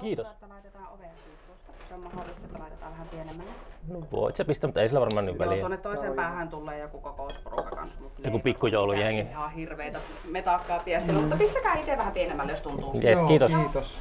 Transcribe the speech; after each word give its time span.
Kiitos. 0.00 0.26
Haluatko, 0.26 0.46
että 0.46 0.54
laitetaan 0.54 0.86
oven 0.94 1.10
tuosta? 1.46 1.72
Se 1.88 1.94
on 1.94 2.00
mahdollista, 2.00 2.46
että 2.46 2.58
laitetaan 2.58 2.92
vähän 2.92 3.08
pienemmälle. 3.08 3.52
No 3.88 4.00
voit 4.12 4.36
sä 4.36 4.44
pistää, 4.44 4.68
mutta 4.68 4.80
ei 4.80 4.88
sillä 4.88 5.00
varmaan 5.00 5.26
niin 5.26 5.36
Joo, 5.36 5.44
väliä. 5.48 5.60
tuonne 5.60 5.76
toiseen 5.76 6.12
päähän 6.14 6.48
tulee 6.48 6.78
joku 6.78 7.00
kokousporukka 7.00 7.76
kanssa. 7.76 8.00
Mutta 8.00 8.20
Joku 8.24 8.38
pikkujoulujengi. 8.38 9.20
Ihan 9.20 9.50
hirveitä 9.52 9.98
metakkaapia 10.24 11.00
siellä, 11.00 11.20
mutta 11.20 11.36
pistäkää 11.36 11.74
itse 11.74 11.96
vähän 11.98 12.12
pienemmälle, 12.12 12.52
jos 12.52 12.60
tuntuu. 12.60 13.00
Jes, 13.00 13.22
kiitos. 13.22 13.52
Kiitos. 13.54 13.98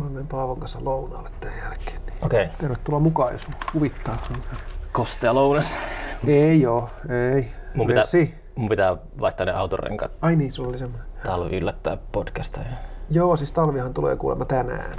Olemme 0.00 0.24
Paavon 0.30 0.60
kanssa 0.60 0.78
lounaalle 0.82 1.30
tämän 1.40 1.58
jälkeen. 1.58 2.00
Niin 2.06 2.14
Okei, 2.22 2.44
okay. 2.44 2.56
tervetuloa 2.60 3.00
mukaan, 3.00 3.32
jos 3.32 3.46
huvittaa. 3.74 4.16
kostea 4.92 5.34
lounas. 5.34 5.74
Ei 6.26 6.60
joo, 6.60 6.88
ei. 7.34 7.46
Mun 7.74 7.86
pitää, 7.86 8.00
Vessi. 8.02 8.34
mun 8.54 8.68
pitää 8.68 8.96
vaihtaa 9.20 9.46
ne 9.46 9.52
autorenkaat. 9.52 10.12
Ai 10.22 10.36
niin, 10.36 10.52
sulla 10.52 10.68
oli 10.68 10.78
semmoinen. 10.78 11.08
Talvi 11.24 11.56
yllättää 11.56 11.96
podcasta. 12.12 12.60
Joo, 13.10 13.36
siis 13.36 13.52
talvihan 13.52 13.94
tulee 13.94 14.16
kuulemma 14.16 14.44
tänään. 14.44 14.96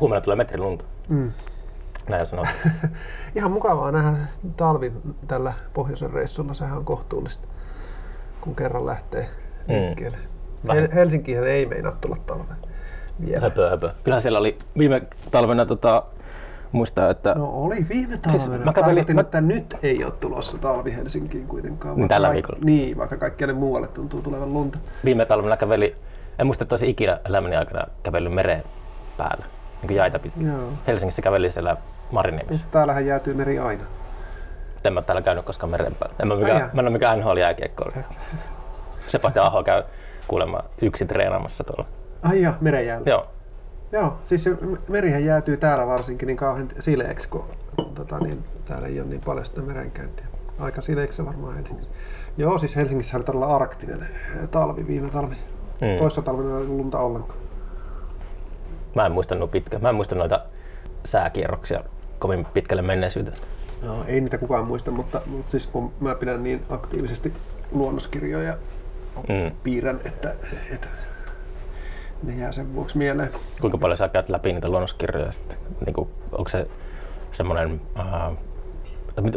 Huomenna 0.00 0.20
tulee 0.20 0.36
metri 0.36 0.58
lunta. 0.58 0.84
Mm. 1.08 1.32
Näin 2.08 2.26
sanot. 2.26 2.46
Ihan 3.36 3.52
mukavaa 3.52 3.92
nähdä 3.92 4.16
talvi 4.56 4.92
tällä 5.28 5.52
pohjoisen 5.74 6.10
reissulla. 6.10 6.54
Sehän 6.54 6.78
on 6.78 6.84
kohtuullista, 6.84 7.48
kun 8.40 8.54
kerran 8.56 8.86
lähtee 8.86 9.28
liikkeelle. 9.68 10.18
Vähän. 10.66 10.82
Hel- 10.84 10.94
Helsinkihän 10.94 11.46
ei 11.48 11.66
meinaa 11.66 11.92
tulla 11.92 12.16
talve 12.26 12.52
vielä. 13.26 13.40
höpö, 13.40 13.70
höpö. 13.70 13.90
Kyllähän 14.04 14.22
siellä 14.22 14.38
oli 14.38 14.58
viime 14.78 15.02
talvena 15.30 15.66
tota, 15.66 16.02
muistaa, 16.72 17.10
että 17.10 17.34
No 17.34 17.50
oli 17.50 17.86
viime 17.88 18.16
talvena. 18.18 18.44
Siis 18.46 18.64
mä 18.64 18.72
Tarkoitin, 18.72 19.14
mä- 19.16 19.20
että 19.20 19.40
nyt 19.40 19.76
ei 19.82 20.04
ole 20.04 20.12
tulossa 20.12 20.58
talvi 20.58 20.96
Helsinkiin 20.96 21.46
kuitenkaan. 21.46 21.94
Niin 21.96 22.00
vaikka 22.00 22.14
tällä 22.14 22.28
kaik- 22.28 22.34
viikolla. 22.34 22.58
Niin, 22.64 22.96
vaikka 22.98 23.16
kaikkialle 23.16 23.54
muualle 23.54 23.88
tuntuu 23.88 24.22
tulevan 24.22 24.52
lunta. 24.54 24.78
viime 25.04 25.24
talvena 25.26 25.56
käveli, 25.56 25.94
en 26.38 26.46
muista, 26.46 26.64
että 26.64 26.72
olisi 26.72 26.90
ikinä 26.90 27.18
elämäni 27.24 27.56
aikana 27.56 27.86
kävellyt 28.02 28.32
mereen 28.32 28.64
päällä, 29.16 29.44
niin 29.80 29.88
kuin 29.88 29.96
jäitä 29.96 30.18
pitkin. 30.18 30.46
Joo. 30.46 30.72
Helsingissä 30.86 31.22
kävelin 31.22 31.50
siellä 31.50 31.76
Mariniemessä. 32.10 32.52
Mutta 32.52 32.72
täällähän 32.72 33.06
jäätyy 33.06 33.34
meri 33.34 33.58
aina. 33.58 33.84
En 34.84 34.92
mä 34.92 35.02
täällä 35.02 35.22
käynyt 35.22 35.44
koskaan 35.44 35.70
meren 35.70 35.94
päällä. 35.94 36.16
En 36.22 36.28
mä, 36.28 36.36
mikään, 36.36 36.58
jaa. 36.58 36.70
mä 36.72 36.80
en 36.80 36.86
ole 36.86 36.92
mikään 36.92 37.20
NHL 37.20 37.36
jääkiekko. 37.36 37.92
Sebastian 39.06 39.46
Aho 39.46 39.62
käy 39.62 39.82
kuulemma 40.28 40.60
yksin 40.82 41.08
treenaamassa 41.08 41.64
tuolla. 41.64 41.86
Ai 42.22 42.42
ja, 42.42 42.54
meren 42.60 42.86
jäällä. 42.86 43.10
Joo. 43.10 43.26
Joo, 43.92 44.18
siis 44.24 44.44
se 44.44 44.50
merihän 44.88 45.24
jäätyy 45.24 45.56
täällä 45.56 45.86
varsinkin 45.86 46.26
niin 46.26 46.36
kauhean 46.36 46.68
sileeksi, 46.80 47.28
kun 47.28 47.44
tota, 47.94 48.18
niin, 48.18 48.44
täällä 48.64 48.88
ei 48.88 49.00
ole 49.00 49.08
niin 49.08 49.20
paljon 49.20 49.46
sitä 49.46 49.60
merenkäyntiä. 49.60 50.26
Aika 50.58 50.82
sileeksi 50.82 51.26
varmaan 51.26 51.54
Helsingissä. 51.54 51.90
Joo, 52.36 52.58
siis 52.58 52.76
Helsingissä 52.76 53.16
oli 53.16 53.24
todella 53.24 53.56
arktinen 53.56 54.02
eh, 54.02 54.48
talvi 54.48 54.86
viime 54.86 55.10
talvi. 55.10 55.36
Mm. 55.80 55.98
Toissa 55.98 56.22
talvena 56.22 56.58
ei 56.58 56.66
lunta 56.66 56.98
ollenkaan. 56.98 57.38
Mä 58.94 59.06
en 59.06 59.12
muista 59.12 59.34
noita 59.34 59.52
pitkä. 59.52 59.78
Mä 59.78 59.88
en 59.88 59.94
muista 59.94 60.14
noita 60.14 60.40
sääkierroksia 61.04 61.84
kovin 62.18 62.44
pitkälle 62.44 62.82
menneisyyteen. 62.82 63.36
No, 63.82 64.04
ei 64.06 64.20
niitä 64.20 64.38
kukaan 64.38 64.66
muista, 64.66 64.90
mutta, 64.90 65.20
mutta 65.26 65.50
siis 65.50 65.66
kun 65.66 65.92
mä 66.00 66.14
pidän 66.14 66.42
niin 66.42 66.64
aktiivisesti 66.70 67.32
luonnoskirjoja 67.72 68.54
Mm. 69.28 69.52
piirrän, 69.62 70.00
että, 70.04 70.34
että 70.72 70.88
ne 72.22 72.34
jää 72.36 72.52
sen 72.52 72.74
vuoksi 72.74 72.98
mieleen. 72.98 73.30
Kuinka 73.60 73.78
paljon 73.78 73.96
sä 73.96 74.08
käyt 74.08 74.28
läpi 74.28 74.52
niitä 74.52 74.68
luonnoskirjoja 74.68 75.32
sitten? 75.32 75.58
Niin 75.86 75.94
kuin, 75.94 76.08
onko 76.32 76.48
se 76.48 76.66
semmoinen, 77.32 77.80
uh, 77.98 78.36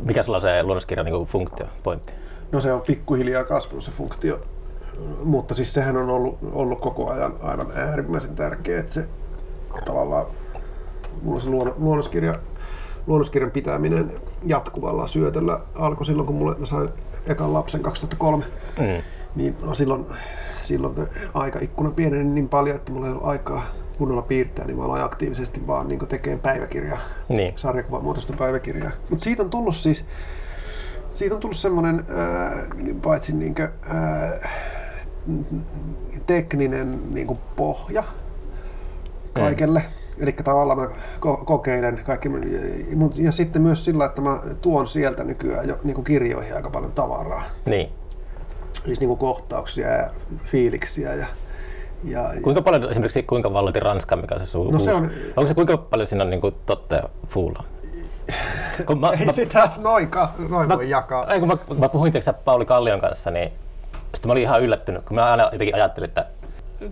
mikä 0.04 0.24
sulla 0.24 0.38
on 0.38 0.42
se 0.42 0.64
luonnoskirjan 0.64 1.06
niin 1.06 1.26
funktio, 1.26 1.66
pointti? 1.84 2.14
No 2.52 2.62
se 2.62 2.74
on 2.74 2.82
pikkuhiljaa 2.82 3.44
kasvanut 3.44 3.84
se 3.84 3.92
funktio, 3.92 4.40
mutta 5.24 5.54
siis 5.54 5.74
sehän 5.74 5.98
on 5.98 6.10
ollut, 6.10 6.38
ollut 6.52 6.80
koko 6.82 7.10
ajan 7.10 7.34
aivan 7.42 7.68
äärimmäisen 7.76 8.36
tärkeä, 8.36 8.80
että 8.80 8.94
se 8.94 9.08
tavallaan, 9.86 10.26
mulla 11.24 11.40
se 11.40 11.50
luon, 11.50 11.74
luonnoskirja, 11.78 12.40
luonnoskirjan 13.08 13.52
pitäminen 13.52 14.12
jatkuvalla 14.46 15.08
syötöllä 15.08 15.60
alkoi 15.76 16.06
silloin, 16.06 16.26
kun 16.28 16.36
mulle 16.36 16.56
mä 16.58 16.66
sain 16.66 16.90
ekan 17.28 17.54
lapsen 17.54 17.82
2003, 17.82 18.44
Mm. 18.80 19.02
niin 19.36 19.56
no 19.64 19.74
silloin, 19.74 20.06
silloin 20.62 20.96
aikaikkuna 21.34 21.92
pieneni 21.92 22.24
niin 22.24 22.50
paljon, 22.50 22.76
että 22.76 22.92
mulla 22.92 23.06
ei 23.08 23.12
ollut 23.12 23.28
aikaa 23.28 23.66
kunnolla 23.98 24.22
piirtää, 24.22 24.66
niin 24.66 24.78
mä 24.78 24.84
aloin 24.86 25.04
aktiivisesti 25.04 25.68
vaan 25.68 25.88
niin 25.88 26.08
tekemään 26.08 26.40
päiväkirjaa 26.40 27.00
Niin. 27.30 27.54
sarjakuvamuotoista 27.56 28.34
päiväkirjaa. 28.38 28.92
Mutta 29.10 29.24
siitä 29.24 29.44
on 29.44 29.50
tullut 29.50 29.76
siis, 29.76 30.06
siitä 31.10 31.36
on 31.36 31.42
tullut 31.42 31.58
semmoinen 31.58 32.06
paitsi 33.04 33.36
niinkö, 33.36 33.70
ää, 33.90 34.50
tekninen 36.26 37.00
niinku 37.14 37.38
pohja 37.56 38.04
kaikelle. 39.34 39.80
Mm. 39.80 40.24
Eli 40.24 40.32
tavallaan 40.32 40.80
mä 40.80 40.86
ko- 41.20 41.46
kokeilen 41.46 42.02
kaikki, 42.06 42.30
ja 43.16 43.32
sitten 43.32 43.62
myös 43.62 43.86
sillä, 43.86 44.06
että 44.06 44.22
mä 44.22 44.40
tuon 44.62 44.88
sieltä 44.88 45.24
nykyään 45.24 45.68
jo 45.68 45.78
niinku 45.84 46.02
kirjoihin 46.04 46.56
aika 46.56 46.70
paljon 46.70 46.92
tavaraa. 46.92 47.44
Niin. 47.66 47.90
Siis 48.86 49.00
niinku 49.00 49.16
kohtauksia 49.16 49.88
ja 49.88 50.10
fiiliksiä 50.46 51.14
ja, 51.14 51.26
ja, 52.04 52.34
Kuinka 52.42 52.62
paljon 52.62 52.92
esimerkiksi 52.92 53.24
kuinka 53.24 53.54
valloiti 53.54 53.80
Ranska, 53.80 54.16
mikä 54.16 54.36
on 54.36 54.42
se 54.42 54.46
sun 54.46 54.72
No 54.74 54.80
se 54.80 54.94
on- 54.94 55.12
Onko 55.36 55.48
se 55.48 55.54
kuinka 55.54 55.78
paljon 55.78 56.08
siinä 56.08 56.24
on 56.24 56.30
niin 56.30 56.42
kuin, 56.42 56.56
totta 56.66 56.96
ja 56.96 57.04
fuulaa? 57.30 57.64
Kun 58.86 59.00
mä, 59.00 59.10
ei 59.20 59.26
mä, 59.26 59.32
sitä 59.32 59.70
noin, 59.78 60.08
ka- 60.08 60.34
noin 60.50 60.68
mä, 60.68 60.76
voi 60.76 60.90
jakaa. 60.90 61.34
Ei, 61.34 61.40
kun 61.40 61.48
mä, 61.48 61.58
mä 61.80 61.90
puhuin 61.90 62.12
tiiäksä, 62.12 62.34
Pauli 62.34 62.66
Kallion 62.66 63.02
kanssa, 63.02 63.32
niin 63.32 63.52
sitten 64.14 64.30
mä 64.30 64.32
olin 64.32 64.44
ihan 64.44 64.62
yllättynyt, 64.62 65.04
kun 65.04 65.16
mä 65.16 65.32
aina 65.32 65.44
jotenkin 65.44 65.76
ajattelin, 65.76 66.08
että 66.10 66.26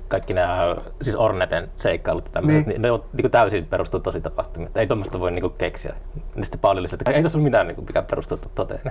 kaikki 0.08 0.34
nämä 0.34 0.76
siis 1.02 1.16
Orneten 1.16 1.70
seikkailut 1.78 2.26
ja 2.26 2.32
tämmöiset, 2.32 2.66
Niin. 2.66 2.70
niin. 2.70 2.82
ne 2.82 2.92
on 2.92 3.04
niin 3.14 3.32
täysin 3.32 3.66
perustuu 3.66 4.00
tosi 4.00 4.22
tapahtumiin. 4.22 4.68
Että 4.68 4.80
Ei 4.80 4.88
tuommoista 4.88 5.20
voi 5.20 5.32
niin 5.32 5.52
keksiä. 5.58 5.94
Niin 6.36 6.46
sitten 6.46 6.60
Pauli 6.60 6.80
oli 6.80 6.88
että 6.94 7.12
ei 7.12 7.22
tuossa 7.22 7.38
ole 7.40 7.44
mitään, 7.44 7.68
niin 7.68 7.76
kuin, 7.76 7.86
mikä 7.86 8.02
perustuu 8.02 8.40
toteen. 8.56 8.82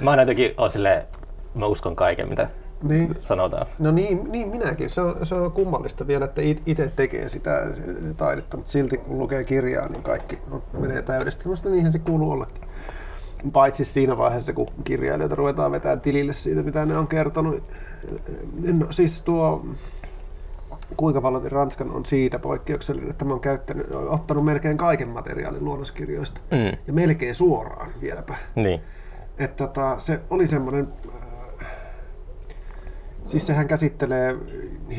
mä 0.00 0.10
aina 0.10 0.22
jotenkin 0.22 0.54
oon 0.58 0.70
silleen, 0.70 1.02
mä 1.54 1.66
uskon 1.66 1.96
kaiken, 1.96 2.28
mitä 2.28 2.48
Niin. 2.82 3.16
sanotaan. 3.24 3.66
No 3.78 3.90
niin, 3.90 4.32
niin 4.32 4.48
minäkin. 4.48 4.90
Se 4.90 5.00
on, 5.00 5.26
se 5.26 5.34
on 5.34 5.52
kummallista 5.52 6.06
vielä, 6.06 6.24
että 6.24 6.40
itse 6.66 6.92
tekee 6.96 7.28
sitä 7.28 7.66
taidetta, 8.16 8.56
mutta 8.56 8.72
silti 8.72 8.96
kun 8.96 9.18
lukee 9.18 9.44
kirjaa, 9.44 9.88
niin 9.88 10.02
kaikki 10.02 10.38
menee 10.78 11.02
täydestä. 11.02 11.44
Minusta 11.44 11.68
niinhän 11.68 11.92
se 11.92 11.98
kuuluu 11.98 12.30
ollakin. 12.30 12.62
Paitsi 13.52 13.84
siinä 13.84 14.18
vaiheessa, 14.18 14.52
kun 14.52 14.68
kirjailijoita 14.84 15.34
ruvetaan 15.34 15.72
vetämään 15.72 16.00
tilille 16.00 16.32
siitä, 16.32 16.62
mitä 16.62 16.86
ne 16.86 16.98
on 16.98 17.06
kertonut. 17.06 17.62
No, 18.72 18.86
siis 18.92 19.22
tuo 19.22 19.66
kuinka 20.96 21.20
paljon 21.20 21.52
Ranskan 21.52 21.90
on 21.90 22.06
siitä 22.06 22.38
poikkeuksellinen, 22.38 23.10
että 23.10 23.24
mä 23.24 23.30
oon 23.30 23.40
käyttänyt, 23.40 23.86
ottanut 23.90 24.44
melkein 24.44 24.76
kaiken 24.76 25.08
materiaalin 25.08 25.64
luonnoskirjoista. 25.64 26.40
Mm. 26.50 26.78
Ja 26.86 26.92
melkein 26.92 27.34
suoraan 27.34 27.90
vieläpä. 28.00 28.34
Niin. 28.54 28.80
Että 29.38 29.66
tota, 29.66 29.96
se 29.98 30.20
oli 30.30 30.46
semmoinen, 30.46 30.88
äh, 31.62 31.68
siis 33.24 33.46
sehän 33.46 33.68
käsittelee 33.68 34.36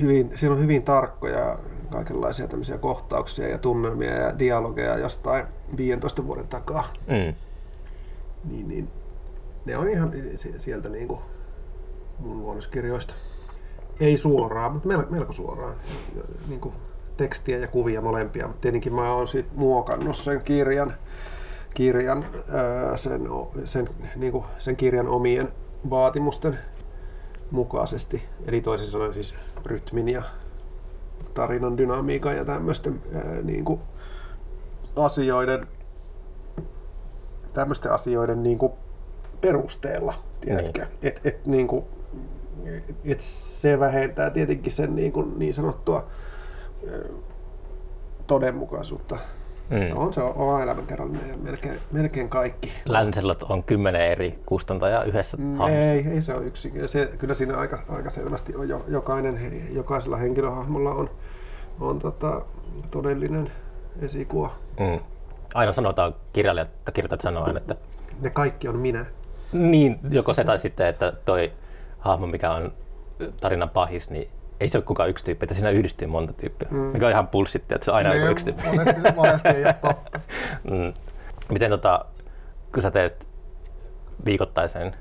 hyvin, 0.02 0.32
siinä 0.36 0.56
on 0.56 0.62
hyvin 0.62 0.84
tarkkoja 0.84 1.60
kaikenlaisia 1.90 2.48
tämmöisiä 2.48 2.78
kohtauksia 2.78 3.48
ja 3.48 3.58
tunnelmia 3.58 4.14
ja 4.14 4.40
dialogeja 4.40 4.98
jostain 4.98 5.46
15 5.78 6.28
vuoden 6.28 6.48
takaa. 6.48 6.94
Mm. 7.08 7.36
Niin, 8.50 8.68
niin 8.68 8.90
ne 9.66 9.78
on 9.78 9.88
ihan 9.90 10.12
si- 10.36 10.56
sieltä 10.58 10.90
niinku 10.90 11.20
mun 12.20 12.40
luonnoskirjoista. 12.40 13.14
Ei 14.00 14.18
suoraan, 14.18 14.74
mutta 14.74 14.88
melko, 14.88 15.12
melko 15.12 15.34
suoraan. 15.34 15.76
Niin 16.48 16.60
kuin 16.60 16.76
tekstiä 17.18 17.58
ja 17.58 17.68
kuvia 17.68 18.02
molempia. 18.02 18.48
Mutta 18.48 18.62
tietenkin 18.62 18.94
mä 18.94 19.14
oon 19.14 19.28
sit 19.28 19.56
muokannut 19.56 20.18
sen 20.18 20.42
kirjan, 20.42 20.94
kirjan 21.74 22.26
sen, 22.96 23.22
sen, 23.66 23.90
niin 24.16 24.32
kuin 24.32 24.46
sen 24.60 24.76
kirjan 24.76 25.08
omien 25.08 25.52
vaatimusten 25.90 26.60
mukaisesti. 27.52 28.24
Eli 28.46 28.62
toisin 28.62 28.88
sanoen 28.88 29.14
siis 29.14 29.34
rytmin 29.66 30.10
ja 30.10 30.24
tarinan 31.34 31.78
dynamiikan 31.78 32.38
ja 32.38 32.46
tämmöisten 32.46 33.02
niin 33.44 33.66
kuin 33.66 33.80
asioiden 34.96 35.68
tämmöisten 37.56 37.92
asioiden 37.92 38.44
niin 38.44 38.58
kuin 38.58 38.74
perusteella, 39.42 40.14
tiedätkö? 40.42 40.82
Niin. 40.82 40.98
Et, 41.04 41.22
et, 41.26 41.48
niin 41.48 41.68
kuin, 41.68 41.86
et 43.06 43.22
se 43.22 43.80
vähentää 43.80 44.30
tietenkin 44.30 44.72
sen 44.72 44.96
niin, 44.96 45.12
kuin 45.12 45.40
niin 45.40 45.54
sanottua 45.54 46.08
todenmukaisuutta. 48.28 49.18
Mm. 49.70 49.98
On 49.98 50.14
se 50.14 50.22
oma 50.22 50.64
elämänkerrallinen 50.64 51.30
ja 51.30 51.38
melkein, 51.38 51.80
melkein 51.92 52.30
kaikki. 52.30 52.72
Lancelot 52.86 53.44
on 53.44 53.64
kymmenen 53.64 54.02
eri 54.02 54.40
kustantajaa 54.46 55.04
yhdessä 55.04 55.38
hahmossa. 55.38 55.72
Ei, 55.72 56.08
ei 56.08 56.22
se 56.22 56.34
ole 56.34 56.46
yksi. 56.46 56.74
Se, 56.86 57.14
kyllä 57.18 57.34
siinä 57.34 57.58
aika, 57.58 57.80
aika 57.90 58.10
selvästi 58.10 58.56
on 58.56 58.70
jo, 58.70 58.86
jokainen, 58.88 59.68
jokaisella 59.74 60.18
henkilöhahmolla 60.18 60.92
on, 60.92 61.10
on 61.80 62.00
tota, 62.00 62.42
todellinen 62.92 63.52
esikuva. 64.02 64.54
Mm. 64.80 65.00
Aina 65.56 65.74
sanotaan 65.74 66.16
kirjailijat 66.34 66.70
tai 66.86 66.94
kirjoittajat 66.94 67.22
sanoo 67.22 67.44
aina, 67.44 67.58
että 67.60 67.76
Ne 68.22 68.30
kaikki 68.30 68.68
on 68.68 68.76
minä. 68.76 69.06
niin, 69.52 70.00
joko 70.10 70.34
se 70.34 70.44
tai 70.44 70.60
sitten, 70.60 70.88
että 70.88 71.14
toi 71.26 71.52
hahmo, 72.00 72.28
mikä 72.28 72.52
on 72.52 72.74
tarinan 73.42 73.70
pahis, 73.70 74.10
niin 74.10 74.30
ei 74.60 74.70
se 74.70 74.78
ole 74.78 74.86
kukaan 74.86 75.10
yksi 75.10 75.26
tyyppi, 75.26 75.44
että 75.46 75.54
siinä 75.54 75.70
yhdistyy 75.70 76.08
monta 76.08 76.34
tyyppiä. 76.34 76.68
Mm. 76.72 76.78
Mikä 76.78 77.06
on 77.06 77.12
ihan 77.12 77.28
bullshit, 77.28 77.72
että 77.72 77.86
se 77.86 77.92
on 77.92 77.98
aina 77.98 78.10
Ne 78.10 78.26
yksi 78.32 78.46
tyyppi. 78.46 78.64
monesti, 78.78 79.02
monesti 79.16 79.48
ei 79.50 79.64
ole 79.64 79.74
totta. 79.82 80.20
Mm. 80.72 80.94
Miten 81.50 81.70
tota, 81.72 82.06
kun 82.74 82.84
sä 82.84 82.92
teet 82.92 83.28
viikoittaisen 84.26 84.96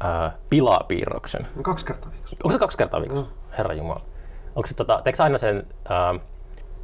ää, 0.00 0.32
pilapiirroksen, 0.50 1.46
Kaksi 1.62 1.84
kertaa 1.84 2.10
viikossa. 2.12 2.36
onko 2.44 2.52
se 2.52 2.58
kaksi 2.58 2.78
kertaa 2.78 3.00
viikossa? 3.00 3.22
Mm. 3.30 3.56
Herra 3.58 3.74
Jumala. 3.74 4.00
Onko 4.56 4.66
se 4.66 4.76
tota, 4.76 5.00
teekö 5.04 5.22
aina 5.22 5.38
sen 5.38 5.66
ää, 5.88 6.14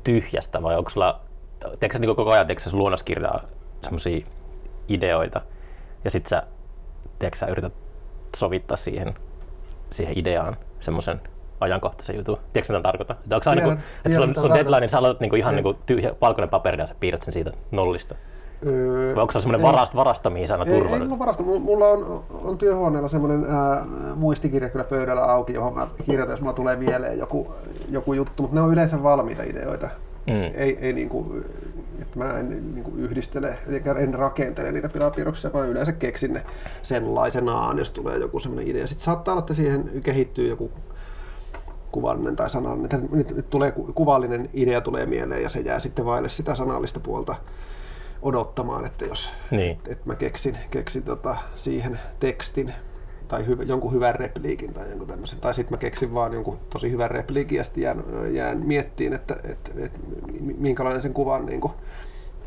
tyhjästä 0.04 0.62
vai 0.62 0.76
onko 0.76 0.90
sulla, 0.90 1.20
teekö 1.80 1.92
sä 1.92 1.98
niinku 1.98 2.14
koko 2.14 2.30
ajan 2.32 2.46
sun 2.58 2.78
luonnoskirjaa 2.78 3.40
semmosia 3.82 4.26
ideoita 4.88 5.40
ja 6.04 6.10
sit 6.10 6.26
sä, 6.26 6.42
teekö 7.18 7.36
sä 7.36 7.46
yrität 7.46 7.72
sovittaa 8.36 8.76
siihen, 8.76 9.14
siihen 9.90 10.18
ideaan 10.18 10.56
semmoisen 10.80 11.20
ajankohtaisen 11.60 12.16
jutun. 12.16 12.38
Tiedätkö 12.52 12.72
mitä 12.72 12.82
tarkoitan? 12.82 13.16
Että 13.22 13.34
onko 13.36 13.44
se 13.44 13.50
aina, 13.50 13.62
kun, 13.62 13.72
että 13.72 14.12
sulla 14.12 14.26
on, 14.26 14.34
sun 14.40 14.54
deadline, 14.54 14.80
niin 14.80 14.88
sä 14.90 14.98
aloitat 14.98 15.20
niinku 15.20 15.36
ihan 15.36 15.54
niinku 15.54 15.74
tyhjä 15.86 16.14
valkoinen 16.20 16.48
paperi 16.50 16.78
ja 16.78 16.86
sä 16.86 16.94
piirrät 17.00 17.22
sen 17.22 17.32
siitä 17.32 17.52
nollista. 17.70 18.14
Öö, 18.66 19.14
Vai 19.14 19.20
onko 19.22 19.32
se 19.32 19.40
semmoinen 19.40 19.66
ei- 19.66 19.72
varast, 19.72 19.94
varasto, 19.96 20.30
mihin 20.30 20.48
sä 20.48 20.54
aina 20.54 20.64
Ei, 20.64 20.72
ei 20.72 20.80
turvaudut? 20.80 21.08
mulla 21.08 21.18
varasta. 21.18 21.42
Mulla- 21.42 21.60
Mulla 21.60 21.88
on, 21.88 22.24
on 22.44 22.58
työhuoneella 22.58 23.08
semmoinen 23.08 23.44
ää, 23.50 23.84
muistikirja 24.16 24.68
kyllä 24.70 24.84
pöydällä 24.84 25.24
auki, 25.24 25.52
johon 25.54 25.74
mä 25.74 25.86
kirjoitan, 26.06 26.32
jos 26.32 26.40
mulla 26.40 26.52
tulee 26.54 26.76
mieleen 26.76 27.18
joku, 27.18 27.54
joku 27.90 28.12
juttu, 28.12 28.42
mutta 28.42 28.54
ne 28.56 28.60
on 28.62 28.72
yleensä 28.72 29.02
valmiita 29.02 29.42
ideoita. 29.42 29.88
Mm. 30.26 30.32
Ei, 30.54 30.78
ei 30.80 30.92
niinku, 30.92 31.36
että 32.02 32.18
mä 32.18 32.38
en 32.38 32.74
niinku 32.74 32.92
yhdistele, 32.96 33.58
eikä 33.68 33.92
en 33.92 34.14
rakentele 34.14 34.72
niitä 34.72 34.88
pilapiirroksia, 34.88 35.52
vaan 35.52 35.68
yleensä 35.68 35.92
keksin 35.92 36.32
ne 36.32 36.44
sellaisenaan, 36.82 37.78
jos 37.78 37.90
tulee 37.90 38.18
joku 38.18 38.40
semmoinen 38.40 38.70
idea. 38.70 38.86
Sitten 38.86 39.04
saattaa 39.04 39.32
olla, 39.34 39.40
että 39.40 39.54
siihen 39.54 39.90
kehittyy 40.02 40.48
joku 40.48 40.70
kuvallinen 41.92 42.36
tai 42.36 42.50
sanallinen. 42.50 42.84
Että 42.84 43.16
Nyt, 43.16 43.36
nyt 43.36 43.50
tulee 43.50 43.70
ku- 43.72 43.92
kuvallinen 43.94 44.50
idea 44.54 44.80
tulee 44.80 45.06
mieleen 45.06 45.42
ja 45.42 45.48
se 45.48 45.60
jää 45.60 45.78
sitten 45.78 46.04
vaille 46.04 46.28
sitä 46.28 46.54
sanallista 46.54 47.00
puolta 47.00 47.34
odottamaan, 48.22 48.84
että 48.84 49.04
jos 49.04 49.30
Niin. 49.50 49.78
että 49.88 50.02
mä 50.06 50.14
keksin, 50.14 50.58
keksin 50.70 51.02
tota 51.02 51.36
siihen 51.54 52.00
tekstin 52.20 52.72
tai 53.32 53.46
hyv- 53.46 53.62
jonkun 53.68 53.92
hyvän 53.92 54.14
repliikin 54.14 54.74
tai 54.74 54.88
jonkun 54.88 55.08
tämmöisen. 55.08 55.40
Tai 55.40 55.54
sitten 55.54 55.72
mä 55.74 55.80
keksin 55.80 56.14
vaan 56.14 56.32
jonkun 56.32 56.58
tosi 56.70 56.90
hyvän 56.90 57.10
repliikin 57.10 57.56
ja 57.58 57.64
sitten 57.64 57.82
jään, 57.82 58.04
jään 58.34 58.58
miettiin, 58.58 59.12
että, 59.12 59.36
että, 59.44 59.70
että 59.76 59.98
minkälainen 60.58 61.02
sen 61.02 61.14
kuvan 61.14 61.46
niin 61.46 61.60
kuin, 61.60 61.72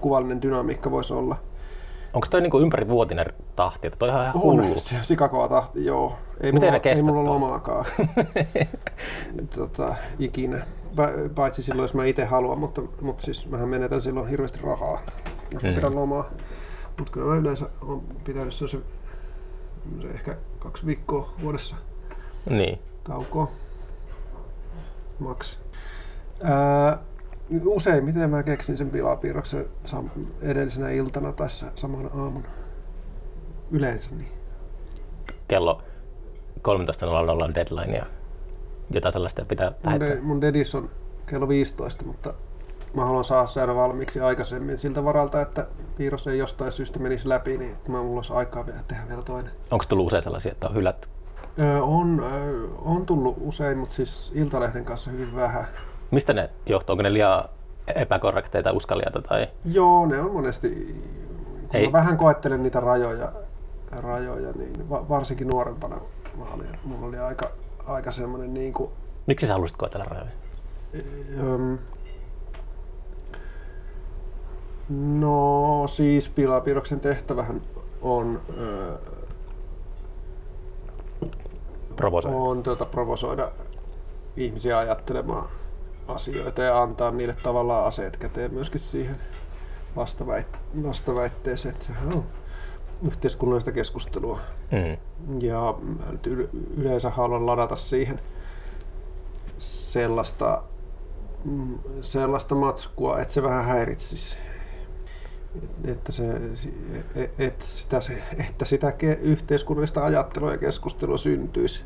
kuvallinen 0.02 0.42
dynamiikka 0.42 0.92
voisi 0.92 1.14
olla. 1.14 1.36
Onko 2.14 2.28
toi 2.30 2.42
niinku 2.42 2.60
ympärivuotinen 2.60 3.26
tahti? 3.56 3.88
Että 3.88 4.00
toi 4.00 4.10
on 4.10 4.16
ihan 4.22 4.36
On 4.36 4.42
hullu. 4.42 4.80
se 4.80 4.96
sikakova 5.02 5.48
tahti, 5.48 5.86
joo. 5.86 6.16
Ei 6.42 6.52
Miten 6.52 6.74
mulla, 6.74 6.82
ei 6.96 7.04
mulla 7.04 7.26
lomaakaan. 7.26 7.86
tota, 9.56 9.96
ikinä. 10.20 10.58
Pa- 10.96 11.30
Paitsi 11.36 11.64
silloin, 11.64 11.84
jos 11.84 11.94
mä 11.94 12.06
itse 12.06 12.26
haluan, 12.26 12.60
mutta, 12.60 12.82
mutta 13.02 13.24
siis 13.24 13.50
mähän 13.50 13.70
menetän 13.70 14.02
silloin 14.02 14.28
hirveästi 14.28 14.60
rahaa, 14.64 15.02
jos 15.52 15.64
Mm. 15.64 15.74
pidän 15.76 15.96
lomaa. 15.96 16.30
Mutta 16.98 17.12
kyllä 17.12 17.28
mä 17.28 17.36
yleensä 17.36 17.66
on 17.82 18.02
pitänyt 18.24 18.54
se, 18.54 18.68
se, 18.68 18.78
se 20.02 20.08
ehkä 20.14 20.36
kaksi 20.66 20.86
viikkoa 20.86 21.34
vuodessa 21.42 21.76
Niin. 22.50 22.80
taukoa. 23.04 23.52
Maks. 25.20 25.60
Ää, 26.44 26.98
useimmiten 27.66 28.30
mä 28.30 28.44
keksin 28.44 28.78
sen 28.78 28.90
pilapiirroksen 28.90 29.66
edellisenä 30.42 30.90
iltana 30.90 31.32
tässä 31.32 31.66
samana 31.76 32.10
aamuna. 32.14 32.48
Yleensä 33.72 34.10
niin. 34.12 34.32
Kello 35.48 35.82
13.00 36.58 37.44
on 37.44 37.56
deadline 37.56 37.98
ja 37.98 38.06
jotain 38.92 39.14
sellaista 39.14 39.46
pitää 39.46 39.72
Mun, 39.84 40.00
de, 40.00 40.22
mun 40.22 40.42
dedis 40.42 40.76
on 40.76 40.90
kello 41.26 41.48
15, 41.48 42.06
mutta 42.06 42.34
mä 42.96 43.06
haluan 43.06 43.24
saada 43.24 43.48
se 43.48 43.62
aina 43.62 43.76
valmiiksi 43.76 44.20
aikaisemmin 44.22 44.78
siltä 44.78 45.04
varalta, 45.04 45.42
että 45.42 45.68
piirros 45.98 46.28
ei 46.28 46.38
jostain 46.38 46.72
syystä 46.72 47.00
menisi 47.00 47.30
läpi, 47.30 47.58
niin 47.58 47.78
mä 47.88 48.02
mulla 48.02 48.16
olisi 48.18 48.34
aikaa 48.34 48.66
vielä 48.66 48.80
tehdä 48.88 49.04
vielä 49.10 49.22
toinen. 49.22 49.52
Onko 49.72 49.86
tullut 49.88 50.08
usein 50.08 50.24
sellaisia, 50.24 50.52
että 50.52 50.68
on 50.68 50.76
hylätty? 50.76 51.08
Öö, 51.60 51.82
on, 51.82 52.24
öö, 52.34 52.68
on 52.82 53.06
tullut 53.06 53.38
usein, 53.40 53.78
mutta 53.78 53.96
siis 53.96 54.32
Iltalehden 54.36 54.86
kanssa 54.86 55.12
hyvin 55.12 55.36
vähän. 55.36 55.66
Mistä 56.12 56.34
ne 56.34 56.50
johtuu? 56.66 56.94
Onko 56.94 57.04
ne 57.04 57.14
liian 57.14 57.44
epäkorrekteita, 57.88 58.72
uskaliaita 58.72 59.22
tai... 59.22 59.48
Joo, 59.66 60.06
ne 60.06 60.20
on 60.22 60.34
monesti, 60.34 60.70
kun 61.68 61.76
Ei. 61.76 61.86
mä 61.86 61.92
vähän 61.92 62.18
koettelen 62.18 62.64
niitä 62.64 62.80
rajoja, 62.80 63.32
rajoja 63.92 64.52
niin 64.52 64.90
va- 64.90 65.10
varsinkin 65.10 65.48
nuorempana 65.48 65.96
mä 66.38 66.46
olin, 66.54 66.68
mulla 66.84 67.08
oli 67.08 67.18
aika, 67.18 67.50
aika 67.86 68.12
semmoinen 68.12 68.54
niin 68.54 68.74
kuin, 68.74 68.92
Miksi 69.28 69.48
sä 69.48 69.54
haluaisit 69.54 69.78
koetella 69.78 70.06
rajoja? 70.06 70.32
No 74.90 75.84
siis 75.88 76.30
pilapiirroksen 76.30 77.00
tehtävähän 77.00 77.62
on, 78.02 78.42
ö, 78.58 78.98
Provosoida. 81.96 82.38
on 82.38 82.64
tuota, 82.64 82.86
provosoida 82.86 83.52
ihmisiä 84.38 84.78
ajattelemaan 84.78 85.46
asioita 86.08 86.62
ja 86.62 86.82
antaa 86.82 87.12
niille 87.12 87.36
tavallaan 87.44 87.86
aseet 87.86 88.18
käteen 88.18 88.54
myöskin 88.54 88.80
siihen 88.82 89.16
vastaväit- 89.96 90.84
vastaväitteeseen. 90.88 91.74
Että 91.76 91.86
sehän 91.86 92.14
on 92.14 92.24
yhteiskunnallista 93.08 93.72
keskustelua. 93.72 94.40
Mm. 94.72 94.98
Ja 95.42 95.76
mä 95.82 96.12
nyt 96.12 96.28
yle- 96.28 96.50
yleensä 96.78 97.10
haluan 97.10 97.46
ladata 97.46 97.76
siihen 97.76 98.20
sellaista, 99.58 100.64
mm, 101.46 101.80
sellaista 102.02 102.56
matskua, 102.56 103.20
että 103.20 103.34
se 103.34 103.44
vähän 103.44 103.66
häiritsisi. 103.66 104.38
Et- 105.64 105.90
Että, 105.92 106.12
se, 106.12 106.24
et, 107.16 107.40
et 107.40 107.62
sitä, 107.62 108.02
se, 108.02 108.24
että 108.50 108.66
sitä 108.66 108.94
yhteiskunnallista 109.22 110.06
ajattelua 110.06 110.52
ja 110.52 110.58
keskustelua 110.58 111.18
syntyisi. 111.18 111.84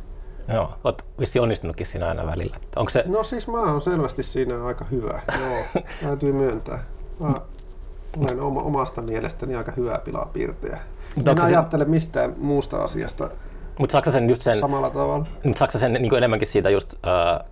Joo, 0.54 0.74
oot 0.84 1.06
vissi 1.20 1.40
onnistunutkin 1.40 1.88
siinä 1.88 2.08
aina 2.08 2.26
välillä. 2.26 2.58
Onko 2.76 2.90
se... 2.90 3.04
No 3.08 3.24
siis 3.24 3.48
mä 3.48 3.58
oon 3.62 3.82
selvästi 3.82 4.24
siinä 4.24 4.66
aika 4.66 4.86
hyvä. 4.92 5.22
Joo, 5.40 5.84
täytyy 6.04 6.34
myöntää. 6.34 6.84
Mä 7.20 7.34
olen 8.18 8.42
oma, 8.42 8.62
omasta 8.62 9.02
mielestäni 9.02 9.56
aika 9.56 9.72
hyvä 9.78 10.00
pilapiirtäjä. 10.06 10.80
Mutta 11.16 11.32
En 11.32 11.38
se- 11.38 11.44
ajattele 11.44 11.86
mistään 11.86 12.34
muusta 12.38 12.78
asiasta 12.78 13.30
Mutta 13.80 13.92
saako 13.92 14.06
sä 14.06 14.12
sen 14.12 14.30
just 14.30 14.42
sen... 14.42 14.58
samalla 14.60 14.90
tavalla. 14.90 15.26
Mut 15.44 15.58
saako 15.58 15.72
sä 15.72 15.80
sen 15.80 15.94
niin 15.94 16.16
enemmänkin 16.16 16.48
siitä 16.48 16.70
just 16.70 16.94
ö, 16.94 17.44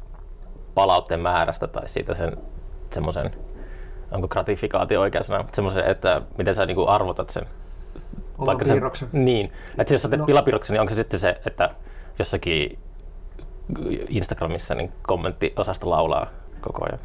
palautteen 0.76 1.20
määrästä 1.20 1.68
tai 1.68 1.90
siitä 1.90 2.14
sen 2.16 2.38
semmoisen, 2.94 3.32
onko 4.12 4.28
gratifikaatio 4.28 5.02
oikea 5.02 5.24
sana, 5.24 5.44
mutta 5.44 5.56
semmoisen, 5.56 5.86
että 5.86 6.22
miten 6.38 6.56
sä 6.56 6.66
niin 6.66 6.88
arvotat 6.88 7.30
sen. 7.30 7.46
Oman 8.38 8.58
sen, 8.66 8.74
piirroksen. 8.74 9.10
Niin, 9.12 9.52
että 9.80 9.94
jos 9.94 10.02
sä 10.02 10.10
teet 10.10 10.20
No. 10.20 10.26
pilapiirroksen, 10.26 10.74
niin 10.74 10.82
onko 10.82 10.90
se 10.90 10.96
sitten 10.96 11.20
se, 11.20 11.42
että 11.46 11.70
jossakin 12.20 12.80
Instagramissa 14.10 14.76
niin 14.76 14.92
kommenttiosasta 15.08 15.90
laulaa 15.90 16.28
koko 16.62 16.86
ajan? 16.86 17.00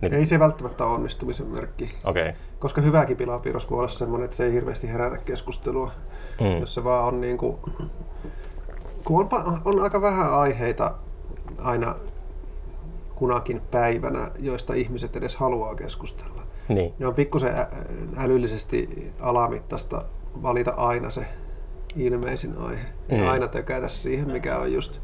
Niin, 0.00 0.14
Ei 0.14 0.26
se 0.26 0.38
välttämättä 0.38 0.84
ole 0.84 0.94
onnistumisen 0.94 1.46
merkki. 1.46 1.92
Okay. 2.04 2.32
koska 2.58 2.80
hyväkin 2.80 3.16
pilapiirros 3.16 3.70
voi 3.70 3.78
olla 3.78 3.88
sellainen, 3.88 4.24
että 4.24 4.36
se 4.36 4.44
ei 4.44 4.52
hirveästi 4.52 4.92
herätä 4.92 5.18
keskustelua. 5.18 5.90
Mm. 6.40 6.60
Jos 6.60 6.74
se 6.74 6.84
vaan 6.84 7.04
on 7.04 7.20
niin 7.20 7.38
kuin, 7.38 7.56
kun 9.04 9.28
on, 9.32 9.60
on 9.64 9.80
aika 9.80 10.02
vähän 10.02 10.34
aiheita 10.34 10.94
aina 11.58 11.96
kunakin 13.14 13.60
päivänä, 13.70 14.30
joista 14.38 14.74
ihmiset 14.74 15.16
edes 15.16 15.36
haluaa 15.36 15.74
keskustella. 15.74 16.37
Niin. 16.68 16.94
Ne 16.98 17.06
on 17.06 17.14
pikkusen 17.14 17.54
älyllisesti 18.16 19.12
alamittaista 19.20 20.02
valita 20.42 20.70
aina 20.70 21.10
se 21.10 21.26
ilmeisin 21.96 22.58
aihe. 22.58 22.84
Mm. 23.10 23.18
Ja 23.18 23.30
aina 23.30 23.48
tökätä 23.48 23.88
siihen, 23.88 24.30
mikä 24.30 24.58
on 24.58 24.72
just 24.72 25.00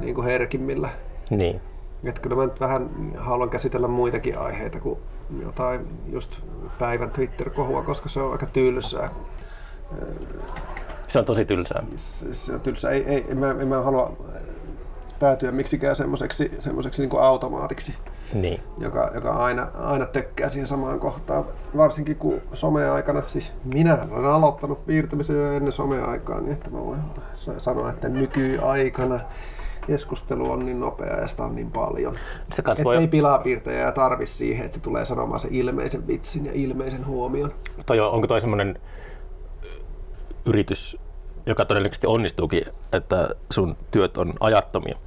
niin 0.00 0.14
kuin 0.14 0.24
herkimmillä. 0.24 0.88
Niin. 1.30 1.60
Että 2.04 2.20
kyllä 2.20 2.36
mä 2.36 2.44
nyt 2.44 2.60
vähän 2.60 2.90
haluan 3.16 3.50
käsitellä 3.50 3.88
muitakin 3.88 4.38
aiheita 4.38 4.80
kuin 4.80 4.98
jotain 5.42 5.88
just 6.06 6.40
päivän 6.78 7.10
Twitter-kohua, 7.10 7.82
koska 7.82 8.08
se 8.08 8.20
on 8.20 8.32
aika 8.32 8.46
tylsää. 8.46 9.10
Se 11.08 11.18
on 11.18 11.24
tosi 11.24 11.44
tylsää. 11.44 11.82
Se, 11.96 12.34
se 12.34 12.52
on 12.52 12.60
tylsää. 12.60 12.90
Ei, 12.90 13.04
ei, 13.06 13.24
en, 13.28 13.38
mä, 13.38 13.50
en 13.50 13.68
mä 13.68 13.82
halua 13.82 14.16
päätyä 15.20 15.52
miksikään 15.52 15.96
semmoiseksi, 15.96 16.50
semmoiseksi 16.58 17.06
niin 17.06 17.20
automaatiksi, 17.20 17.94
Niin. 18.32 18.60
joka, 18.78 19.10
joka 19.14 19.30
aina, 19.32 19.66
aina 19.74 20.06
tökkää 20.06 20.48
siihen 20.48 20.66
samaan 20.66 21.00
kohtaan. 21.00 21.44
Varsinkin 21.76 22.16
kun 22.16 22.40
someaikana, 22.52 23.22
siis 23.26 23.52
minä 23.64 23.98
olen 24.10 24.30
aloittanut 24.30 24.86
piirtämisen 24.86 25.36
jo 25.36 25.52
ennen 25.52 25.72
someaikaa, 25.72 26.40
niin 26.40 26.52
että 26.52 26.70
mä 26.70 26.78
voin 26.84 27.00
sanoa, 27.58 27.90
että 27.90 28.08
nykyaikana 28.08 29.20
keskustelu 29.86 30.50
on 30.50 30.66
niin 30.66 30.80
nopea 30.80 31.20
ja 31.20 31.26
sitä 31.26 31.44
on 31.44 31.54
niin 31.54 31.70
paljon. 31.70 32.14
Se 32.52 32.62
Että 32.70 32.84
voi, 32.84 32.96
ei 32.96 33.08
pilapiirtäjää 33.08 33.92
tarvi 33.92 34.26
siihen, 34.26 34.64
että 34.64 34.74
se 34.74 34.82
tulee 34.82 35.04
sanomaan 35.04 35.40
sen 35.40 35.54
ilmeisen 35.54 36.06
vitsin 36.06 36.46
ja 36.46 36.52
ilmeisen 36.54 37.06
huomion. 37.06 37.52
toi, 37.86 38.00
on- 38.00 38.10
onko 38.10 38.26
toi 38.26 38.40
semmoinen 38.40 38.80
yritys, 40.46 40.96
joka 41.46 41.64
todennäköisesti 41.64 42.06
onnistuukin, 42.06 42.62
että 42.92 43.28
sun 43.50 43.76
työt 43.90 44.16
on 44.18 44.34
ajattomia? 44.40 44.98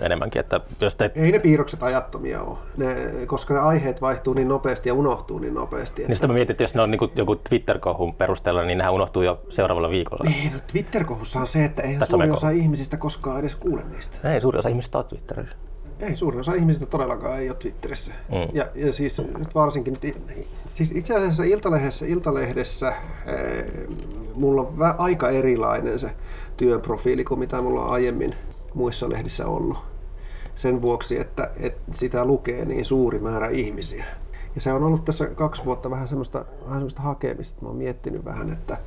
Enemmänkin, 0.00 0.40
että 0.40 0.60
jos 0.80 0.96
te, 0.96 1.10
Ei 1.14 1.32
ne 1.32 1.38
piirrokset 1.38 1.82
ajattomia 1.82 2.42
ole, 2.42 2.58
ne, 2.76 2.96
koska 3.26 3.54
ne 3.54 3.60
aiheet 3.60 4.00
vaihtuu 4.00 4.34
niin 4.34 4.48
nopeasti 4.48 4.88
ja 4.88 4.94
unohtuu 4.94 5.38
niin 5.38 5.54
nopeasti. 5.54 6.04
niin 6.04 6.16
sitä 6.16 6.26
mä 6.28 6.34
mietin, 6.34 6.54
että 6.54 6.62
jos 6.62 6.74
ne 6.74 6.82
on 6.82 6.90
niin 6.90 7.10
joku 7.14 7.36
Twitter-kohun 7.36 8.14
perusteella, 8.14 8.64
niin 8.64 8.78
nehän 8.78 8.92
unohtuu 8.92 9.22
jo 9.22 9.42
seuraavalla 9.50 9.90
viikolla. 9.90 10.24
Niin, 10.24 10.52
no 10.52 10.58
Twitter-kohussa 10.72 11.40
on 11.40 11.46
se, 11.46 11.64
että 11.64 11.82
eihän 11.82 11.98
Tässä 11.98 12.10
suuri 12.10 12.28
on 12.28 12.32
osa 12.32 12.50
ihmisistä 12.50 12.96
koskaan 12.96 13.40
edes 13.40 13.54
kuule 13.54 13.82
niistä. 13.92 14.32
Ei, 14.32 14.40
suuri 14.40 14.58
osa 14.58 14.68
ihmisistä 14.68 14.98
on 14.98 15.04
Twitterissä. 15.04 15.56
Ei, 16.00 16.16
suurin 16.16 16.40
osa 16.40 16.54
ihmisistä 16.54 16.86
todellakaan 16.86 17.38
ei 17.38 17.50
ole 17.50 17.56
Twitterissä. 17.56 18.12
Mm. 18.28 18.48
Ja, 18.52 18.66
ja 18.74 18.92
siis 18.92 19.22
nyt 19.38 19.54
varsinkin, 19.54 19.96
nyt, 20.02 20.16
siis 20.66 20.92
itse 20.94 21.14
asiassa 21.14 21.44
Iltalehdessä, 21.44 22.06
Iltalehdessä 22.06 22.92
ee, 23.26 23.86
mulla 24.34 24.60
on 24.60 24.74
aika 24.98 25.30
erilainen 25.30 25.98
se 25.98 26.10
työprofiili 26.56 27.24
kuin 27.24 27.40
mitä 27.40 27.60
mulla 27.62 27.84
on 27.84 27.90
aiemmin 27.90 28.34
muissa 28.76 29.10
lehdissä 29.10 29.46
ollut. 29.46 29.78
Sen 30.54 30.82
vuoksi, 30.82 31.20
että, 31.20 31.50
että 31.60 31.92
sitä 31.92 32.24
lukee 32.24 32.64
niin 32.64 32.84
suuri 32.84 33.18
määrä 33.18 33.48
ihmisiä. 33.48 34.04
Ja 34.54 34.60
se 34.60 34.72
on 34.72 34.82
ollut 34.82 35.04
tässä 35.04 35.26
kaksi 35.26 35.64
vuotta 35.64 35.90
vähän 35.90 36.08
semmoista, 36.08 36.38
vähän 36.38 36.74
semmoista 36.74 37.02
hakemista. 37.02 37.62
Mä 37.62 37.68
oon 37.68 37.76
miettinyt 37.76 38.24
vähän, 38.24 38.52
että 38.52 38.78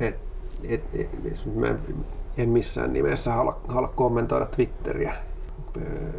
et, 0.00 0.16
et, 0.64 0.82
et, 0.94 1.10
mä 1.54 1.74
en 2.36 2.48
missään 2.48 2.92
nimessä 2.92 3.32
halua, 3.32 3.60
halua 3.68 3.88
kommentoida 3.88 4.46
Twitteriä, 4.46 5.14
Öö, 5.76 6.12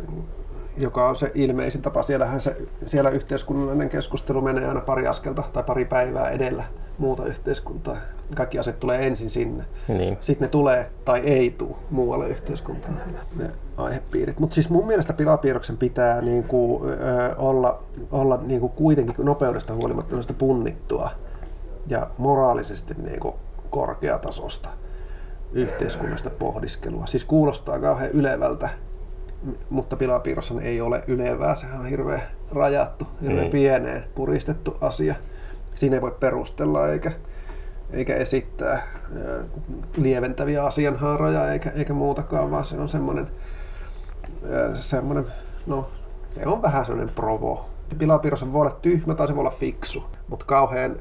joka 0.79 1.09
on 1.09 1.15
se 1.15 1.31
ilmeisin 1.35 1.81
tapa. 1.81 2.03
Siellähän 2.03 2.41
se, 2.41 2.57
siellä 2.85 3.09
yhteiskunnallinen 3.09 3.89
keskustelu 3.89 4.41
menee 4.41 4.67
aina 4.67 4.81
pari 4.81 5.07
askelta 5.07 5.43
tai 5.53 5.63
pari 5.63 5.85
päivää 5.85 6.29
edellä 6.29 6.63
muuta 6.97 7.25
yhteiskuntaa. 7.25 7.97
Kaikki 8.35 8.59
asiat 8.59 8.79
tulee 8.79 9.07
ensin 9.07 9.29
sinne. 9.29 9.63
Niin. 9.87 10.17
Sitten 10.19 10.45
ne 10.45 10.49
tulee 10.49 10.89
tai 11.05 11.19
ei 11.19 11.55
tule 11.57 11.75
muualle 11.89 12.29
yhteiskuntaan, 12.29 13.01
ne 13.35 13.51
aihepiirit. 13.77 14.39
Mutta 14.39 14.53
siis 14.53 14.69
mun 14.69 14.87
mielestä 14.87 15.13
pilapiirroksen 15.13 15.77
pitää 15.77 16.21
niinku, 16.21 16.85
ö, 16.85 17.35
olla, 17.37 17.83
olla 18.11 18.39
niinku 18.41 18.69
kuitenkin 18.69 19.15
nopeudesta 19.25 19.73
huolimatta 19.73 20.33
punnittua 20.37 21.09
ja 21.87 22.07
moraalisesti 22.17 22.93
niinku 22.93 23.35
korkeatasosta 23.69 24.69
yhteiskunnasta 25.53 26.29
pohdiskelua. 26.29 27.05
Siis 27.05 27.23
kuulostaa 27.23 27.79
kauhean 27.79 28.11
ylevältä, 28.11 28.69
mutta 29.69 29.95
pilapiirrossa 29.95 30.53
ei 30.61 30.81
ole 30.81 31.03
ylevää. 31.07 31.55
Sehän 31.55 31.79
on 31.79 31.85
hirveän 31.85 32.21
rajattu, 32.51 33.07
hirveän 33.21 33.45
Mm. 33.45 33.51
pieneen 33.51 34.03
puristettu 34.15 34.77
asia. 34.81 35.15
Siinä 35.75 35.95
ei 35.95 36.01
voi 36.01 36.15
perustella 36.19 36.87
eikä, 36.89 37.11
eikä 37.91 38.15
esittää 38.15 38.87
ö, 39.15 39.43
lieventäviä 39.97 40.63
asianhaaroja 40.65 41.51
eikä, 41.53 41.69
eikä 41.69 41.93
muutakaan, 41.93 42.51
vaan 42.51 42.65
se 42.65 42.77
on 42.77 42.89
semmoinen, 42.89 43.27
ö, 44.49 44.71
semmoinen, 44.75 45.25
no 45.67 45.89
se 46.29 46.45
on 46.45 46.61
vähän 46.61 46.85
semmoinen 46.85 47.15
provo. 47.15 47.69
Pilapiirrossa 47.97 48.53
voi 48.53 48.61
olla 48.61 48.77
tyhmä 48.81 49.15
tai 49.15 49.27
se 49.27 49.35
voi 49.35 49.41
olla 49.41 49.55
fiksu, 49.59 50.03
mutta 50.27 50.45
kauhean, 50.45 50.95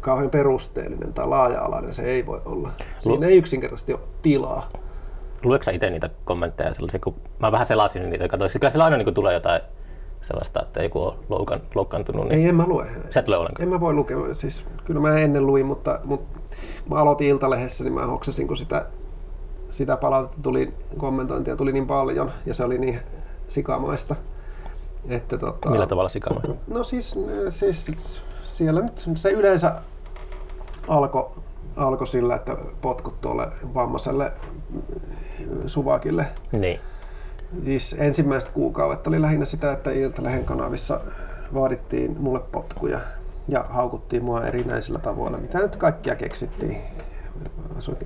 kauhean 0.00 0.30
perusteellinen 0.30 1.12
tai 1.12 1.26
laaja-alainen 1.26 1.94
se 1.94 2.02
ei 2.02 2.26
voi 2.26 2.40
olla. 2.44 2.70
Siinä 2.98 3.26
ei 3.26 3.36
yksinkertaisesti 3.38 3.92
ole 3.92 4.00
tilaa. 4.22 4.68
Luetko 5.44 5.64
sä 5.64 5.70
itse 5.70 5.90
niitä 5.90 6.10
kommentteja 6.24 6.74
sellaisia, 6.74 7.00
kun 7.00 7.14
mä 7.38 7.52
vähän 7.52 7.66
selasin 7.66 8.10
niitä 8.10 8.24
ja 8.24 8.28
katsoin, 8.28 8.50
kyllä 8.60 8.70
siellä 8.70 8.84
aina 8.84 8.96
niin 8.96 9.14
tulee 9.14 9.34
jotain 9.34 9.60
sellaista, 10.22 10.62
että 10.62 10.82
joku 10.82 11.02
on 11.02 11.18
loukan, 11.28 11.60
loukkaantunut, 11.74 12.28
niin 12.28 12.40
Ei, 12.40 12.48
en 12.48 12.54
mä 12.54 12.64
lue. 12.66 12.86
sä 13.10 13.20
et 13.20 13.28
lue 13.28 13.36
ollenkaan. 13.36 13.62
En 13.62 13.68
mä 13.68 13.80
voi 13.80 13.94
lukea, 13.94 14.18
siis 14.32 14.66
kyllä 14.84 15.00
mä 15.00 15.18
ennen 15.18 15.46
luin, 15.46 15.66
mutta, 15.66 16.00
mutta 16.04 16.38
kun 16.84 16.92
mä 16.96 17.00
aloitin 17.02 17.28
Iltalehdessä, 17.28 17.84
niin 17.84 17.94
mä 17.94 18.06
hoksasin, 18.06 18.48
kun 18.48 18.56
sitä, 18.56 18.86
sitä 19.70 19.96
palautetta 19.96 20.42
tuli, 20.42 20.74
kommentointia 20.96 21.56
tuli 21.56 21.72
niin 21.72 21.86
paljon 21.86 22.32
ja 22.46 22.54
se 22.54 22.64
oli 22.64 22.78
niin 22.78 23.00
sikamaista. 23.48 24.16
Että 25.08 25.38
tota, 25.38 25.70
Millä 25.70 25.86
tavalla 25.86 26.08
sikamaista? 26.08 26.54
No 26.66 26.84
siis, 26.84 27.18
siis 27.50 28.22
siellä 28.42 28.80
nyt 28.80 29.08
se 29.14 29.30
yleensä 29.30 29.74
alkoi 30.88 31.30
alko 31.76 32.06
sillä, 32.06 32.34
että 32.34 32.56
potkut 32.80 33.20
tuolle 33.20 33.48
vammaiselle 33.74 34.32
suvakille 35.66 36.26
Niin. 36.52 36.80
Siis 37.64 37.96
ensimmäiset 37.98 38.50
kuukaudet 38.50 39.06
oli 39.06 39.22
lähinnä 39.22 39.44
sitä, 39.44 39.72
että 39.72 39.90
Iltalehden 39.90 40.44
kanavissa 40.44 41.00
vaadittiin 41.54 42.16
mulle 42.20 42.40
potkuja 42.52 43.00
ja 43.48 43.64
haukuttiin 43.68 44.24
mua 44.24 44.46
erinäisillä 44.46 44.98
tavoilla, 44.98 45.38
mitä 45.38 45.58
nyt 45.58 45.76
kaikkia 45.76 46.14
keksittiin. 46.14 46.76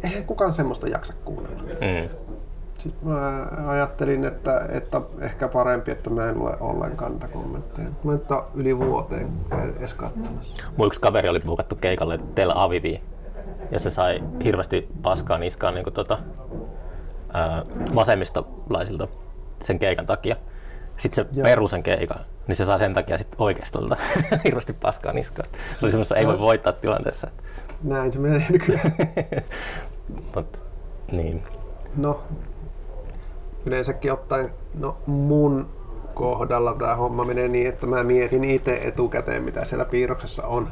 Eihän 0.05 0.25
kukaan 0.25 0.55
semmoista 0.55 0.88
jaksa 0.88 1.15
kuunnella. 1.25 1.62
Mm. 1.62 2.09
Sitten 2.79 3.09
mä 3.09 3.47
ajattelin, 3.67 4.25
että, 4.25 4.67
että 4.73 5.00
ehkä 5.21 5.49
parempi, 5.49 5.91
että 5.91 6.11
mä 6.11 6.29
en 6.29 6.38
lue 6.38 6.57
ollenkaan 6.61 7.12
niitä 7.12 7.29
kommentteja. 7.29 7.88
Mä 8.05 8.12
en 8.12 8.21
ole 8.31 8.43
yli 8.55 8.79
vuoteen 8.79 9.29
edes 9.79 9.93
katsomassa. 9.93 10.65
Mun 10.76 10.87
yksi 10.87 11.00
kaveri 11.00 11.29
oli 11.29 11.41
buukattu 11.47 11.76
keikalle 11.76 12.19
Tel 12.35 12.53
Aviviin 12.55 13.03
ja 13.71 13.79
se 13.79 13.91
sai 13.91 14.23
hirveästi 14.45 14.88
paskaa 15.03 15.38
niskaan 15.38 15.75
niin 15.75 15.93
tota, 15.93 16.19
ää, 17.33 17.64
vasemmistolaisilta 17.95 19.09
sen 19.64 19.78
keikan 19.78 20.06
takia. 20.06 20.37
Sitten 20.99 21.25
se 21.25 21.30
Joo. 21.33 21.45
peru 21.45 21.68
sen 21.68 21.83
keikan, 21.83 22.21
niin 22.47 22.56
se 22.56 22.64
sai 22.64 22.78
sen 22.78 22.95
takia 22.95 23.18
sit 23.18 23.28
oikeistolta 23.38 23.97
hirveästi 24.45 24.73
paskaa 24.73 25.12
niskaan. 25.12 25.49
Se 25.78 25.87
oli 25.87 25.92
semmoista, 25.92 26.16
ei 26.16 26.26
voi 26.26 26.38
voittaa 26.38 26.73
tilanteessa. 26.73 27.28
Näin 27.83 28.12
se 28.12 28.18
menee 28.18 28.47
nykyään. 28.50 28.95
Mut, 30.35 30.62
niin. 31.12 31.42
No, 31.97 32.21
yleensäkin 33.66 34.12
ottaen, 34.12 34.50
no 34.75 34.97
mun 35.06 35.68
kohdalla 36.14 36.75
tämä 36.75 36.95
homma 36.95 37.25
menee 37.25 37.49
niin, 37.49 37.66
että 37.66 37.87
mä 37.87 38.02
mietin 38.02 38.45
itse 38.45 38.80
etukäteen, 38.85 39.42
mitä 39.42 39.64
siellä 39.64 39.85
piirroksessa 39.85 40.47
on. 40.47 40.68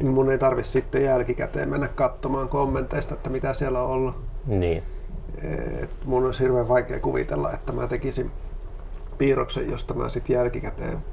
Mm. 0.00 0.10
Mun 0.10 0.30
ei 0.30 0.38
tarvi 0.38 0.64
sitten 0.64 1.04
jälkikäteen 1.04 1.68
mennä 1.68 1.88
katsomaan 1.88 2.48
kommenteista, 2.48 3.14
että 3.14 3.30
mitä 3.30 3.52
siellä 3.52 3.82
on 3.82 3.90
ollut. 3.90 4.14
Niin. 4.46 4.82
Et 5.82 5.96
mun 6.04 6.26
olisi 6.26 6.42
hirveän 6.42 6.68
vaikea 6.68 7.00
kuvitella, 7.00 7.52
että 7.52 7.72
mä 7.72 7.86
tekisin 7.86 8.30
piirroksen, 9.18 9.70
josta 9.70 9.94
mä 9.94 10.08
sitten 10.08 10.34
jälkikäteen 10.34 11.04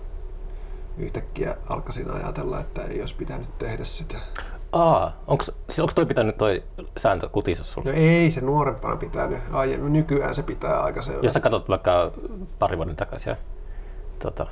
yhtäkkiä 0.98 1.56
alkaisin 1.70 2.12
ajatella, 2.12 2.60
että 2.60 2.84
ei 2.84 3.00
olisi 3.00 3.16
pitänyt 3.16 3.58
tehdä 3.58 3.84
sitä. 3.84 4.18
Aa, 4.72 5.24
onko, 5.28 5.44
siis 5.44 5.80
onko 5.80 5.92
toi 5.96 6.06
pitänyt 6.06 6.38
toi 6.38 6.64
sääntö 6.98 7.30
kutissa 7.30 7.64
sulla? 7.64 7.92
No 7.92 7.98
ei 7.98 8.32
se 8.32 8.42
nuorempana 8.42 8.96
pitänyt. 8.96 9.40
Aiemmin 9.52 9.94
nykyään 9.94 10.36
se 10.36 10.44
pitää 10.44 10.84
aika 10.84 11.02
selvästi. 11.02 11.26
Jos 11.26 11.34
sä 11.34 11.40
katsot 11.40 11.70
vaikka 11.70 12.12
pari 12.60 12.78
vuoden 12.78 12.96
takaisin 12.96 13.36
tota, 14.20 14.48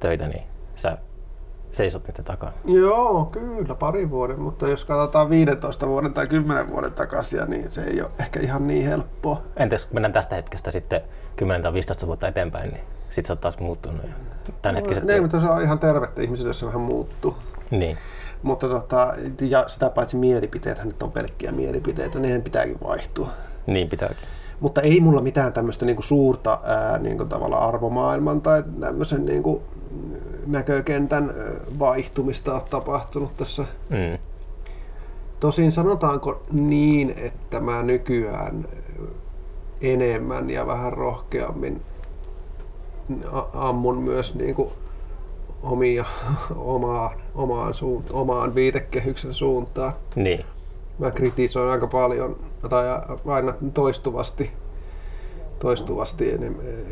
töitä, 0.00 0.28
niin 0.28 0.42
sä 0.76 0.98
seisot 1.72 2.08
niiden 2.08 2.24
takana. 2.24 2.52
Joo, 2.64 3.24
kyllä, 3.24 3.74
pari 3.74 4.10
vuoden, 4.10 4.40
mutta 4.40 4.68
jos 4.68 4.84
katsotaan 4.84 5.30
15 5.30 5.88
vuoden 5.88 6.12
tai 6.12 6.26
10 6.26 6.70
vuoden 6.70 6.92
takaisin, 6.92 7.40
niin 7.48 7.70
se 7.70 7.82
ei 7.82 8.02
ole 8.02 8.10
ehkä 8.20 8.40
ihan 8.40 8.66
niin 8.66 8.86
helppoa. 8.86 9.42
Entäs 9.56 9.84
kun 9.84 9.94
mennään 9.94 10.12
tästä 10.12 10.36
hetkestä 10.36 10.70
sitten 10.70 11.00
10 11.36 11.62
tai 11.62 11.72
15 11.72 12.06
vuotta 12.06 12.28
eteenpäin, 12.28 12.70
niin 12.70 12.84
sit 13.10 13.26
sä 13.26 13.32
oot 13.32 13.40
taas 13.40 13.58
muuttunut. 13.58 14.04
Ja 14.04 14.12
tämän 14.62 14.76
hetkiset... 14.76 15.04
Ne, 15.04 15.20
mutta 15.20 15.40
se 15.40 15.46
on 15.46 15.62
ihan 15.62 15.78
tervettä 15.78 16.22
ihmisille, 16.22 16.48
jos 16.48 16.60
se 16.60 16.66
vähän 16.66 16.80
muuttuu. 16.80 17.36
Niin. 17.70 17.98
Mutta 18.42 18.68
tota, 18.68 19.14
ja 19.40 19.64
sitä 19.66 19.90
paitsi 19.90 20.16
mielipiteet, 20.16 20.84
nyt 20.84 21.02
on 21.02 21.12
pelkkiä 21.12 21.52
mielipiteitä, 21.52 22.18
niiden 22.18 22.42
pitääkin 22.42 22.78
vaihtua. 22.84 23.28
Niin 23.66 23.88
pitääkin. 23.88 24.28
Mutta 24.60 24.80
ei 24.80 25.00
mulla 25.00 25.22
mitään 25.22 25.52
tämmöistä 25.52 25.86
niinku 25.86 26.02
suurta 26.02 26.60
ää, 26.62 26.98
niinku 26.98 27.24
tavallaan 27.24 27.68
arvomaailman 27.68 28.40
tai 28.40 28.64
tämmöisen 28.80 29.24
niinku 29.24 29.62
näkökentän 30.46 31.34
ö, 31.36 31.60
vaihtumista 31.78 32.54
on 32.54 32.62
tapahtunut 32.70 33.36
tässä. 33.36 33.64
Mm. 33.88 34.18
Tosin 35.40 35.72
sanotaanko 35.72 36.42
niin, 36.52 37.14
että 37.16 37.60
mä 37.60 37.82
nykyään 37.82 38.68
enemmän 39.80 40.50
ja 40.50 40.66
vähän 40.66 40.92
rohkeammin 40.92 41.82
ammun 43.54 44.02
myös 44.02 44.34
niinku 44.34 44.72
omia, 45.62 46.04
omaan, 46.56 47.10
omaan, 47.34 47.74
suunt, 47.74 48.10
omaan 48.10 48.54
viitekehyksen 48.54 49.34
suuntaan. 49.34 49.92
Niin. 50.16 50.44
Mä 50.98 51.10
kritisoin 51.10 51.70
aika 51.70 51.86
paljon 51.86 52.36
tai 52.68 52.84
aina 53.26 53.54
toistuvasti, 53.74 54.52
toistuvasti 55.58 56.34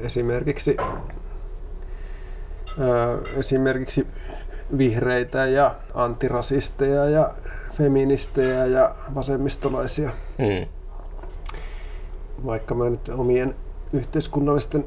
esimerkiksi, 0.01 0.77
esimerkiksi 3.37 4.07
vihreitä 4.79 5.47
ja 5.47 5.75
antirasisteja 5.95 7.05
ja 7.05 7.31
feministejä 7.73 8.67
ja 8.67 8.95
vasemmistolaisia, 9.15 10.11
Mm. 10.39 10.67
vaikka 12.47 12.75
mä 12.75 12.91
nyt 12.91 13.09
omien 13.09 13.55
yhteiskunnallisten 13.93 14.85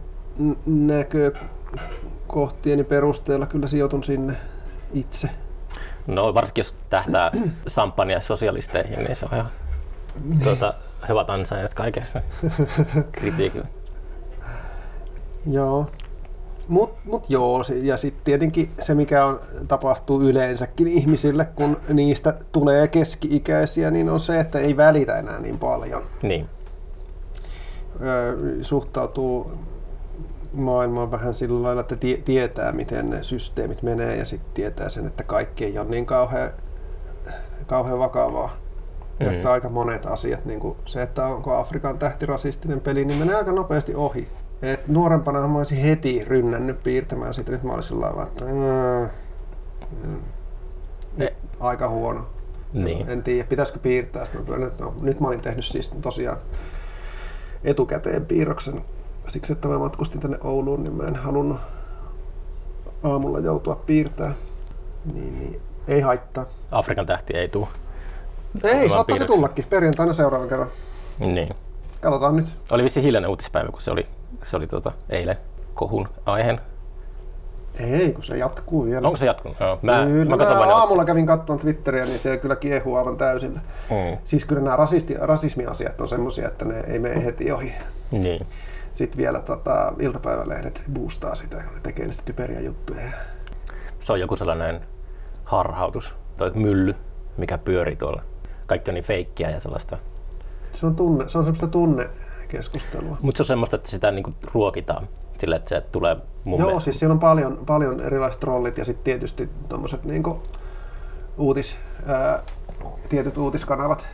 näkökohtieni 0.65 2.83
perusteella 2.83 3.45
kyllä 3.45 3.67
sijoitun 3.67 4.03
sinne 4.03 4.35
itse. 4.93 5.29
No 6.09 6.33
varsinkin 6.33 6.59
jos 6.59 6.75
tähtää 6.89 7.31
samppania 7.67 8.21
sosialisteihin, 8.21 9.03
niin 9.03 9.15
se 9.15 9.25
on 9.25 9.37
ihan 9.37 9.51
tuota, 10.43 10.73
hyvät 11.09 11.29
ansaajat 11.29 11.73
kaikessa 11.73 12.21
kritiikillä. 13.11 13.67
Joo. 15.51 15.85
Mut, 16.67 16.93
mut 17.05 17.29
joo, 17.29 17.63
ja 17.81 17.97
sitten 17.97 18.23
tietenkin 18.23 18.71
se, 18.79 18.95
mikä 18.95 19.25
on, 19.25 19.39
tapahtuu 19.67 20.21
yleensäkin 20.21 20.87
ihmisille, 20.87 21.45
kun 21.45 21.77
niistä 21.93 22.33
tulee 22.51 22.87
keski-ikäisiä, 22.87 23.91
niin 23.91 24.09
on 24.09 24.19
se, 24.19 24.39
että 24.39 24.59
ei 24.59 24.77
välitä 24.77 25.19
enää 25.19 25.39
niin 25.39 25.59
paljon. 25.59 26.03
Niin. 26.21 26.45
Öö, 28.01 28.35
suhtautuu 28.61 29.51
maailmaan 30.53 31.11
vähän 31.11 31.33
sillä 31.33 31.63
lailla, 31.63 31.81
että 31.81 31.95
tie- 31.95 32.17
tietää, 32.17 32.71
miten 32.71 33.09
ne 33.09 33.23
systeemit 33.23 33.81
menee 33.83 34.15
ja 34.15 34.25
sitten 34.25 34.51
tietää 34.53 34.89
sen, 34.89 35.05
että 35.07 35.23
kaikki 35.23 35.65
ei 35.65 35.79
ole 35.79 35.89
niin 35.89 36.05
kauhean, 36.05 36.51
kauhean 37.67 37.99
vakavaa. 37.99 38.57
Ja 39.19 39.25
Mm. 39.27 39.33
että 39.33 39.51
aika 39.51 39.69
monet 39.69 40.05
asiat, 40.05 40.45
niin 40.45 40.59
kuin 40.59 40.77
se, 40.85 41.01
että 41.01 41.25
onko 41.25 41.55
Afrikan 41.57 41.97
tähti 41.99 42.25
rasistinen 42.25 42.79
peli, 42.79 43.05
niin 43.05 43.19
menee 43.19 43.35
aika 43.35 43.51
nopeasti 43.51 43.95
ohi. 43.95 44.27
Et 44.61 44.87
nuorempana 44.87 45.47
mä 45.47 45.57
olisin 45.57 45.77
heti 45.77 46.25
rynnännyt 46.27 46.83
piirtämään 46.83 47.33
sitä, 47.33 47.51
nyt 47.51 47.63
mä 47.63 47.73
olisin 47.73 47.87
sillä 47.89 48.05
lailla, 48.05 48.23
että 48.23 48.45
"Ää, 48.45 49.09
mm, 50.03 50.19
nyt 51.17 51.33
aika 51.59 51.89
huono. 51.89 52.25
Niin. 52.73 53.09
En 53.09 53.23
tiedä, 53.23 53.47
pitäisikö 53.49 53.79
piirtää. 53.79 54.23
Että 54.23 54.83
no, 54.83 54.93
nyt 55.01 55.19
mä 55.19 55.27
olin 55.27 55.41
tehnyt 55.41 55.65
siis 55.65 55.89
tosiaan 56.01 56.37
etukäteen 57.63 58.25
piirroksen. 58.25 58.81
Siksi, 59.29 59.53
että 59.53 59.67
mä 59.67 59.77
matkustin 59.77 60.21
tänne 60.21 60.37
Ouluun, 60.43 60.83
niin 60.83 60.93
mä 60.93 61.03
en 61.03 61.15
halunnut 61.15 61.59
aamulla 63.03 63.39
joutua 63.39 63.75
piirtää. 63.75 64.33
Niin, 65.13 65.39
niin 65.39 65.61
ei 65.87 66.01
haittaa. 66.01 66.45
Afrikan 66.71 67.05
tähti 67.05 67.37
ei 67.37 67.47
tule. 67.47 67.67
Ei, 68.63 68.71
saattaisi 68.71 69.05
piirroksia. 69.05 69.27
tullakin 69.27 69.65
perjantaina 69.69 70.13
seuraavan 70.13 70.49
kerran. 70.49 70.69
Niin. 71.19 71.49
Katsotaan 72.01 72.35
nyt. 72.35 72.45
Oli 72.71 72.83
vissi 72.83 73.03
hiljainen 73.03 73.29
uutispäivä, 73.29 73.71
kun 73.71 73.81
se 73.81 73.91
oli, 73.91 74.07
se 74.49 74.55
oli 74.55 74.67
tuota, 74.67 74.91
eilen 75.09 75.37
kohun 75.73 76.07
aiheen. 76.25 76.61
Ei, 77.79 78.11
kun 78.11 78.23
se 78.23 78.37
jatkuu 78.37 78.85
vielä. 78.85 79.07
Onko 79.07 79.17
se 79.17 79.25
jatkunut? 79.25 79.59
Joo. 79.59 79.79
Mä, 79.81 80.01
kyllä, 80.05 80.37
mä 80.37 80.65
mä, 80.65 80.75
aamulla 80.75 81.05
kävin 81.05 81.25
katsomaan 81.25 81.59
Twitteriä, 81.59 82.05
niin 82.05 82.19
se 82.19 82.37
kyllä 82.37 82.55
kiehuu 82.55 82.95
aivan 82.95 83.17
täysillä. 83.17 83.59
Mm. 83.89 84.17
Siis 84.23 84.45
kyllä 84.45 84.61
nämä 84.61 84.75
rasisti, 84.75 85.15
rasismiasiat 85.19 86.01
on 86.01 86.07
semmoisia, 86.07 86.47
että 86.47 86.65
ne 86.65 86.79
ei 86.87 86.99
mene 86.99 87.25
heti 87.25 87.51
ohi. 87.51 87.73
Niin. 88.11 88.47
Sitten 88.99 89.17
vielä 89.17 89.39
tota, 89.39 89.93
iltapäivälehdet 89.99 90.83
boostaa 90.93 91.35
sitä, 91.35 91.63
kun 91.63 91.73
ne 91.73 91.79
tekee 91.81 92.05
niistä 92.05 92.23
typeriä 92.25 92.59
juttuja. 92.59 93.01
Se 93.99 94.13
on 94.13 94.19
joku 94.19 94.35
sellainen 94.35 94.81
harhautus, 95.43 96.13
toi 96.37 96.51
mylly, 96.55 96.95
mikä 97.37 97.57
pyörii 97.57 97.95
tuolla. 97.95 98.21
Kaikki 98.67 98.91
on 98.91 98.95
niin 98.95 99.03
feikkiä 99.03 99.49
ja 99.49 99.59
sellaista. 99.59 99.97
Se 100.73 100.85
on, 100.85 100.95
tunne, 100.95 101.27
se 101.29 101.37
on 101.37 101.43
semmoista 101.43 101.67
tunnekeskustelua. 101.67 103.17
Mutta 103.21 103.37
se 103.37 103.41
on 103.43 103.47
semmoista, 103.47 103.75
että 103.75 103.89
sitä 103.89 104.11
niinku 104.11 104.33
ruokitaan 104.53 105.07
sille, 105.37 105.55
että 105.55 105.69
se 105.69 105.81
tulee 105.81 106.17
mun 106.43 106.59
Joo, 106.59 106.67
mielestä- 106.67 106.83
siis 106.83 106.99
siellä 106.99 107.13
on 107.13 107.19
paljon, 107.19 107.63
paljon 107.65 108.01
erilaiset 108.01 108.39
trollit 108.39 108.77
ja 108.77 108.85
sitten 108.85 109.03
tietysti 109.03 109.49
tommoset 109.69 110.03
niinku 110.05 110.43
uutis, 111.37 111.77
ää, 112.07 112.43
tietyt 113.09 113.37
uutiskanavat, 113.37 114.07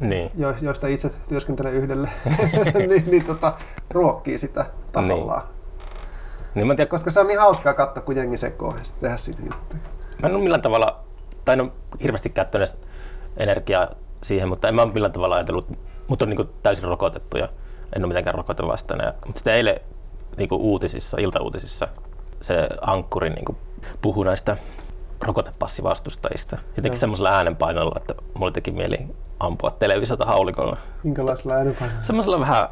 Niin. 0.00 0.30
jo, 0.36 0.54
joista 0.60 0.86
itse 0.86 1.10
työskentelen 1.28 1.74
yhdelle, 1.74 2.10
niin, 2.88 3.10
niin 3.10 3.24
tota, 3.24 3.52
ruokkii 3.90 4.38
sitä 4.38 4.66
tahollaan. 4.92 5.42
Niin 6.54 6.66
mä 6.66 6.72
en 6.72 6.76
tiedä, 6.76 6.88
Koska 6.88 7.10
se 7.10 7.20
on 7.20 7.26
niin 7.26 7.40
hauskaa 7.40 7.74
katsoa, 7.74 8.02
kun 8.02 8.16
jengi 8.16 8.36
sekoo 8.36 8.76
ja 8.78 8.84
sitten 8.84 9.02
tehdä 9.02 9.16
siitä 9.16 9.42
juttuja. 9.42 9.82
Mä 10.22 10.28
en 10.28 10.34
ole 10.34 10.42
millään 10.42 10.62
tavalla, 10.62 11.00
tai 11.44 11.52
en 11.52 11.60
ole 11.60 11.70
hirveästi 12.02 12.30
käyttänyt 12.30 12.78
energiaa 13.36 13.88
siihen, 14.22 14.48
mutta 14.48 14.68
en 14.68 14.74
mä 14.74 14.82
ole 14.82 14.92
millään 14.92 15.12
tavalla 15.12 15.34
ajatellut, 15.34 15.78
mutta 16.08 16.24
on 16.24 16.30
niin 16.30 16.48
täysin 16.62 16.84
rokotettu 16.84 17.38
ja 17.38 17.48
en 17.96 18.04
ole 18.04 18.08
mitenkään 18.08 18.34
rokotevastainen. 18.34 19.12
Mutta 19.26 19.38
sitten 19.38 19.54
eilen 19.54 19.80
niin 20.36 20.48
uutisissa, 20.52 21.16
iltauutisissa, 21.20 21.88
se 22.40 22.68
ankkuri 22.80 23.30
niin 23.30 23.56
puhui 24.02 24.24
näistä 24.24 24.56
rokotepassivastustajista. 25.22 26.58
Jotenkin 26.76 26.98
semmoisella 26.98 27.30
äänenpainolla, 27.30 27.94
että 27.96 28.14
mulle 28.34 28.52
teki 28.52 28.70
mieli 28.70 28.98
ampua 29.40 29.70
televisiota 29.70 30.26
haulikolla. 30.26 30.76
Minkälaisella 31.02 31.54
äänenpainolla? 31.54 32.04
Semmoisella 32.04 32.40
vähän 32.40 32.68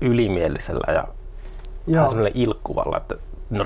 ylimielisellä 0.00 0.92
ja 0.92 1.04
Joo. 1.86 1.94
vähän 1.94 2.08
semmoinen 2.08 2.32
ilkkuvalla, 2.34 2.96
että 2.96 3.14
no 3.50 3.64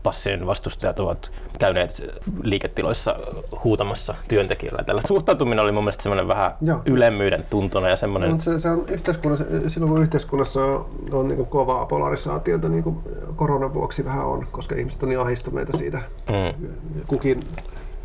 rokotepassin 0.00 0.46
vastustajat 0.46 1.00
ovat 1.00 1.30
käyneet 1.58 2.02
liiketiloissa 2.42 3.16
huutamassa 3.64 4.14
työntekijöillä. 4.28 4.84
Tällä 4.84 5.02
suhtautuminen 5.08 5.64
oli 5.64 5.72
mun 5.72 5.84
mielestä 5.84 6.02
semmoinen 6.02 6.28
vähän 6.28 6.54
Joo. 6.62 6.80
ylemmyyden 6.84 7.44
tuntuna 7.50 7.88
ja 7.88 7.96
semmoinen, 7.96 8.30
Mutta 8.30 8.44
se, 8.44 8.60
se 8.60 8.70
on 8.70 8.84
yhteiskunnassa, 8.88 9.44
silloin 9.66 9.92
kun 9.92 10.02
yhteiskunnassa 10.02 10.64
on, 10.64 10.86
on 11.12 11.28
niin 11.28 11.46
kovaa 11.46 11.86
polarisaatiota, 11.86 12.68
niin 12.68 12.82
kuin 12.82 12.96
koronan 13.36 13.74
vuoksi 13.74 14.04
vähän 14.04 14.26
on, 14.26 14.46
koska 14.50 14.74
ihmiset 14.74 15.02
on 15.02 15.08
niin 15.08 15.20
ahdistuneita 15.20 15.76
siitä 15.76 16.02
mm, 16.28 16.66
kukin 17.06 17.40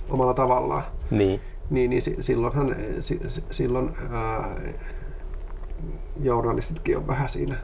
omalla 0.09 0.33
tavallaan, 0.33 0.83
niin, 1.11 1.41
niin, 1.69 1.89
niin 1.89 2.01
si- 2.01 2.17
silloinhan 2.19 2.75
si- 3.01 3.21
si- 3.29 3.43
silloin 3.51 3.89
ää, 4.11 4.55
journalistitkin 6.21 6.97
on 6.97 7.07
vähän 7.07 7.29
siinä 7.29 7.55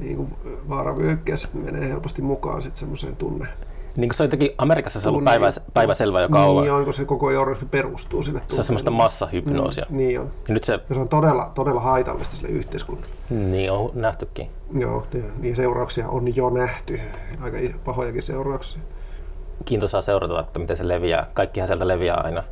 niin 0.00 0.16
kuin 0.16 0.34
vaaravyöhykkeessä, 0.68 1.48
menee 1.54 1.88
helposti 1.88 2.22
mukaan 2.22 2.62
sitten 2.62 2.78
semmoiseen 2.80 3.16
tunne. 3.16 3.48
niin 3.96 4.08
kuin 4.08 4.16
se 4.16 4.22
on 4.22 4.26
jotenkin 4.26 4.50
Amerikassa 4.58 5.00
se 5.00 5.08
on 5.08 5.12
ollut 5.14 5.24
päivä, 5.24 5.48
päiväselvä 5.74 6.20
jo 6.20 6.28
kauan. 6.28 6.64
Niin 6.64 6.72
on, 6.72 6.84
kun 6.84 6.94
se 6.94 7.04
koko 7.04 7.30
journalismi 7.30 7.68
perustuu 7.70 8.22
sille 8.22 8.42
se 8.48 8.56
on 8.60 8.64
semmoista 8.64 8.90
massahypnoosia. 8.90 9.86
Mm, 9.90 9.96
niin 9.96 10.20
on. 10.20 10.30
Ja 10.48 10.54
nyt 10.54 10.64
se 10.64 10.72
Ja 10.88 10.94
se 10.94 11.00
on 11.00 11.08
todella, 11.08 11.50
todella 11.54 11.80
haitallista 11.80 12.36
sille 12.36 12.48
yhteiskunnalle. 12.48 13.14
niin 13.30 13.72
on 13.72 13.90
nähtykin. 13.94 14.50
Joo, 14.78 15.06
niin- 15.12 15.32
niin 15.40 15.56
seurauksia 15.56 16.08
on 16.08 16.36
jo 16.36 16.50
nähty. 16.50 17.00
Aika 17.40 17.58
pahojakin 17.84 18.22
seurauksia. 18.22 18.80
Kiintoisaa 19.64 20.02
seurata, 20.02 20.40
että 20.40 20.58
miten 20.58 20.76
se 20.76 20.88
leviää. 20.88 21.26
Kaikkihan 21.34 21.68
sieltä 21.68 21.88
leviää 21.88 22.16
aina 22.24 22.42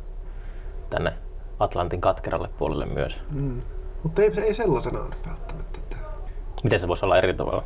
tänne 0.89 1.13
Atlantin 1.59 2.01
katkeralle 2.01 2.49
puolelle 2.59 2.85
myös. 2.85 3.15
Mm. 3.31 3.61
Mutta 4.03 4.21
ei, 4.21 4.31
ei 4.37 4.53
sellaisenaan 4.53 5.13
välttämättä. 5.27 5.68
Miten 6.63 6.79
se 6.79 6.87
voisi 6.87 7.05
olla 7.05 7.17
eri 7.17 7.33
tavalla? 7.33 7.63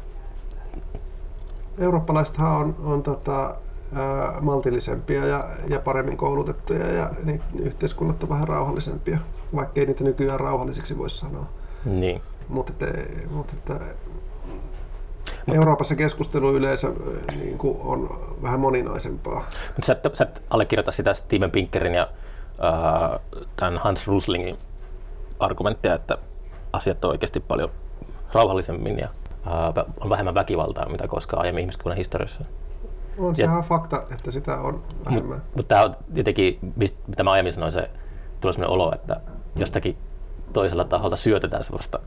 eurooppalaisethan 1.77 2.51
on, 2.51 2.75
on 2.83 3.03
tota, 3.03 3.55
ää, 3.95 4.41
maltillisempia 4.41 5.25
ja, 5.25 5.43
ja 5.67 5.79
paremmin 5.79 6.17
koulutettuja 6.17 6.93
ja 6.93 7.09
niin 7.23 7.41
yhteiskunnat 7.59 8.23
on 8.23 8.29
vähän 8.29 8.47
rauhallisempia, 8.47 9.17
vaikka 9.55 9.79
ei 9.79 9.85
niitä 9.85 10.03
nykyään 10.03 10.39
rauhallisiksi 10.39 10.97
voisi 10.97 11.17
sanoa. 11.17 11.45
Niin. 11.85 12.21
Mutta 12.47 12.73
että 13.53 13.79
Euroopassa 15.53 15.95
keskustelu 15.95 16.55
yleensä 16.55 16.87
niin 17.35 17.57
kuin 17.57 17.77
on 17.83 18.19
vähän 18.41 18.59
moninaisempaa. 18.59 19.45
Mutta 19.67 19.85
sä, 19.85 19.95
sä 20.13 20.23
et 20.23 20.43
allekirjoita 20.49 20.91
sitä 20.91 21.13
Steven 21.13 21.51
Pinkerin 21.51 21.93
ja 21.93 22.09
äh, 22.63 23.19
tämän 23.55 23.77
Hans 23.77 24.07
Ruslingin 24.07 24.57
argumenttia, 25.39 25.95
että 25.95 26.17
asiat 26.73 27.05
on 27.05 27.11
oikeasti 27.11 27.39
paljon 27.39 27.69
rauhallisemmin 28.33 28.99
ja 28.99 29.07
äh, 29.47 29.85
on 30.01 30.09
vähemmän 30.09 30.33
väkivaltaa, 30.33 30.89
mitä 30.89 31.07
koskaan 31.07 31.41
aiemmin 31.41 31.61
ihmiskunnan 31.61 31.97
historiassa. 31.97 32.39
On 33.17 33.35
se 33.35 33.43
ihan 33.43 33.63
fakta, 33.63 34.03
että 34.11 34.31
sitä 34.31 34.57
on 34.57 34.83
vähemmän. 35.05 35.41
Mutta 35.55 35.67
tämä 35.75 35.81
on 35.83 35.95
jotenkin, 36.13 36.59
mitä 37.07 37.23
mä 37.23 37.31
aiemmin 37.31 37.53
sanoin, 37.53 37.71
se 37.71 37.89
tulee 38.41 38.53
sellainen 38.53 38.73
olo, 38.73 38.91
että 38.95 39.21
jostakin 39.55 39.97
toisella 40.53 40.83
taholta 40.83 41.15
syötetään 41.15 41.63
sellaista 41.63 41.99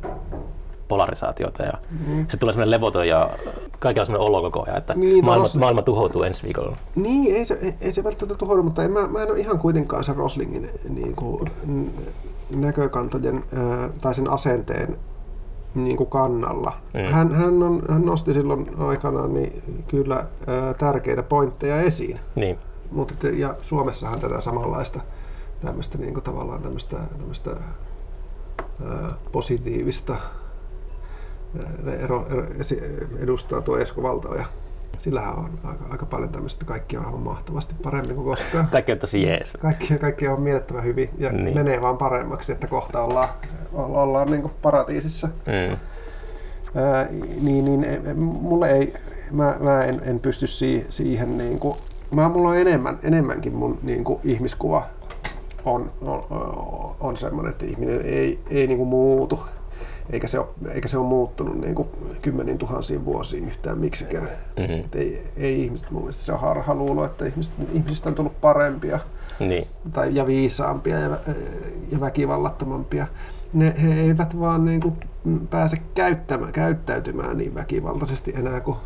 polarisaatiota 0.89 1.63
ja 1.63 1.73
Mm. 2.07 2.27
se 2.31 2.37
tulee 2.37 2.53
sellainen 2.53 2.71
levoton 2.71 3.09
ja 3.09 3.31
kaikilla 3.79 4.03
on 4.03 4.07
sellainen 4.07 4.29
olo 4.29 4.43
koko 4.51 4.65
ajan, 4.67 4.79
että 4.79 4.95
Niin, 4.95 5.25
maailma, 5.25 5.45
tossa- 5.45 5.59
maailma 5.59 5.83
tuhoutuu 5.83 6.23
ensi 6.23 6.43
viikolla. 6.43 6.77
Niin, 6.95 7.37
ei 7.37 7.47
se, 7.47 7.59
ei- 7.63 7.75
ei 7.81 7.93
se 7.93 8.05
välttämättä 8.05 8.39
tuhoudu, 8.39 8.63
mutta 8.63 8.85
en, 8.85 8.91
mä, 8.91 9.07
mä 9.09 9.23
en 9.23 9.31
ole 9.31 9.39
ihan 9.39 9.59
kuitenkaan 9.59 10.05
sen 10.05 10.17
Roslingin 10.17 10.71
niin 10.89 11.17
kuin, 11.17 11.51
näkökantojen 12.57 13.45
ää, 13.55 13.89
tai 14.01 14.15
sen 14.15 14.31
asenteen 14.31 14.97
niin 15.85 15.97
kuin 15.97 16.11
kannalla. 16.11 16.73
Mm. 16.95 17.01
Hän, 17.01 17.35
hän, 17.35 17.63
on, 17.63 17.83
hän 17.89 18.03
nosti 18.03 18.33
silloin 18.33 18.71
aikanaan 18.79 19.35
niin 19.35 19.83
kyllä 19.89 20.27
ää, 20.47 20.75
tärkeitä 20.75 21.23
pointteja 21.23 21.81
esiin. 21.81 22.21
Niin, 22.35 22.59
te, 23.21 23.31
ja 23.31 23.55
Suomessahan 23.63 24.21
tätä 24.21 24.41
samanlaista 24.41 25.01
tämmöistä 25.61 25.99
niin 25.99 26.15
kuin 26.15 26.25
tavallaan 26.25 26.63
tämmöistä, 26.63 26.97
tämmöistä 27.19 27.51
ää, 28.85 29.13
positiivista 29.33 30.17
ää, 31.59 31.95
ero, 31.95 32.27
ero, 32.31 32.45
edustaa 33.19 33.61
tuo 33.61 33.79
Esko 33.79 34.03
Valtoja. 34.03 34.45
Sillähän 34.99 35.39
on 35.39 35.51
aika, 35.65 35.85
aika 35.91 36.07
paljon 36.07 36.29
tämmöistä, 36.31 36.65
kaikki 36.65 36.97
on 36.97 37.07
aivan 37.07 37.21
mahtavasti 37.21 37.75
paremmin 37.83 38.15
kuin 38.17 38.25
koskaan. 38.25 38.69
kaikki 38.73 38.93
on 38.93 38.99
tosi 38.99 39.23
jees. 39.23 39.53
Kaikki, 39.53 39.99
kaikki 39.99 40.29
on 40.29 40.41
mielettömän 40.41 40.85
hyvin 40.85 41.11
ja 41.19 41.33
Niin. 41.33 41.55
menee 41.55 41.81
vaan 41.81 41.97
paremmaksi, 41.99 42.53
että 42.53 42.67
kohta 42.67 43.03
ollaan, 43.03 43.29
ollaan 43.73 44.31
niin 44.31 44.51
paratiisissa. 44.63 45.27
Mm. 45.29 45.77
Ää, 46.83 47.07
niin, 47.43 47.65
niin 47.65 47.85
e- 47.85 48.01
e- 48.11 48.15
mulle 48.15 48.71
ei, 48.71 48.95
mä, 49.33 49.57
mä 49.61 49.85
en, 49.85 50.01
en 50.05 50.21
pysty 50.21 50.47
si, 50.47 50.85
siihen 50.89 51.39
niin 51.39 51.59
kuin, 51.59 51.75
mä, 52.15 52.29
mulla 52.29 52.49
on 52.49 52.57
enemmän, 52.59 52.99
enemmänkin 53.03 53.55
mun 53.55 53.79
niin 53.83 54.05
kuin 54.05 54.21
ihmiskuva 54.25 54.83
on, 55.65 55.91
on, 56.03 56.25
on 57.01 57.17
semmoinen, 57.17 57.51
että 57.53 57.65
ihminen 57.67 58.03
ei, 58.03 58.39
ei 58.51 58.67
niin 58.67 58.79
kuin 58.79 58.89
muutu. 58.89 59.41
Eikä 60.11 60.29
se 60.29 60.39
ole, 60.39 60.49
eikä 60.71 60.89
se 60.89 60.99
ole 60.99 61.07
muuttunut 61.07 61.61
niin 61.61 61.75
kuin 61.75 61.89
kymmenin 62.23 62.59
tuhansiin 62.59 63.05
vuosiin 63.05 63.45
yhtään 63.47 63.79
miksikään. 63.79 64.29
Mhm. 64.59 64.71
Et 64.85 64.95
ei, 64.95 65.23
ei 65.37 65.65
ihmiset, 65.65 65.91
mun 65.91 66.03
mielestä 66.03 66.23
se 66.23 66.33
on 66.33 66.41
harhaluulo, 66.41 67.05
että 67.05 67.27
ihmiset, 67.27 67.53
ihmisistä 67.73 68.09
on 68.09 68.15
tullut 68.15 68.41
parempia 68.41 69.01
Niin. 69.41 69.67
tai, 69.93 70.15
ja 70.15 70.27
viisaampia 70.27 70.99
ja, 70.99 71.19
ja 71.93 72.01
väkivallattomampia. 72.01 73.07
Ne, 73.53 73.75
he 73.83 74.01
eivät 74.01 74.41
vaan 74.41 74.65
niin 74.65 74.81
kuin 74.81 74.97
pääse 75.51 75.77
käyttämään, 75.95 76.53
käyttäytymään 76.53 77.37
niin 77.37 77.55
väkivaltaisesti 77.55 78.33
enää 78.37 78.61
kuin 78.61 78.77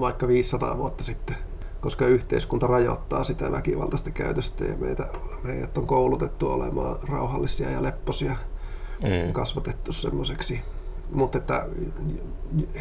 vaikka 0.00 0.28
500 0.28 0.78
vuotta 0.78 1.04
sitten, 1.04 1.36
koska 1.80 2.06
yhteiskunta 2.06 2.66
rajoittaa 2.66 3.24
sitä 3.24 3.52
väkivaltaista 3.52 4.10
käytöstä 4.10 4.64
ja 4.64 4.74
meitä, 4.76 5.06
meidät 5.42 5.78
on 5.78 5.86
koulutettu 5.86 6.50
olemaan 6.50 6.96
rauhallisia 7.08 7.70
ja 7.70 7.82
lepposia, 7.82 8.36
Mm. 9.02 9.32
kasvatettu 9.32 9.92
semmoiseksi. 9.92 10.60
Mutta 11.12 11.38
että 11.38 11.66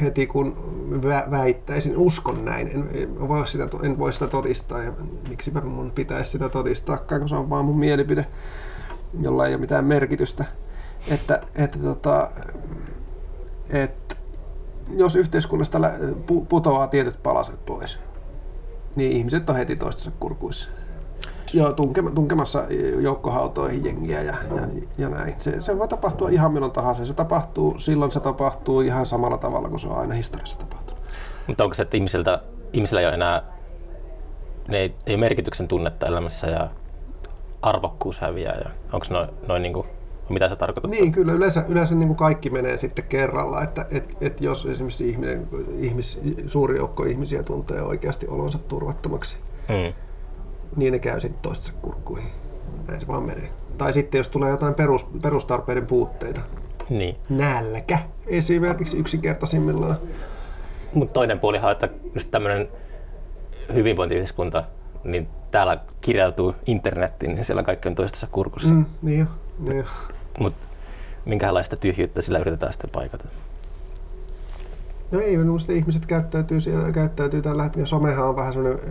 heti 0.01 0.27
kun 0.27 0.57
vä- 0.91 1.31
väittäisin, 1.31 1.97
uskon 1.97 2.45
näin, 2.45 2.67
en, 2.67 2.89
en, 2.93 3.27
voi 3.27 3.47
sitä, 3.47 3.67
en 3.84 3.97
voi 3.97 4.13
sitä 4.13 4.27
todistaa 4.27 4.84
ja 4.84 4.91
miksipä 5.29 5.62
mun 5.62 5.91
pitäisi 5.91 6.31
sitä 6.31 6.49
todistaakaan, 6.49 7.21
kun 7.21 7.29
se 7.29 7.36
on 7.36 7.49
vaan 7.49 7.65
mun 7.65 7.79
mielipide, 7.79 8.25
jolla 9.21 9.47
ei 9.47 9.53
ole 9.53 9.62
mitään 9.62 9.86
merkitystä. 9.86 10.45
Että, 11.07 11.41
että, 11.55 11.79
tota, 11.79 12.31
että 13.73 14.15
jos 14.97 15.15
yhteiskunnasta 15.15 15.79
putoaa 16.49 16.88
tietyt 16.88 17.23
palaset 17.23 17.65
pois, 17.65 17.99
niin 18.95 19.12
ihmiset 19.12 19.49
on 19.49 19.55
heti 19.55 19.75
toistensa 19.75 20.12
kurkuissa. 20.19 20.69
Joo, 21.53 21.73
tunkema, 21.73 22.11
tunkemassa 22.11 22.63
joukkohautoihin 22.99 23.85
jengiä 23.85 24.21
ja, 24.21 24.35
ja, 24.55 24.61
ja 24.97 25.09
näin. 25.09 25.33
Se, 25.37 25.61
se 25.61 25.79
voi 25.79 25.87
tapahtua 25.87 26.29
ihan 26.29 26.51
milloin 26.51 26.71
tahansa. 26.71 27.05
Se 27.05 27.13
tapahtuu, 27.13 27.79
silloin 27.79 28.11
se 28.11 28.19
tapahtuu 28.19 28.81
ihan 28.81 29.05
samalla 29.05 29.37
tavalla 29.37 29.69
kuin 29.69 29.79
se 29.79 29.87
on 29.87 29.97
aina 29.97 30.13
historiassa 30.13 30.57
tapahtunut. 30.57 31.03
Mutta 31.47 31.63
onko 31.63 31.73
se, 31.73 31.83
että 31.83 31.97
ihmisiltä, 31.97 32.41
ihmisillä 32.73 33.01
ei 33.01 33.07
ole 33.07 33.13
enää 33.13 33.43
ne 34.67 34.77
ei, 34.77 34.95
ei 35.05 35.17
merkityksen 35.17 35.67
tunnetta 35.67 36.07
elämässä 36.07 36.47
ja 36.47 36.69
arvokkuus 37.61 38.19
häviää? 38.19 38.57
Ja 38.63 38.69
onko 38.93 39.05
noin, 39.09 39.29
noin 39.47 39.61
niin 39.61 39.73
kuin, 39.73 39.87
mitä 40.29 40.49
sä 40.49 40.55
tarkoitat? 40.55 40.91
Niin, 40.91 41.11
kyllä 41.11 41.33
yleensä, 41.33 41.65
yleensä 41.67 41.95
niin 41.95 42.07
kuin 42.07 42.17
kaikki 42.17 42.49
menee 42.49 42.77
sitten 42.77 43.05
kerralla, 43.05 43.63
että 43.63 43.85
et, 43.91 44.17
et 44.21 44.41
jos 44.41 44.65
esimerkiksi 44.65 45.09
ihminen, 45.09 45.47
ihmis, 45.79 46.19
suuri 46.47 46.77
joukko 46.77 47.03
ihmisiä 47.03 47.43
tuntee 47.43 47.81
oikeasti 47.81 48.27
olonsa 48.27 48.57
turvattomaksi, 48.57 49.37
Mm. 49.69 49.93
Niin 50.75 50.91
ne 50.93 50.99
käy 50.99 51.19
sitten 51.19 51.41
toistensa 51.41 51.73
kurkkuihin. 51.81 52.31
Näin 52.88 52.99
se 52.99 53.07
vaan 53.07 53.23
menee. 53.23 53.49
Tai 53.77 53.93
sitten 53.93 54.17
jos 54.19 54.29
tulee 54.29 54.49
jotain 54.49 54.73
perus, 54.73 55.05
perustarpeiden 55.21 55.88
puutteita, 55.88 56.41
Niin. 56.89 57.15
nälkä 57.29 57.99
esimerkiksi 58.27 58.97
yksinkertaisimmillaan. 58.97 59.97
Mutta 60.93 61.13
toinen 61.13 61.39
puolihan 61.39 61.65
on, 61.65 61.71
että 61.71 61.89
just 62.15 62.31
tämmöinen 62.31 62.67
hyvinvointiyhteiskunta, 63.73 64.63
niin 65.03 65.27
täällä 65.51 65.77
kirjautuu 66.01 66.55
internettiin, 66.65 67.36
niin 67.36 67.45
siellä 67.45 67.63
kaikki 67.63 67.88
on 67.89 67.95
toistensa 67.95 68.27
kurkussa. 68.31 68.69
Mm. 68.69 68.75
Mm, 68.75 68.86
niin 69.01 69.19
jo, 69.19 69.25
niin 69.60 69.77
jo. 69.77 69.84
Mutta 70.39 70.67
minkälaista 71.25 71.75
tyhjyyttä 71.75 72.21
sillä 72.21 72.39
yritetään 72.39 72.73
sitten 72.73 72.89
paikata? 72.89 73.25
No 75.12 75.19
ei, 75.19 75.38
minusta 75.38 75.71
ihmiset 75.71 76.06
käyttäytyy, 76.06 76.62
siellä, 76.62 76.91
käyttäytyy 76.91 77.41
tällä 77.41 77.63
hetkellä. 77.63 77.86
Somehan 77.86 78.28
on 78.30 78.36
vähän 78.36 78.54
sellainen 78.54 78.82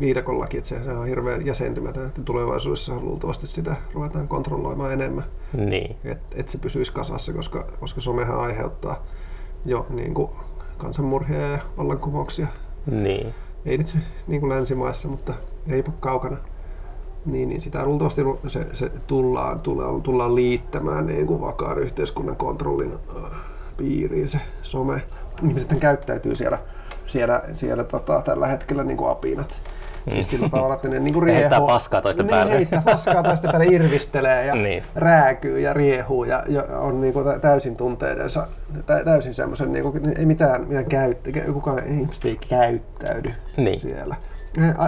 viidakollakin, 0.00 0.58
että 0.58 0.68
se, 0.68 0.92
on 0.92 1.06
hirveän 1.06 1.46
jäsentymätön. 1.46 2.06
Että 2.06 2.22
tulevaisuudessa 2.22 3.00
luultavasti 3.00 3.46
sitä 3.46 3.76
ruvetaan 3.94 4.28
kontrolloimaan 4.28 4.92
enemmän, 4.92 5.24
Niin. 5.52 5.96
että 6.04 6.26
et 6.34 6.48
se 6.48 6.58
pysyisi 6.58 6.92
kasassa, 6.92 7.32
koska, 7.32 7.66
koska 7.80 8.00
somehan 8.00 8.40
aiheuttaa 8.40 9.06
jo 9.64 9.86
niin 9.90 10.14
kuin 10.14 10.30
kansanmurhia 10.78 11.40
ja 11.40 11.58
vallankumouksia. 11.78 12.46
Niin. 12.86 13.34
Ei 13.66 13.78
nyt 13.78 13.96
niin 14.26 14.40
kuin 14.40 14.50
länsimaissa, 14.50 15.08
mutta 15.08 15.34
eipä 15.68 15.92
kaukana. 16.00 16.36
Niin, 17.26 17.48
niin 17.48 17.60
sitä 17.60 17.84
luultavasti 17.84 18.22
se, 18.48 18.66
se 18.72 18.88
tullaan, 19.06 19.60
tullaan, 19.60 20.02
tullaan 20.02 20.34
liittämään 20.34 21.06
niin 21.06 21.26
kuin 21.26 21.40
vakaan 21.40 21.78
yhteiskunnan 21.78 22.36
kontrollin 22.36 22.92
äh, 23.16 23.22
piiriin 23.76 24.28
se 24.28 24.40
some. 24.62 25.02
Ihmiset 25.46 25.74
käyttäytyy 25.80 26.36
siellä, 26.36 26.58
siellä, 27.06 27.42
siellä 27.52 27.84
tota, 27.84 28.22
tällä 28.22 28.46
hetkellä 28.46 28.84
niin 28.84 28.96
kuin 28.96 29.10
apinat. 29.10 29.54
Siis 30.08 30.30
sillä 30.30 30.48
tavalla, 30.48 30.74
että 30.74 30.88
ne 30.88 30.98
niin 31.00 31.14
kuin 31.14 31.26
Ne 31.26 31.32
heittää 31.34 31.50
riehuu- 31.58 31.66
paskaa 31.68 32.00
toisten 32.02 32.26
niin, 32.26 32.30
päälle. 32.30 32.52
heittää 32.52 32.82
paskaa 32.84 33.22
toisten 33.22 33.50
päälle, 33.50 33.66
irvistelee 33.66 34.46
ja 34.46 34.54
Niin. 34.54 34.82
rääkyy 34.94 35.60
ja 35.60 35.72
riehuu 35.74 36.24
ja, 36.24 36.44
ja 36.48 36.62
on 36.78 37.00
niin 37.00 37.12
kuin 37.12 37.24
tä- 37.24 37.38
täysin 37.38 37.76
tunteidensa, 37.76 38.46
tä- 38.86 39.04
täysin 39.04 39.34
semmoisen, 39.34 39.72
niin 39.72 39.82
kuin, 39.92 40.18
ei 40.18 40.26
mitään, 40.26 40.66
mitään 40.68 40.86
käyttä, 40.86 41.30
kukaan 41.52 41.86
ihmiset 41.86 42.24
ei 42.24 42.38
käyttäydy 42.48 43.32
Niin. 43.56 43.78
siellä. 43.80 44.16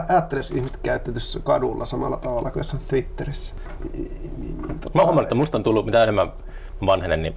Ajattele, 0.09 0.39
jos 0.39 0.51
ihmiset 0.51 0.77
käyttäytyisi 0.83 1.41
kadulla 1.45 1.85
samalla 1.85 2.17
tavalla 2.17 2.51
kuin 2.51 2.61
jossain 2.61 2.83
Twitterissä. 2.89 3.55
Niin, 3.93 4.11
niin, 4.39 4.63
niin, 4.69 4.79
tota, 4.81 4.91
Mä 4.99 5.03
huomannut, 5.03 5.23
että 5.23 5.35
musta 5.35 5.59
on 5.59 5.63
tullut, 5.63 5.85
mitä 5.87 6.03
enemmän 6.03 6.27
mä 6.81 6.87
vanhenen, 6.87 7.23
niin 7.23 7.37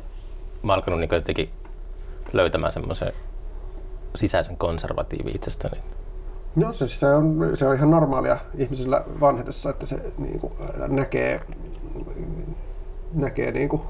mä 0.64 0.74
alkanut 0.74 1.00
niin 1.00 1.10
jotenkin 1.14 1.50
löytämään 2.34 2.74
semmoisen 2.74 3.14
sisäisen 4.16 4.58
konservatiivi 4.58 5.32
itsestäni. 5.32 5.78
No 6.56 6.74
se, 6.74 6.88
se, 6.88 7.08
on, 7.08 7.52
se 7.54 7.68
on 7.68 7.76
ihan 7.76 7.92
normaalia 7.92 8.38
ihmisillä 8.58 9.04
vanhetessa, 9.20 9.70
että 9.70 9.86
se 9.86 10.12
niin 10.18 10.40
kuin, 10.40 10.54
näkee, 10.88 11.42
näkee 13.14 13.52
niin 13.52 13.70
kuin, 13.70 13.82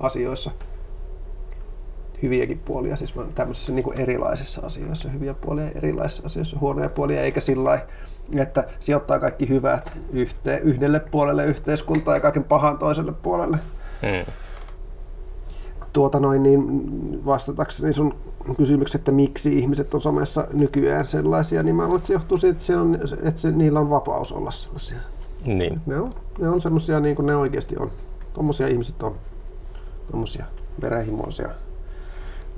asioissa 0.00 0.50
hyviäkin 2.22 2.58
puolia, 2.58 2.96
siis 2.96 3.14
tämmöisissä 3.34 3.72
niin 3.72 3.84
kuin 3.84 4.00
erilaisissa 4.00 4.60
asioissa, 4.66 5.08
hyviä 5.08 5.34
puolia 5.34 5.70
erilaisissa 5.74 6.22
asioissa, 6.26 6.58
huonoja 6.58 6.88
puolia, 6.88 7.22
eikä 7.22 7.40
sillä 7.40 7.64
lailla, 7.64 7.84
että 8.36 8.64
sijoittaa 8.80 9.18
kaikki 9.18 9.48
hyvät 9.48 9.92
yhteen, 10.12 10.62
yhdelle 10.62 11.00
puolelle 11.00 11.44
yhteiskuntaa 11.44 12.14
ja 12.14 12.20
kaiken 12.20 12.44
pahan 12.44 12.78
toiselle 12.78 13.12
puolelle. 13.12 13.56
Mm. 14.02 14.32
Tuota 15.94 16.20
noin, 16.20 16.42
niin 16.42 16.60
vastatakseni 17.26 17.92
sun 17.92 18.14
kysymykseen, 18.56 19.00
että 19.00 19.12
miksi 19.12 19.58
ihmiset 19.58 19.94
on 19.94 20.00
somessa 20.00 20.46
nykyään 20.52 21.06
sellaisia, 21.06 21.62
niin 21.62 21.76
mä 21.76 21.82
luulen, 21.82 21.96
että 21.96 22.06
se 22.06 22.12
johtuu 22.12 22.36
siitä, 22.38 22.58
että, 22.60 22.80
on, 22.80 22.98
että 23.22 23.40
se, 23.40 23.50
niillä 23.50 23.80
on 23.80 23.90
vapaus 23.90 24.32
olla 24.32 24.50
sellaisia. 24.50 24.96
Niin. 25.46 25.80
Ne 25.86 26.00
on, 26.00 26.10
ne 26.38 26.48
on 26.48 26.60
semmoisia 26.60 27.00
niin 27.00 27.16
kuin 27.16 27.26
ne 27.26 27.36
oikeasti 27.36 27.76
on. 27.78 27.90
Tommosia 28.32 28.68
ihmiset 28.68 29.02
on. 29.02 29.14
Tommosia 30.10 30.44
verenhimoisia, 30.82 31.48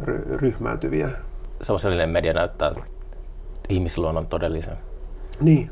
ry- 0.05 0.37
ryhmäytyviä. 0.37 1.11
Sosiaalinen 1.63 2.11
media 2.11 2.33
näyttää 2.33 2.75
ihmisluonnon 3.69 4.27
todellisen 4.27 4.77
Niin, 5.41 5.71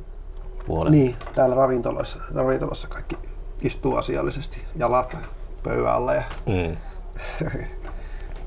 puolen. 0.66 0.92
niin, 0.92 1.14
täällä 1.35 1.55
ravintoloissa, 1.57 2.18
ravintolassa 2.35 2.88
kaikki 2.88 3.16
istuu 3.62 3.96
asiallisesti 3.96 4.59
jalat 4.77 5.16
pöydän 5.62 5.92
alla 5.92 6.14
ja, 6.14 6.22
Mm. 6.46 6.77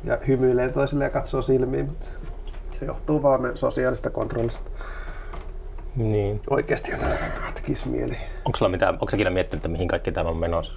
Ja 0.04 0.18
hymyilee 0.28 0.70
toisille 0.70 1.04
ja 1.04 1.10
katsoo 1.10 1.42
silmiin. 1.42 1.86
Mutta 1.86 2.06
se 2.80 2.86
johtuu 2.86 3.24
vaan 3.24 3.58
sosiaalista 3.58 4.10
kontrollista. 4.10 4.72
Niin. 5.96 6.42
Oikeasti 6.50 6.94
on 6.94 7.00
tekisi 7.56 7.88
mieli. 7.88 8.18
Onko 8.46 8.58
sulla 8.58 8.72
mitään, 8.72 8.94
onko 8.94 9.08
ikinä 9.14 9.30
miettinyt, 9.30 9.60
että 9.60 9.68
mihin 9.68 9.88
kaikki 9.88 10.12
tämä 10.12 10.30
on 10.30 10.38
menossa? 10.38 10.74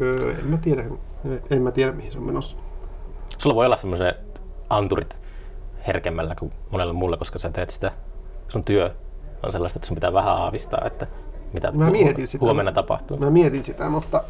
Öö, 0.00 0.34
en 0.38 0.46
mä 0.46 0.56
tiedä, 0.56 0.84
en 1.50 1.62
mä 1.62 1.70
tiedä 1.70 1.92
mihin 1.92 2.12
se 2.12 2.18
on 2.18 2.26
menossa. 2.26 2.58
Sulla 3.38 3.56
voi 3.56 3.66
olla 3.66 3.76
semmoiset 3.76 4.42
anturit 4.70 5.16
herkemmällä 5.86 6.34
kuin 6.34 6.52
monella 6.70 6.92
muulla, 6.92 7.16
koska 7.16 7.38
sä 7.38 7.50
teet 7.50 7.70
sitä, 7.70 7.92
sun 8.48 8.64
työ 8.64 8.94
on 9.42 9.52
sellaista, 9.52 9.78
että 9.78 9.86
sun 9.86 9.94
pitää 9.94 10.12
vähän 10.12 10.34
aavistaa, 10.34 10.82
että 10.86 11.06
mitä 11.56 11.72
Mä 11.72 11.90
mietin 11.90 12.28
sitä. 12.28 12.44
huomenna 12.44 12.72
tapahtuu. 12.72 13.16
Mä 13.18 13.30
mietin 13.30 13.64
sitä, 13.64 13.88
mutta 13.90 14.24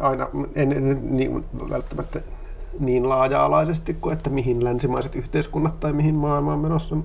aina 0.00 0.28
en, 0.54 0.72
en 0.72 1.16
niin, 1.16 1.44
välttämättä 1.70 2.20
niin 2.80 3.08
laaja-alaisesti 3.08 3.94
kuin 3.94 4.12
että 4.12 4.30
mihin 4.30 4.64
länsimaiset 4.64 5.14
yhteiskunnat 5.14 5.80
tai 5.80 5.92
mihin 5.92 6.14
maailma 6.14 6.52
on 6.52 6.58
menossa. 6.58 6.96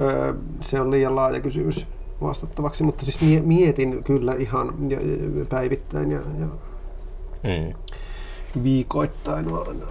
Öö, 0.00 0.34
se 0.60 0.80
on 0.80 0.90
liian 0.90 1.16
laaja 1.16 1.40
kysymys 1.40 1.86
vastattavaksi, 2.22 2.84
mutta 2.84 3.04
siis 3.04 3.20
mie- 3.20 3.40
mietin 3.42 4.04
kyllä 4.04 4.34
ihan 4.34 4.74
päivittäin 5.48 6.10
ja, 6.10 6.20
ja 6.40 6.46
Mm. 7.44 7.74
viikoittain 8.62 9.46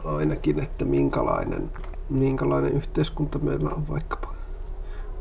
ainakin, 0.05 0.59
että 0.59 0.85
minkälainen, 0.85 1.71
minkälainen 2.09 2.73
yhteiskunta 2.73 3.39
meillä 3.39 3.69
on 3.69 3.87
vaikkapa 3.89 4.33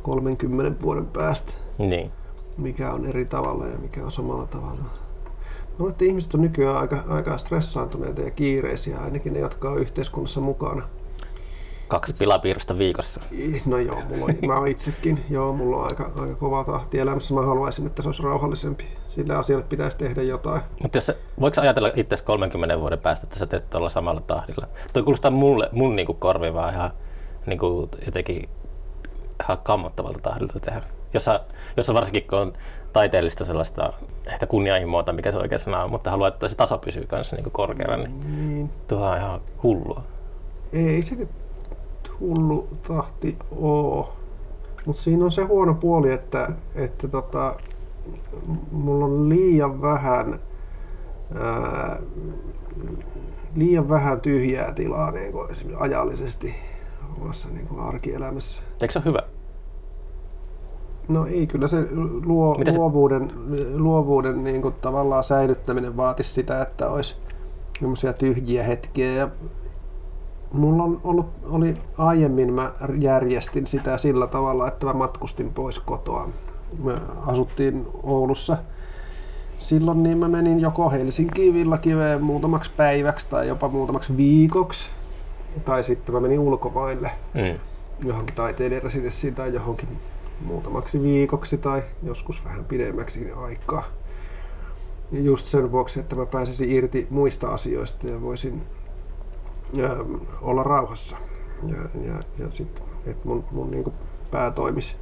30 0.03 0.83
vuoden 0.83 1.07
päästä 1.07 1.53
Niin. 1.79 2.11
Mikä 2.61 2.92
on 2.92 3.07
eri 3.07 3.25
tavalla 3.25 3.66
ja 3.66 3.79
mikä 3.79 4.05
on 4.05 4.12
samalla 4.12 4.46
tavalla. 4.46 4.85
Luulen, 5.79 5.92
että 5.92 6.05
ihmiset 6.05 6.35
on 6.35 6.40
nykyään 6.40 6.77
aika, 6.77 7.05
aika 7.09 7.38
stressaantuneita 7.38 8.20
ja 8.20 8.31
kiireisiä, 8.31 8.99
ainakin 8.99 9.33
ne, 9.33 9.38
jotka 9.40 9.70
on 9.70 9.79
yhteiskunnassa 9.79 10.40
mukana. 10.40 10.88
Kaksi 11.88 12.14
pilapiirrosta 12.18 12.79
viikossa. 12.79 13.20
No 13.66 13.79
joo, 13.79 14.01
mulla 14.09 14.25
on, 14.25 14.62
mä 14.62 14.66
itsekin. 14.68 15.25
Joo, 15.31 15.53
mulla 15.53 15.77
on 15.77 15.85
aika, 15.85 16.11
aika 16.16 16.35
kova 16.35 16.64
tahti 16.64 16.99
elämässä. 16.99 17.35
Mä 17.35 17.42
haluaisin, 17.42 17.87
että 17.87 18.03
se 18.03 18.09
olisi 18.09 18.23
rauhallisempi. 18.23 18.85
Sille 19.07 19.35
asialle 19.35 19.64
pitäisi 19.68 19.96
tehdä 19.96 20.23
jotain. 20.23 20.62
Mutta 20.83 20.99
jos, 20.99 21.12
voiko 21.40 21.61
ajatella 21.61 21.90
itse 21.96 22.16
30 22.25 22.81
vuoden 22.81 22.99
päästä, 22.99 23.27
että 23.27 23.38
sä 23.38 23.46
teet 23.46 23.70
tuolla 23.70 23.90
samalla 23.90 24.20
tahdilla? 24.20 24.68
Toi 24.92 25.03
kuulostaa 25.03 25.31
mulle, 25.31 25.68
mun 25.73 25.96
niinku 25.96 26.14
korviin 26.14 26.55
vaan 26.55 26.75
ihan 26.75 26.90
niinku 27.46 27.88
jotenkin 28.07 28.49
ihan 29.42 29.59
kammottavalta 29.62 30.18
tahdilta 30.18 30.61
tehdä. 30.61 30.83
Jos, 31.14 31.25
sä, 31.25 31.40
jos 31.77 31.87
sä 31.87 31.94
varsinkin 31.94 32.27
kun 32.31 32.38
on 32.38 32.53
taiteellista 32.92 33.44
sellaista 33.44 33.92
ehkä 34.27 34.46
kunnianhimoa 34.46 35.03
tai 35.03 35.14
mikä 35.14 35.33
se 35.33 35.38
oikea 35.38 35.59
sana 35.59 35.85
on, 35.85 35.90
mutta 35.90 36.11
haluaa, 36.11 36.29
että 36.29 36.49
se 36.49 36.57
taso 36.57 36.79
pysyy 36.79 37.07
kanssa 37.07 37.37
niinku 37.37 37.51
korkealla, 37.51 37.96
niin 37.96 38.20
Niin. 38.49 38.70
tuohan 38.88 39.11
on 39.12 39.18
ihan 39.18 39.40
hullua. 39.62 40.03
Ei 40.73 41.03
se 41.03 41.14
nyt 41.14 41.29
hullu 42.20 42.68
tahti 42.88 43.37
oo. 43.57 44.16
Mutta 44.87 45.03
siinä 45.03 45.25
on 45.25 45.31
se 45.33 45.42
huono 45.42 45.75
puoli, 45.75 46.12
että, 46.12 46.49
että 46.75 47.09
tota, 47.09 47.57
mulla 48.73 49.05
on 49.05 49.29
liian 49.29 49.83
vähän, 49.83 50.40
ää, 51.40 51.99
liian 53.57 53.88
vähän 53.88 54.20
tyhjää 54.20 54.73
tilaa 54.75 55.11
niin 55.11 55.33
kuin 55.33 55.51
esimerkiksi 55.53 55.85
ajallisesti 55.85 56.55
omassa 57.20 57.49
niin 57.49 57.66
kuin 57.66 57.81
arkielämässä. 57.81 58.62
Eikö 58.83 58.92
se 58.92 58.99
ole 58.99 59.05
hyvä? 59.05 59.23
No 61.11 61.27
ei, 61.27 61.46
kyllä 61.46 61.68
se 61.68 61.77
luo, 62.25 62.59
Mitä 62.59 62.73
se- 62.73 62.79
luovuuden, 62.79 63.33
luovuuden 63.75 64.44
niin 64.44 64.62
kuin 64.62 64.75
tavallaan 64.81 65.25
säilyttäminen 65.25 65.96
vaatisi 65.96 66.33
sitä, 66.33 66.62
että 66.62 66.88
olisi 66.90 67.16
semmoisia 67.79 68.12
tyhjiä 68.12 68.64
hetkiä. 68.64 69.12
Ja 69.12 69.29
mulla 70.53 70.83
on 70.83 71.01
ollut, 71.05 71.27
oli 71.51 71.77
aiemmin, 71.99 72.53
mä 72.53 72.73
järjestin 72.99 73.66
sitä 73.66 73.99
sillä 73.99 74.27
tavalla, 74.27 74.68
että 74.68 74.87
mä 74.87 74.92
matkustin 74.92 75.51
pois 75.55 75.79
kotoa. 75.79 76.29
Me 76.85 76.92
asuttiin 77.27 77.87
Oulussa 78.03 78.57
silloin, 79.59 80.03
niin 80.03 80.18
mä 80.18 80.29
menin 80.29 80.61
joko 80.61 80.90
Helsinkiin 80.90 81.55
Villakiveen 81.55 82.23
muutamaksi 82.23 82.70
päiväksi 82.77 83.27
tai 83.31 83.49
jopa 83.49 83.68
muutamaksi 83.68 84.16
viikoksi. 84.16 84.90
Tai 85.64 85.83
sitten 85.85 86.14
mä 86.14 86.20
menin 86.20 86.38
ulkomaille 86.38 87.11
Mm. 87.35 87.59
johonkin 88.09 88.37
taiteilijan 88.37 88.83
residenssiin 88.83 89.35
tai 89.35 89.55
johonkin 89.55 89.88
muutamaksi 90.40 91.03
viikoksi 91.03 91.59
tai 91.59 91.83
joskus 92.03 92.44
vähän 92.44 92.64
pidemmäksi 92.64 93.33
aikaa. 93.33 93.85
Ja 95.12 95.20
just 95.20 95.46
sen 95.46 95.72
vuoksi, 95.72 96.00
että 96.00 96.16
mä 96.16 96.26
pääsisin 96.26 96.70
irti 96.70 97.07
muista 97.11 97.48
asioista 97.48 98.07
ja 98.07 98.22
voisin 98.22 98.62
ähm, 99.79 100.14
olla 100.42 100.62
rauhassa. 100.62 101.16
Ja, 101.66 101.76
ja, 102.07 102.20
ja 102.38 102.50
sitten, 102.50 102.85
että 103.07 103.29
mun, 103.29 103.44
mun 103.50 103.70
niin 103.70 103.92
pää 104.31 104.50
toimisi 104.50 104.96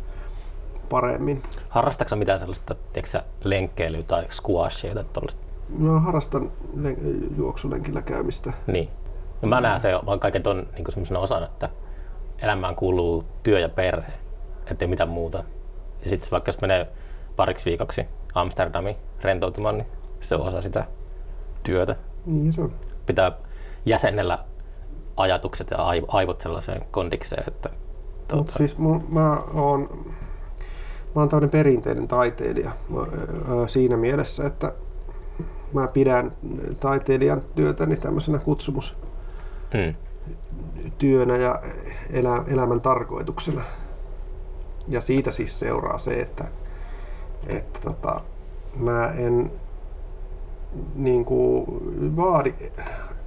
paremmin. 0.89 1.43
Harrastatko 1.69 2.17
mitään 2.17 2.39
sellaista, 2.39 2.75
tiedätkö 2.93 3.23
lenkkeilyä 3.45 4.03
tai 4.03 4.27
squashia 4.31 4.95
tai 4.95 5.05
tollaista? 5.13 5.43
Mä 5.79 6.01
harrastan 6.01 6.51
len- 6.77 7.37
juoksulenkillä 7.37 8.03
käymistä. 8.03 8.53
Niin. 8.67 8.89
No 9.43 9.49
mä 9.49 9.61
näen 9.61 9.81
se 9.81 9.93
vaan 10.07 10.21
kaiken 10.21 10.43
ton 10.43 10.67
niin 10.77 10.85
semmoisena 10.89 11.21
osana, 11.21 11.47
että 11.47 11.69
elämään 12.43 12.77
kuuluu 12.77 13.25
työ 13.43 13.59
ja 13.59 13.69
perhe, 13.69 14.13
ettei 14.71 14.89
mitään 14.89 15.09
muuta. 15.09 15.45
Ja 16.03 16.11
sitten 16.11 16.31
vaikka 16.31 16.49
jos 16.49 16.61
menee 16.61 16.89
pariksi 17.37 17.65
viikoksi 17.65 18.05
Amsterdamiin 18.35 18.97
rentoutumaan, 19.23 19.79
niin 19.79 19.87
se 20.21 20.35
on 20.35 20.41
osa 20.41 20.63
sitä 20.63 20.85
työtä. 21.63 21.97
Niin 22.27 22.53
se 22.53 22.61
on. 22.61 22.73
Pitää 23.07 23.33
jäsennellä 23.87 24.39
ajatukset 25.17 25.71
ja 25.71 25.77
aiv- 25.77 26.05
aivot 26.09 26.41
sellaiseen 26.41 26.85
kondikseen, 26.91 27.45
että 27.49 27.71
tuota, 28.29 28.53
siis 28.53 28.79
mun, 28.79 29.05
mä 29.09 29.39
oon, 29.55 30.07
mä 31.15 31.21
oon 31.21 31.29
tämmöinen 31.29 31.51
perinteinen 31.51 32.09
taiteilija 32.09 32.71
mä, 32.89 33.01
ö, 33.01 33.05
siinä 33.69 33.97
mielessä, 33.97 34.47
että 34.47 34.73
mä 35.73 35.87
pidän 35.87 36.33
taiteilijan 36.81 37.43
työtäni 37.55 37.97
tämmöisenä 37.97 38.39
kutsumustyönä 38.39 41.35
mm, 41.35 41.41
ja 41.41 41.63
elä, 42.11 42.45
elämän 42.47 42.81
tarkoituksena. 42.81 43.63
Ja 44.89 45.01
siitä 45.01 45.31
siis 45.31 45.59
seuraa 45.59 45.99
se, 45.99 46.21
että, 46.21 46.45
että 47.47 47.81
tota, 47.81 48.21
mä 48.77 49.13
en 49.17 49.53
niin 50.95 51.25
kuin 51.25 51.67
vaadi, 52.17 52.55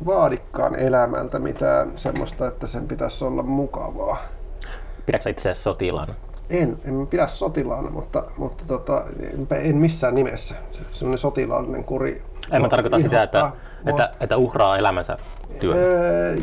vaadikaan 0.06 0.76
elämältä 0.76 1.40
mitään 1.40 1.92
semmoista, 1.96 2.48
että 2.48 2.68
sen 2.68 2.88
pitäisi 2.88 3.26
olla 3.26 3.44
mukavaa. 3.44 4.18
pidätkö 5.06 5.30
itseäsi 5.30 5.62
sotilaana? 5.62 6.14
En, 6.50 6.78
en 6.86 6.94
mä 6.94 7.06
pidä 7.06 7.28
sotilaana, 7.28 7.90
mutta, 7.90 8.24
mutta 8.38 8.64
tota, 8.68 9.06
en 9.62 9.78
missään 9.78 10.16
nimessä. 10.16 10.56
Se, 10.72 10.80
semmoinen 10.92 11.18
sotilaallinen 11.18 11.84
kuri. 11.84 12.22
En 12.52 12.62
mä 12.62 12.70
tarkoita 12.70 13.00
sitä, 13.00 13.24
että, 13.24 13.40
mua. 13.40 13.56
että, 13.86 14.12
että 14.20 14.38
uhraa 14.38 14.78
elämänsä 14.78 15.18
työtä. 15.60 15.80
Öö, 15.80 16.38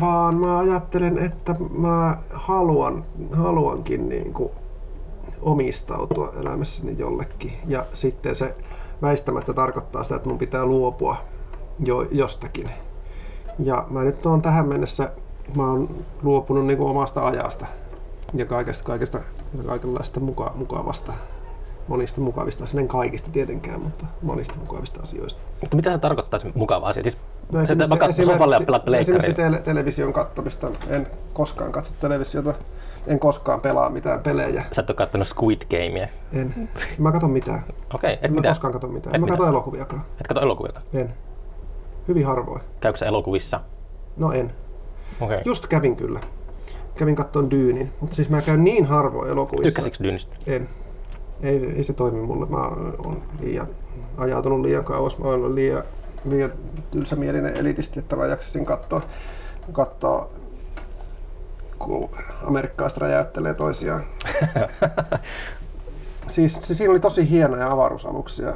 vaan 0.00 0.34
mä 0.34 0.58
ajattelen, 0.58 1.18
että 1.18 1.54
mä 1.78 2.16
haluan, 2.32 3.04
haluankin 3.32 4.08
niin 4.08 4.32
kuin 4.34 4.50
omistautua 5.42 6.32
elämässäni 6.40 6.94
jollekin. 6.98 7.52
Ja 7.66 7.86
sitten 7.92 8.34
se 8.34 8.54
väistämättä 9.02 9.52
tarkoittaa 9.52 10.02
sitä, 10.02 10.16
että 10.16 10.28
mun 10.28 10.38
pitää 10.38 10.64
luopua 10.64 11.16
jo, 11.84 12.02
jostakin. 12.02 12.70
Ja 13.58 13.86
mä 13.90 14.04
nyt 14.04 14.26
oon 14.26 14.42
tähän 14.42 14.68
mennessä, 14.68 15.12
mä 15.56 15.70
oon 15.70 15.88
luopunut 16.22 16.66
niin 16.66 16.78
kuin 16.78 16.90
omasta 16.90 17.26
ajasta 17.26 17.66
ja 18.34 18.46
kaikesta, 18.46 18.84
kaikesta 18.84 19.18
ja 19.58 19.64
kaikenlaista 19.66 20.20
muka, 20.20 20.52
mukavasta. 20.54 21.12
Monista 21.88 22.20
mukavista, 22.20 22.64
asioista, 22.64 22.80
en 22.80 22.88
kaikista 22.88 23.30
tietenkään, 23.32 23.80
mutta 23.80 24.04
monista 24.22 24.54
mukavista 24.60 25.00
asioista. 25.02 25.40
Mutta 25.60 25.76
mitä 25.76 25.92
se 25.92 25.98
tarkoittaa 25.98 26.40
se 26.40 26.50
mukava 26.54 26.88
asia? 26.88 27.02
Siis 27.02 27.18
No 27.52 27.60
esimerkiksi- 27.60 27.88
mä 27.88 28.06
katson 28.06 28.26
ja 28.30 28.38
pelaat 28.64 28.88
esimerkiksi 29.00 29.34
tele- 29.34 29.60
television 29.60 30.12
katsomista. 30.12 30.70
En 30.88 31.06
koskaan 31.32 31.72
katso 31.72 31.92
televisiota. 32.00 32.54
En 33.06 33.18
koskaan 33.20 33.60
pelaa 33.60 33.90
mitään 33.90 34.20
pelejä. 34.20 34.64
Sä 34.72 34.82
et 34.82 34.90
ole 34.90 34.96
kattonut 34.96 35.28
Squid 35.28 35.60
Gamea. 35.70 36.08
En. 36.32 36.68
Mä 36.98 37.12
katson 37.12 37.30
mitään. 37.30 37.64
Okei, 37.94 38.12
et 38.12 38.24
En 38.24 38.30
mä 38.32 38.34
mitään. 38.34 38.54
koskaan 38.54 38.72
katso 38.72 38.88
mitään. 38.88 39.10
Et 39.10 39.14
En 39.14 39.20
mä 39.20 39.26
katso 39.26 39.46
elokuviakaan. 39.48 40.02
Et 40.20 40.26
katso 40.28 40.42
elokuvia. 40.42 40.72
En. 40.94 41.14
Hyvin 42.08 42.26
harvoin. 42.26 42.60
Käykö 42.80 42.98
sä 42.98 43.06
elokuvissa? 43.06 43.60
No 44.16 44.32
en. 44.32 44.52
Okei. 45.20 45.40
Just 45.44 45.66
kävin 45.66 45.96
kyllä. 45.96 46.20
Kävin 46.94 47.16
kattoon 47.16 47.50
Dyynin. 47.50 47.92
Mutta 48.00 48.16
siis 48.16 48.30
mä 48.30 48.42
käyn 48.42 48.64
niin 48.64 48.84
harvoin 48.86 49.30
elokuvissa. 49.30 49.68
Tykkäsitkö 49.68 50.04
Dynistä? 50.04 50.36
En. 50.46 50.68
Ei, 51.42 51.72
ei 51.76 51.84
se 51.84 51.92
toimi 51.92 52.20
mulle. 52.22 52.46
Mä 52.46 52.56
oon 53.04 53.22
liian 53.40 53.66
ajautunut 54.16 54.60
liian 54.60 54.84
kauas. 54.84 55.18
Mä 55.18 55.24
oon 55.28 55.54
liian, 55.54 55.82
liian 56.24 56.50
tylsämielinen 56.90 57.56
elitisti, 57.56 57.98
että 57.98 58.16
mä 58.16 58.26
jaksasin 58.26 58.66
katsoa, 58.66 59.02
katsoa 59.72 60.28
kun 61.78 62.10
amerikkalaiset 62.46 62.98
räjäyttelee 62.98 63.54
toisiaan. 63.54 64.04
Siis 66.26 66.58
se, 66.62 66.74
siinä 66.74 66.90
oli 66.90 67.00
tosi 67.00 67.30
hienoja 67.30 67.70
avaruusaluksia. 67.70 68.54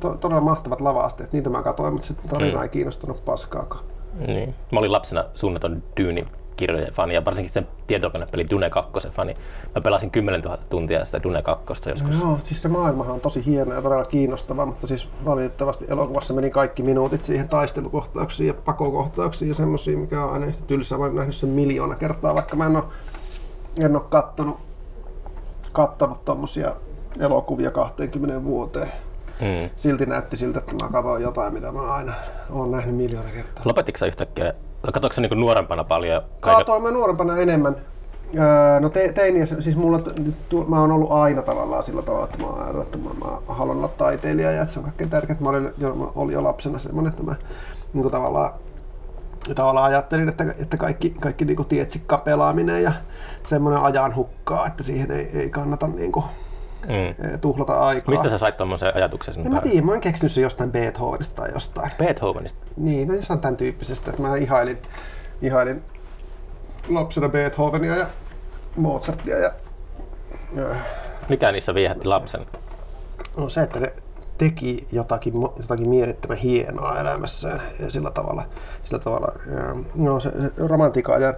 To, 0.00 0.14
todella 0.16 0.40
mahtavat 0.40 0.80
lava-asteet. 0.80 1.32
Niitä 1.32 1.50
mä 1.50 1.62
katsoin, 1.62 1.92
mutta 1.92 2.06
se 2.08 2.14
tarina 2.28 2.56
Mm. 2.58 2.62
ei 2.62 2.68
kiinnostanut 2.68 3.24
paskaakaan. 3.24 3.84
Niin. 4.26 4.54
Mä 4.72 4.78
olin 4.78 4.92
lapsena 4.92 5.24
suunnaton 5.34 5.82
Dynin 5.96 6.26
kirjojen 6.56 6.92
fani 6.92 7.14
ja 7.14 7.24
varsinkin 7.24 7.52
sen 7.52 7.68
tietokonepeli 7.86 8.50
Dune 8.50 8.70
2 8.70 9.08
fani. 9.08 9.36
Mä 9.74 9.80
pelasin 9.80 10.10
10 10.10 10.40
000 10.40 10.58
tuntia 10.68 11.04
sitä 11.04 11.22
Dune 11.22 11.42
2 11.42 11.90
joskus. 11.90 12.10
No 12.10 12.20
joo, 12.20 12.38
siis 12.42 12.62
se 12.62 12.68
maailmahan 12.68 13.14
on 13.14 13.20
tosi 13.20 13.46
hieno 13.46 13.74
ja 13.74 13.82
todella 13.82 14.04
kiinnostava, 14.04 14.66
mutta 14.66 14.86
siis 14.86 15.08
valitettavasti 15.24 15.84
elokuvassa 15.88 16.34
meni 16.34 16.50
kaikki 16.50 16.82
minuutit 16.82 17.22
siihen 17.22 17.48
taistelukohtauksiin 17.48 18.46
ja 18.46 18.54
pakokohtauksiin 18.54 19.48
ja 19.48 19.54
semmoisiin, 19.54 19.98
mikä 19.98 20.24
on 20.24 20.32
aina 20.32 20.46
yhtä 20.46 20.62
tylsää. 20.66 20.98
Mä 20.98 21.04
oon 21.04 21.16
nähnyt 21.16 21.36
sen 21.36 21.48
miljoona 21.48 21.94
kertaa, 21.94 22.34
vaikka 22.34 22.56
mä 22.56 22.66
en 22.66 22.76
oo, 22.76 22.88
en 23.78 23.96
oo 23.96 24.02
kattonut, 24.02 24.56
kattonut 25.72 26.24
tommosia 26.24 26.72
elokuvia 27.20 27.70
20 27.70 28.44
vuoteen. 28.44 28.92
Mm. 29.40 29.70
Silti 29.76 30.06
näytti 30.06 30.36
siltä, 30.36 30.58
että 30.58 30.84
mä 30.84 30.92
katsoin 30.92 31.22
jotain, 31.22 31.54
mitä 31.54 31.72
mä 31.72 31.94
aina 31.94 32.12
oon 32.50 32.70
nähnyt 32.70 32.96
miljoona 32.96 33.30
kertaa. 33.30 33.62
Lopettiko 33.64 33.98
sä 33.98 34.06
yhtäkkiä? 34.06 34.54
Katsoitko 34.92 35.14
sä 35.14 35.20
niinku 35.20 35.34
nuorempana 35.34 35.84
paljon? 35.84 36.22
Katoin 36.40 36.82
mä 36.82 36.90
nuorempana 36.90 37.36
enemmän. 37.36 37.76
Öö, 38.38 38.80
no 38.80 38.88
te, 38.88 39.12
teiniä, 39.12 39.46
siis 39.46 39.76
mulla, 39.76 39.98
tu, 40.48 40.64
mä 40.68 40.80
oon 40.80 40.92
ollut 40.92 41.12
aina 41.12 41.42
tavallaan 41.42 41.82
sillä 41.82 42.02
tavalla, 42.02 42.24
että 42.24 42.38
mä, 42.38 42.46
oon 42.46 42.58
ajatellut, 42.58 42.84
että 42.84 42.98
mä, 42.98 43.10
mä 43.14 43.54
haluan 43.54 43.76
olla 43.76 43.88
taiteilija 43.88 44.52
ja 44.52 44.62
että 44.62 44.72
se 44.72 44.78
on 44.78 44.84
kaikkein 44.84 45.10
tärkeintä. 45.10 45.42
Mä 45.42 45.50
olin 45.50 45.70
jo, 45.78 45.94
mä 45.94 46.04
olin 46.14 46.34
jo 46.34 46.44
lapsena 46.44 46.78
semmoinen, 46.78 47.10
että 47.10 47.22
mä 47.22 47.34
niin 47.92 48.02
kuin 48.02 48.12
tavallaan, 48.12 48.50
tavallaan 49.54 49.86
ajattelin, 49.86 50.28
että, 50.28 50.44
että 50.62 50.76
kaikki, 50.76 51.10
kaikki 51.10 51.44
niin 51.44 51.56
kuin 51.56 51.68
tietsikka 51.68 52.18
pelaaminen 52.18 52.82
ja 52.82 52.92
semmoinen 53.46 53.82
ajan 53.82 54.16
hukkaa, 54.16 54.66
että 54.66 54.82
siihen 54.82 55.10
ei, 55.10 55.30
ei 55.34 55.50
kannata 55.50 55.88
niin 55.88 56.12
kuin, 56.12 56.24
Mm. 56.88 57.38
tuhlata 57.40 57.86
aikaa. 57.86 58.12
Mistä 58.12 58.28
sä 58.28 58.38
sait 58.38 58.56
tommosen 58.56 58.96
ajatuksen 58.96 59.34
sinun 59.34 59.46
En 59.46 59.52
mä 59.52 59.60
tiedä, 59.60 59.82
mä 59.82 59.92
oon 59.92 60.00
keksinyt 60.00 60.32
se 60.32 60.40
jostain 60.40 60.72
Beethovenista 60.72 61.42
tai 61.42 61.52
jostain. 61.52 61.90
Beethovenista. 61.98 62.64
Niin, 62.76 63.08
no 63.08 63.14
jostain 63.14 63.40
tämän 63.40 63.56
tyyppisestä, 63.56 64.10
että 64.10 64.22
mä 64.22 64.36
ihailin, 64.36 64.78
ihailin 65.42 65.82
lapsena 66.88 67.28
Beethovenia 67.28 67.96
ja 67.96 68.06
Mozartia 68.76 69.38
ja, 69.38 69.52
Mikä 71.28 71.52
niissä 71.52 71.74
viehätti 71.74 72.04
lapsen? 72.04 72.46
on 73.36 73.50
se, 73.50 73.62
että 73.62 73.80
ne 73.80 73.92
teki 74.38 74.86
jotakin, 74.92 75.32
jotakin 75.60 75.88
mielettömän 75.88 76.36
hienoa 76.36 77.00
elämässään 77.00 77.62
ja 77.80 77.90
sillä 77.90 78.10
tavalla, 78.10 78.46
sillä 78.82 78.98
tavalla 78.98 79.28
no 79.94 80.20
se, 80.20 80.30
se 80.30 80.66
romantiikan 80.66 81.14
ajan 81.14 81.34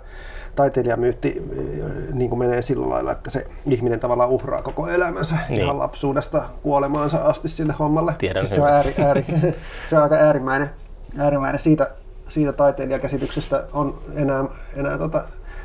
taiteilijamyytti 0.58 1.42
ää, 1.82 1.88
niin 2.12 2.30
kuin 2.30 2.38
menee 2.38 2.62
sillä 2.62 2.88
lailla, 2.88 3.12
että 3.12 3.30
se 3.30 3.46
ihminen 3.66 4.00
tavallaan 4.00 4.30
uhraa 4.30 4.62
koko 4.62 4.88
elämänsä 4.88 5.36
Niin. 5.48 5.60
ihan 5.60 5.78
lapsuudesta 5.78 6.42
kuolemaansa 6.62 7.18
asti 7.18 7.48
sille 7.48 7.74
hommalle. 7.78 8.14
Tiedän 8.18 8.46
se, 8.46 8.60
on 8.62 8.68
ääri, 8.68 8.94
ääri, 9.04 9.24
se 9.90 9.96
on 9.96 10.02
aika 10.02 10.14
äärimmäinen, 10.14 10.70
äärimmäinen 11.18 11.60
siitä, 11.60 11.90
siitä 12.28 12.52
taiteilijakäsityksestä 12.52 13.64
on 13.72 13.98
enää, 14.14 14.44
enää 14.76 14.98
tota, 14.98 15.24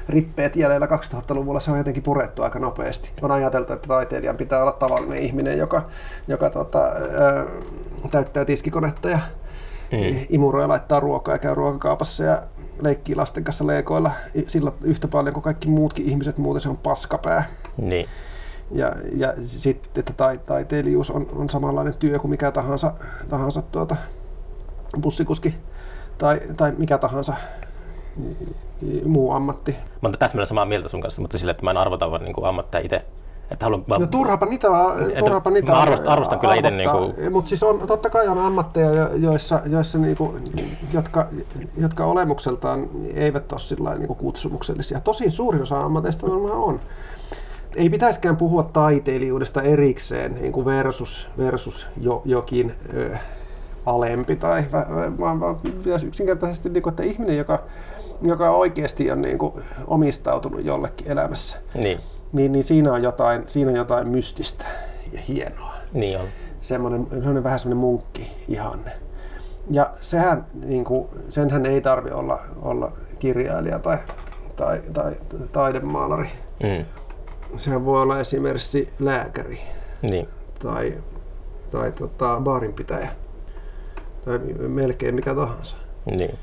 rippeet 0.09 0.55
jäljellä 0.55 0.85
2000-luvulla, 0.87 1.59
se 1.59 1.71
on 1.71 1.77
jotenkin 1.77 2.03
purettu 2.03 2.41
aika 2.43 2.59
nopeasti. 2.59 3.09
On 3.21 3.31
ajateltu, 3.31 3.73
että 3.73 3.87
taiteilijan 3.87 4.37
pitää 4.37 4.61
olla 4.61 4.71
tavallinen 4.71 5.19
ihminen, 5.19 5.57
joka, 5.57 5.81
joka 6.27 6.49
tota, 6.49 6.79
ää, 6.83 7.45
täyttää 8.11 8.45
tiskikonetta 8.45 9.09
ja 9.09 9.19
Mm. 9.91 10.25
imuroi 10.29 10.61
ja 10.63 10.67
laittaa 10.67 10.99
ruokaa 10.99 11.35
ja 11.35 11.39
käy 11.39 11.55
ruokakaupassa 11.55 12.23
ja 12.23 12.37
leikkii 12.81 13.15
lasten 13.15 13.43
kanssa 13.43 13.67
leikoilla 13.67 14.11
sillä 14.47 14.71
yhtä 14.83 15.07
paljon 15.07 15.33
kuin 15.33 15.43
kaikki 15.43 15.67
muutkin 15.67 16.05
ihmiset, 16.05 16.37
muuten 16.37 16.61
se 16.61 16.69
on 16.69 16.77
paskapää. 16.77 17.47
Niin. 17.77 18.05
Ja, 18.71 18.91
ja 19.15 19.33
sitten, 19.43 19.99
että 19.99 20.13
tai, 20.13 20.37
taiteilijuus 20.37 21.11
on, 21.11 21.27
on 21.35 21.49
samanlainen 21.49 21.97
työ 21.97 22.19
kuin 22.19 22.31
mikä 22.31 22.51
tahansa, 22.51 22.93
tahansa 23.29 23.61
tuota, 23.61 23.95
bussikuski 25.01 25.55
tai, 26.17 26.41
tai 26.57 26.73
mikä 26.77 26.97
tahansa 26.97 27.33
muu 29.05 29.31
ammatti. 29.31 29.71
Mä 29.71 30.09
oon 30.09 30.17
täsmälleen 30.19 30.47
samaa 30.47 30.65
mieltä 30.65 30.89
sun 30.89 31.01
kanssa, 31.01 31.21
mutta 31.21 31.37
sille, 31.37 31.51
että 31.51 31.63
mä 31.63 31.71
en 31.71 31.77
arvota 31.77 32.11
vaan 32.11 32.23
niin 32.23 32.45
ammattia 32.45 32.79
itse. 32.79 33.05
Että 33.53 33.65
haluan, 33.65 33.83
mä, 33.87 33.97
No 33.97 34.07
turhapa 34.07 34.45
niitä 34.45 34.69
vaan, 34.71 35.01
Että 35.09 35.19
turhapa 35.19 35.49
niitä 35.49 35.71
mä 35.71 35.77
arvostan- 35.81 36.07
arvostan 36.07 36.39
kyllä 36.39 36.55
ite 36.55 36.71
niinku- 36.71 37.13
Mutta 37.31 37.47
siis 37.49 37.63
on, 37.63 37.79
totta 37.87 38.09
kai 38.09 38.27
on 38.27 38.37
ammatteja, 38.37 38.91
jo- 38.93 39.09
joissa, 39.15 39.59
joissa 39.65 39.97
niinku, 39.97 40.35
jotka, 40.93 41.27
jotka 41.77 42.05
olemukseltaan 42.05 42.87
eivät 43.13 43.51
ole 43.51 43.59
sillä 43.59 43.95
niinku 43.95 44.15
kutsumuksellisia. 44.15 44.99
Tosin 44.99 45.31
suurin 45.31 45.61
osa 45.61 45.79
ammateista 45.81 46.27
varmaan 46.27 46.57
on. 46.57 46.79
Ei 47.75 47.89
pitäisikään 47.89 48.37
puhua 48.37 48.63
taiteilijuudesta 48.63 49.61
erikseen 49.61 50.35
niin 50.35 50.53
kuin 50.53 50.65
versus, 50.65 51.27
versus 51.37 51.87
jo, 52.01 52.21
jokin 52.25 52.73
ö, 52.93 53.17
alempi, 53.85 54.35
tai, 54.35 54.63
vaan, 55.19 55.39
vaan 55.39 55.55
pitäisi 55.83 56.05
yksinkertaisesti, 56.05 56.69
niin 56.69 56.83
kuin, 56.83 56.91
että 56.91 57.03
ihminen, 57.03 57.37
joka, 57.37 57.59
joka 58.21 58.49
oikeasti 58.49 59.11
on 59.11 59.21
niin 59.21 59.37
kuin, 59.37 59.53
omistautunut 59.87 60.65
jollekin 60.65 61.11
elämässä, 61.11 61.57
niin, 61.83 61.99
niin, 62.33 62.51
niin 62.51 62.63
siinä, 62.63 62.93
on 62.93 63.03
jotain, 63.03 63.43
siinä 63.47 63.71
on 63.71 63.77
jotain 63.77 64.07
mystistä 64.07 64.65
ja 65.11 65.21
hienoa. 65.21 65.73
niin 65.93 66.19
on. 66.19 66.27
Semmoinen, 66.59 67.07
semmoinen 67.09 67.43
vähän 67.43 67.59
semmoinen 67.59 67.77
munkki 67.81 68.31
ihanne. 68.47 68.91
Ja 69.71 69.93
sehän, 69.99 70.45
niin 70.53 70.83
kuin, 70.85 71.07
senhän 71.29 71.65
ei 71.65 71.81
tarvi 71.81 72.11
olla, 72.11 72.39
olla 72.61 72.91
kirjailija 73.19 73.79
tai, 73.79 73.97
tai, 74.55 74.81
tai 74.93 75.15
taidemaalari. 75.51 76.29
Mm. 76.63 76.85
Sehän 77.57 77.85
voi 77.85 78.01
olla 78.01 78.19
esimerkiksi 78.19 78.93
lääkäri 78.99 79.59
Niin. 80.01 80.27
tai, 80.59 80.97
tai 81.71 81.91
tota, 81.91 82.39
baarinpitäjä 82.43 83.09
tai 84.25 84.39
melkein 84.67 85.15
mikä 85.15 85.35
tahansa. 85.35 85.75
Niin. 86.05 86.35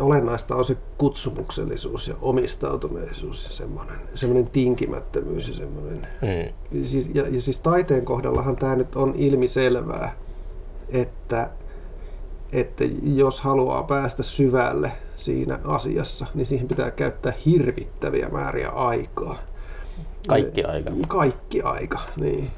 Olennaista 0.00 0.56
on 0.56 0.64
se 0.64 0.76
kutsumuksellisuus 0.98 2.08
ja 2.08 2.14
omistautuneisuus 2.20 3.44
ja 3.44 3.50
semmoinen, 3.50 3.96
semmoinen 4.14 4.46
tinkimättömyys 4.46 5.48
ja 5.48 5.54
semmoinen 5.54 6.08
Mm. 6.22 6.84
Siis, 6.84 7.10
ja, 7.14 7.28
ja 7.28 7.40
siis 7.40 7.58
taiteen 7.58 8.04
kohdallahan 8.04 8.56
tämä 8.56 8.76
nyt 8.76 8.96
on 8.96 9.14
ilmiselvää, 9.16 10.14
että, 10.88 11.50
että 12.52 12.84
jos 13.02 13.40
haluaa 13.40 13.82
päästä 13.82 14.22
syvälle 14.22 14.92
siinä 15.16 15.58
asiassa, 15.64 16.26
niin 16.34 16.46
siihen 16.46 16.68
pitää 16.68 16.90
käyttää 16.90 17.32
hirvittäviä 17.46 18.28
määriä 18.28 18.68
aikaa. 18.68 19.38
Kaikki 20.28 20.64
aika. 20.64 20.90
Kaikki 21.08 21.62
aika, 21.62 21.98
niin. 22.16 22.50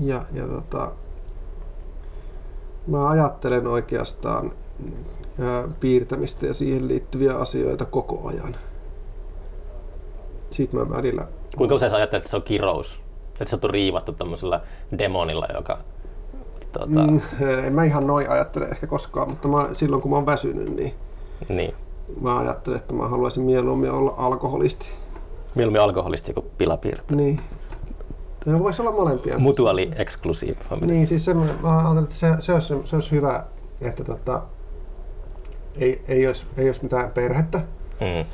Ja, 0.00 0.22
ja 0.32 0.48
tota, 0.48 0.92
mä 2.86 3.08
ajattelen 3.08 3.66
oikeastaan 3.66 4.52
piirtämistä 5.80 6.46
ja 6.46 6.54
siihen 6.54 6.88
liittyviä 6.88 7.34
asioita 7.36 7.84
koko 7.84 8.28
ajan. 8.28 8.56
Sitten 10.50 10.80
mä 10.80 10.90
välillä 10.90 11.26
Kuinka 11.56 11.74
usein 11.74 11.90
sä 11.90 11.96
ajattelet, 11.96 12.20
että 12.22 12.30
se 12.30 12.36
on 12.36 12.42
kirous? 12.42 13.00
Että 13.32 13.44
sä 13.50 13.56
oot 13.56 13.64
riivattu 13.72 14.12
tämmöisellä 14.12 14.60
demonilla, 14.98 15.46
joka... 15.54 15.78
Tuota, 16.72 16.86
Mm, 17.06 17.20
en 17.66 17.72
mä 17.74 17.84
ihan 17.84 18.06
noin 18.06 18.30
ajattele 18.30 18.64
ehkä 18.66 18.86
koskaan, 18.86 19.28
mutta 19.28 19.48
mä, 19.48 19.68
silloin 19.72 20.02
kun 20.02 20.10
mä 20.10 20.16
oon 20.16 20.26
väsynyt, 20.26 20.76
niin 20.76 20.94
Niin. 21.48 21.74
mä 22.20 22.38
ajattelen, 22.38 22.78
että 22.78 22.94
mä 22.94 23.08
haluaisin 23.08 23.42
mieluummin 23.42 23.90
olla 23.90 24.14
alkoholisti. 24.16 24.86
Mieluummin 25.54 25.80
alkoholisti 25.82 26.34
kuin 26.34 26.46
pilapiirtäjä. 26.58 27.16
Niin. 27.16 27.40
Ne 28.46 28.58
voisi 28.58 28.82
olla 28.82 28.92
molempia. 28.92 29.38
Mutually 29.38 29.90
exclusive. 29.96 30.56
Niin, 30.80 31.06
siis 31.06 31.24
semmoinen, 31.24 31.56
mä 31.62 31.78
ajattelen, 31.78 32.02
että 32.02 32.14
se, 32.14 32.28
se, 32.38 32.52
olisi, 32.54 32.74
se 32.84 32.96
olisi 32.96 33.10
hyvä, 33.10 33.44
että 33.80 34.04
tota, 34.04 34.42
ei, 35.76 36.02
ei, 36.08 36.26
olisi, 36.26 36.46
ei 36.56 36.66
olisi 36.68 36.82
mitään 36.82 37.10
perhettä, 37.10 37.60
Mm. 38.00 38.26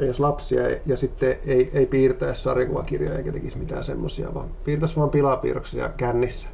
ei 0.00 0.06
olisi 0.06 0.20
lapsia 0.20 0.62
ja 0.86 0.96
sitten 0.96 1.36
ei, 1.46 1.70
ei 1.74 1.86
piirtäisi 1.86 2.42
sarjakuvakirjoja 2.42 3.18
eikä 3.18 3.32
tekisi 3.32 3.58
mitään 3.58 3.84
semmoisia, 3.84 4.34
vaan 4.34 4.48
piirtäisi 4.64 4.96
vaan 4.96 5.10
pilapiirroksia 5.10 5.88
kännissä. 5.88 6.48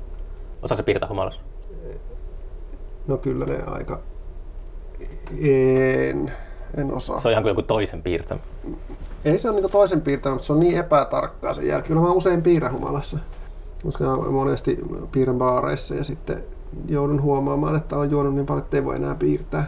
Osaatko 0.63 0.83
piirtää 0.85 1.09
humalassa? 1.09 1.41
No 3.07 3.17
kyllä 3.17 3.45
ne 3.47 3.59
aika... 3.67 4.01
En, 5.43 6.33
en 6.77 6.93
osaa. 6.93 7.19
Se 7.21 7.29
on 7.29 7.33
ihan 7.33 7.43
kuin 7.43 7.51
joku 7.51 7.63
toisen 7.63 8.03
piirtämä. 8.03 8.41
Ei 9.25 9.39
se 9.39 9.51
ole 9.51 9.61
niin 9.61 9.71
toisen 9.71 10.01
piirtämä, 10.01 10.35
mutta 10.35 10.47
se 10.47 10.53
on 10.53 10.61
niin 10.61 10.79
epätarkkaa 10.79 11.55
sen 11.55 11.67
jälkeen. 11.67 11.89
Kyllä 11.89 12.01
mä 12.01 12.13
usein 12.13 12.43
piirrän 12.43 12.73
humalassa, 12.73 13.19
koska 13.83 14.17
monesti 14.17 14.79
piirrän 15.13 15.39
baareissa 15.39 15.95
ja 15.95 16.05
sitten 16.05 16.43
joudun 16.89 17.23
huomaamaan, 17.23 17.77
että 17.77 17.97
on 17.97 18.11
juonut 18.11 18.35
niin 18.35 18.47
paljon, 18.47 18.65
että 18.65 18.77
ei 18.77 18.85
voi 18.85 18.97
enää 18.97 19.15
piirtää. 19.15 19.65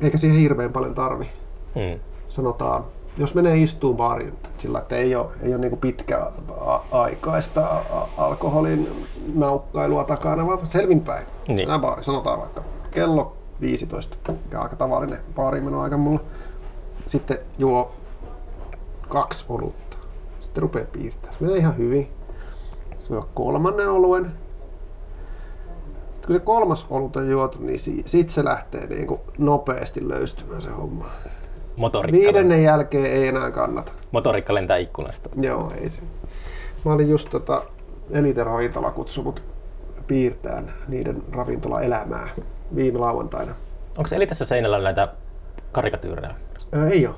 Eikä 0.00 0.18
siihen 0.18 0.38
hirveän 0.38 0.72
paljon 0.72 0.94
tarvi, 0.94 1.30
Mm. 1.74 2.00
sanotaan. 2.28 2.84
Jos 3.18 3.34
menee 3.34 3.58
istuun 3.58 3.96
baariin 3.96 4.32
sillä, 4.58 4.78
että 4.78 4.96
ei 4.96 5.14
ole, 5.16 5.26
ei 5.42 5.54
ole 5.54 5.58
niin 5.60 5.78
pitkä 5.78 6.26
aikaista 6.90 7.82
alkoholin 8.16 9.06
naukkailua 9.34 10.04
takana, 10.04 10.46
vaan 10.46 10.66
selvinpäin. 10.66 11.26
Niin. 11.48 11.56
Niin. 11.68 11.80
baari, 11.80 12.04
sanotaan 12.04 12.38
vaikka 12.40 12.62
kello 12.90 13.36
15, 13.60 14.16
mikä 14.32 14.56
on 14.58 14.62
aika 14.62 14.76
tavallinen 14.76 15.18
baarimenoaika 15.34 15.96
mulla. 15.96 16.20
Sitten 17.06 17.38
juo 17.58 17.92
kaksi 19.08 19.44
olutta. 19.48 19.96
Sitten 20.40 20.62
rupeaa 20.62 20.86
piirtämään. 20.92 21.32
Se 21.32 21.44
menee 21.44 21.56
ihan 21.58 21.76
hyvin. 21.78 22.08
Sitten 22.98 23.14
juo 23.14 23.28
kolmannen 23.34 23.88
oluen. 23.88 24.32
Sitten 26.22 26.26
kun 26.26 26.40
se 26.40 26.44
kolmas 26.44 26.86
olut 26.90 27.16
on 27.16 27.30
juotu, 27.30 27.58
niin 27.62 27.78
si- 27.78 28.02
sit 28.06 28.28
se 28.28 28.44
lähtee 28.44 28.86
niin 28.86 29.06
kuin 29.06 29.20
nopeasti 29.38 30.08
löystymään 30.08 30.62
se 30.62 30.70
homma. 30.70 31.06
Motorikka, 31.76 32.18
Viidennen 32.20 32.62
jälkeen 32.62 33.06
ei 33.12 33.28
enää 33.28 33.50
kannata. 33.50 33.92
motorikka 34.12 34.54
lentää 34.54 34.76
ikkunasta. 34.76 35.30
Joo, 35.40 35.72
ei 35.80 35.88
se. 35.88 36.00
Mä 36.84 36.92
olin 36.92 37.10
just 37.10 37.30
tota, 37.30 37.62
Elite 38.10 38.44
Ravintola 38.44 38.90
kutsumut 38.90 39.42
piirtään 40.06 40.72
niiden 40.88 41.22
ravintolaelämää 41.32 42.28
viime 42.74 42.98
lauantaina. 42.98 43.54
Onko 43.98 44.08
se 44.08 44.16
Elitessä 44.16 44.44
seinällä 44.44 44.78
näitä 44.78 45.08
karikatyyrejä? 45.72 46.34
Ää, 46.72 46.88
ei 46.88 47.06
ole. 47.06 47.14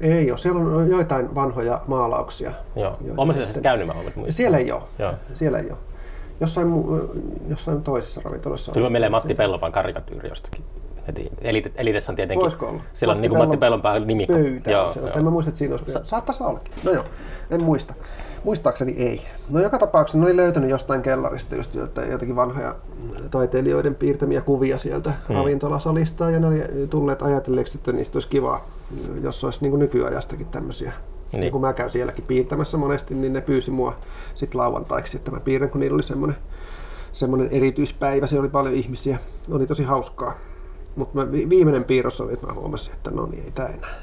Ei 0.00 0.30
ole. 0.30 0.38
Siellä 0.38 0.60
on 0.60 0.90
joitain 0.90 1.34
vanhoja 1.34 1.80
maalauksia. 1.86 2.52
Joo. 2.76 2.96
Joita 3.00 3.22
Olen 3.22 3.34
siellä 3.34 3.46
sitten- 3.52 3.62
käynyt, 3.62 3.86
mä. 3.86 3.94
Siellä 4.28 4.58
ei 4.58 4.72
ole. 4.72 4.82
Joo. 4.98 5.12
Siellä 5.34 5.58
ei 5.58 5.70
ole. 5.70 5.78
Jossain, 6.42 6.68
jossain 7.48 7.82
toisessa 7.82 8.20
ravintolassa 8.24 8.72
Tuli 8.72 8.90
mieleen 8.90 9.12
Matti 9.12 9.34
Pellonpään 9.34 9.72
karikatyyri 9.72 10.28
jostakin. 10.28 10.64
Heti. 11.06 11.30
Elite, 11.40 11.72
Elitessä 11.74 12.12
on 12.12 12.16
tietenkin. 12.16 12.42
Voisiko 12.42 12.66
olla? 12.68 12.82
Siellä 12.94 13.14
on 13.14 13.20
niin 13.20 13.38
Matti 13.38 13.56
Pellonpään 13.56 14.06
nimikko. 14.06 14.32
Pöytä. 14.34 14.70
Joo, 14.70 14.92
Joo, 14.96 15.06
joo. 15.06 15.16
En 15.18 15.24
mä 15.24 15.30
muista, 15.30 15.48
että 15.48 15.58
siinä 15.58 15.74
olisi. 15.74 15.92
Sa- 15.92 16.04
Saattaisi 16.04 16.42
olla. 16.42 16.60
No 16.84 16.92
joo, 16.92 17.04
en 17.50 17.62
muista. 17.62 17.94
Muistaakseni 18.44 18.92
ei. 18.92 19.22
No 19.50 19.60
joka 19.60 19.78
tapauksessa 19.78 20.18
ne 20.18 20.24
oli 20.24 20.36
löytänyt 20.36 20.70
jostain 20.70 21.02
kellarista 21.02 21.56
just 21.56 21.74
jotakin 21.74 22.36
vanhoja 22.36 22.76
taiteilijoiden 23.30 23.94
piirtämiä 23.94 24.40
kuvia 24.40 24.78
sieltä 24.78 25.12
hmm. 25.28 25.36
ravintolasalista 25.36 26.30
ja 26.30 26.40
ne 26.40 26.46
oli 26.46 26.86
tulleet 26.90 27.22
ajatelleeksi, 27.22 27.78
että 27.78 27.92
niistä 27.92 28.16
olisi 28.16 28.28
kiva, 28.28 28.64
jos 29.22 29.44
olisi 29.44 29.58
niin 29.62 29.78
nykyajastakin 29.78 30.46
tämmöisiä. 30.46 30.92
Niin. 31.32 31.40
Niin. 31.40 31.52
kun 31.52 31.60
mä 31.60 31.72
käyn 31.72 31.90
sielläkin 31.90 32.24
piirtämässä 32.24 32.76
monesti, 32.76 33.14
niin 33.14 33.32
ne 33.32 33.40
pyysi 33.40 33.70
mua 33.70 33.96
sitten 34.34 34.60
lauantaiksi, 34.60 35.16
että 35.16 35.30
mä 35.30 35.40
piirrän, 35.40 35.70
kun 35.70 35.80
niillä 35.80 35.94
oli 35.94 36.02
semmoinen, 36.02 36.36
semmoinen 37.12 37.48
erityispäivä, 37.50 38.26
siellä 38.26 38.42
oli 38.42 38.50
paljon 38.50 38.74
ihmisiä. 38.74 39.18
Oli 39.50 39.66
tosi 39.66 39.84
hauskaa. 39.84 40.34
Mutta 40.96 41.30
viimeinen 41.30 41.84
piirros 41.84 42.20
oli, 42.20 42.32
että 42.32 42.46
mä 42.46 42.52
huomasin, 42.52 42.92
että 42.92 43.10
no 43.10 43.26
niin, 43.26 43.44
ei 43.44 43.50
tää 43.50 43.66
enää, 43.66 43.94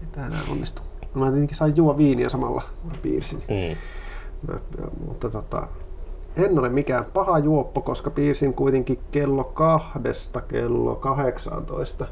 ei 0.00 0.08
tää 0.12 0.26
enää 0.26 0.40
onnistu. 0.50 0.82
Mä 1.14 1.30
tietenkin 1.30 1.56
sain 1.56 1.76
juo 1.76 1.96
viiniä 1.96 2.28
samalla, 2.28 2.62
kun 2.82 2.90
mä 2.90 2.98
piirsin. 3.02 3.38
Mm. 3.38 3.76
Mä, 4.48 4.60
ja, 4.78 4.88
mutta 5.06 5.30
tota, 5.30 5.68
en 6.36 6.58
ole 6.58 6.68
mikään 6.68 7.04
paha 7.04 7.38
juoppo, 7.38 7.80
koska 7.80 8.10
piirsin 8.10 8.54
kuitenkin 8.54 8.98
kello 9.10 9.44
kahdesta 9.44 10.40
kello 10.40 10.96
18. 10.96 12.06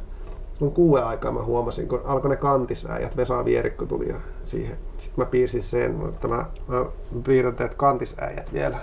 Silloin 0.59 0.75
kuuden 0.75 1.05
aikaa 1.05 1.33
mä 1.33 1.43
huomasin, 1.43 1.89
kun 1.89 2.01
alkoi 2.05 2.31
ne 2.31 2.37
kantisäijät, 2.37 3.17
Vesa 3.17 3.45
Vierikko 3.45 3.87
tuli 3.87 4.09
ja 4.09 4.17
siihen. 4.45 4.77
Sitten 4.97 5.25
mä 5.25 5.31
piirsin 5.31 5.63
sen, 5.63 5.95
mutta 5.95 6.29
mä, 6.29 6.45
mä 6.69 6.85
piirrän 7.27 7.55
teet 7.55 7.75
kantisäijät 7.75 8.53
vielä. 8.53 8.77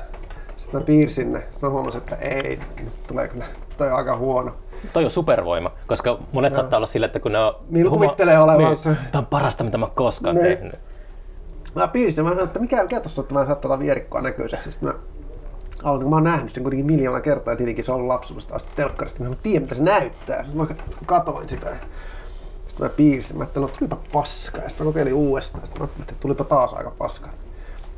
Sitten 0.58 0.80
mä 0.80 0.86
piirsin 0.86 1.34
ne, 1.34 1.40
sitten 1.40 1.60
mä 1.62 1.70
huomasin, 1.70 1.98
että 1.98 2.16
ei, 2.16 2.60
nyt 2.80 3.08
tulee 3.08 3.28
kyllä, 3.28 3.46
toi 3.78 3.88
on 3.92 3.98
aika 3.98 4.18
huono. 4.18 4.52
Toi 4.94 5.06
on 5.06 5.12
supervoima, 5.12 5.72
koska 5.88 6.20
monet 6.32 6.54
Joo. 6.54 6.56
saattaa 6.56 6.78
olla 6.78 6.88
sille, 6.88 7.06
että 7.06 7.20
kun 7.20 7.32
ne 7.32 7.40
on... 7.40 7.54
Niin 7.70 7.90
kuvittelee 7.90 8.40
olevansa. 8.40 8.90
Niin, 8.90 9.00
tämä 9.12 9.20
on 9.20 9.26
parasta, 9.26 9.64
mitä 9.64 9.78
mä 9.78 9.88
koskaan 9.96 10.36
Niin. 10.36 10.48
tehnyt. 10.48 10.76
Mä 11.76 11.88
piirsin, 11.88 12.24
mä 12.24 12.30
sanoin, 12.30 12.48
että 12.48 12.60
mikä, 12.60 12.82
mikä 12.84 13.00
tuossa 13.00 13.22
on, 13.22 13.24
että 13.24 13.34
mä 13.34 13.46
saattaa 13.46 13.80
vierikkoa 13.80 14.22
näköiseksi. 14.22 14.72
Sitten 14.72 14.90
mä 14.90 14.96
aloitin, 15.84 16.04
kun 16.04 16.10
mä 16.10 16.16
oon 16.16 16.24
nähnyt 16.24 16.54
sen 16.54 16.64
kuitenkin 16.64 16.86
miljoona 16.86 17.22
kertaa, 17.22 17.54
ja 17.54 17.58
tietenkin 17.58 17.86
se 17.86 17.92
on 17.92 17.96
ollut 17.96 18.08
lapsuudesta 18.08 18.56
asti 18.56 18.70
telkkarista. 18.76 19.24
Mä 19.24 19.30
en 19.30 19.38
tiedä, 19.44 19.60
mitä 19.60 19.76
se 19.76 19.82
näyttää. 19.82 20.46
Mä 20.54 20.68
katoin 21.06 21.50
sitä. 21.50 21.76
Sitten 22.68 22.86
mä 22.86 22.90
piirsin, 22.90 23.38
mä 23.38 23.44
ajattelin, 23.44 23.68
että 23.68 23.80
tulipa 23.80 23.98
paskaa. 24.14 24.64
Ja 24.64 24.70
sitten 24.70 24.86
mä 24.88 24.90
kokeilin 24.90 25.14
uudestaan. 25.14 25.66
Sitten 25.66 25.82
mä 25.82 25.84
ajattelin, 25.84 26.10
että 26.10 26.22
tulipa 26.22 26.44
taas 26.44 26.74
aika 26.74 26.92
paskaa. 26.92 27.32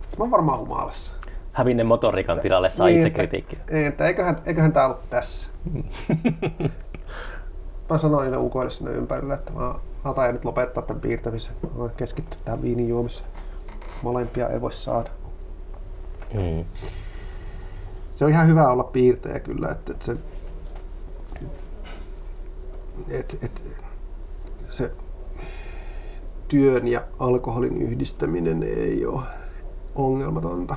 Sitten 0.01 0.19
mä 0.19 0.23
oon 0.23 0.31
varmaan 0.31 0.59
humalassa. 0.59 1.13
Hävinne 1.53 1.83
motoriikan 1.83 2.39
tilalle 2.39 2.69
saa 2.69 2.87
Niin, 2.87 2.97
itse 2.97 3.09
kritiikkiä. 3.09 3.59
Ei, 3.71 3.85
että 3.85 4.05
eiköhän, 4.05 4.37
eiköhän 4.45 4.73
tää 4.73 4.85
ollut 4.85 5.09
tässä. 5.09 5.49
mä 7.89 7.97
sanoin 7.97 8.23
niille 8.23 8.37
ukoille 8.37 8.71
sinne 8.71 8.91
ympärille, 8.91 9.33
että 9.33 9.53
mä 9.53 9.73
taidan 10.15 10.35
nyt 10.35 10.45
lopettaa 10.45 10.83
tämän 10.83 11.01
piirtämisen. 11.01 11.53
Mä 11.63 11.69
voin 11.77 11.91
keskittyä 11.97 12.39
tähän 12.45 12.61
viinin 12.61 12.89
juomiseen. 12.89 13.27
Molempia 14.01 14.49
ei 14.49 14.61
voi 14.61 14.73
saada. 14.73 15.09
Mm. 16.33 16.65
Se 18.17 18.25
on 18.25 18.31
ihan 18.31 18.47
hyvä 18.47 18.67
olla 18.67 18.83
piirtäjä 18.83 19.39
kyllä, 19.39 19.67
että, 19.67 19.91
että 19.91 20.05
se, 20.05 20.17
et, 23.09 23.37
et, 23.43 23.61
se 24.69 24.91
työn 26.47 26.87
ja 26.87 27.01
alkoholin 27.19 27.81
yhdistäminen 27.81 28.63
ei 28.63 29.05
ole 29.05 29.21
ongelmatonta. 29.95 30.75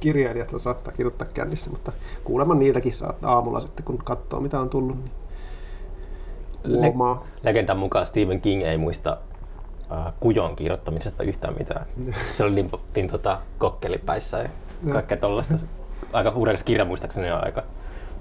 Kirjailijat 0.00 0.52
saattaa 0.56 0.92
kirjoittaa 0.92 1.28
kännissä, 1.34 1.70
mutta 1.70 1.92
kuulemma 2.24 2.54
niiltäkin 2.54 2.94
saattaa 2.94 3.34
aamulla 3.34 3.60
sitten, 3.60 3.84
kun 3.84 3.98
katsoo 3.98 4.40
mitä 4.40 4.60
on 4.60 4.70
tullut, 4.70 4.96
niin 6.64 6.76
huomaa. 6.76 7.26
Legendan 7.42 7.78
mukaan 7.78 8.06
Stephen 8.06 8.40
King 8.40 8.62
ei 8.62 8.78
muista 8.78 9.18
äh, 9.92 10.12
kujon 10.20 10.56
kirjoittamisesta 10.56 11.22
yhtään 11.22 11.54
mitään. 11.58 11.86
Se 12.36 12.44
oli 12.44 12.54
niin, 12.54 12.70
niin 12.94 13.08
tota, 13.08 13.40
kokkelipäissä 13.58 14.38
ja 14.38 14.48
kaikkea 14.92 15.18
tollaista. 15.18 15.81
Aika 16.12 16.30
uudekas 16.30 16.64
kirja 16.64 16.84
muistaakseni 16.84 17.30
on 17.32 17.44
aika 17.44 17.62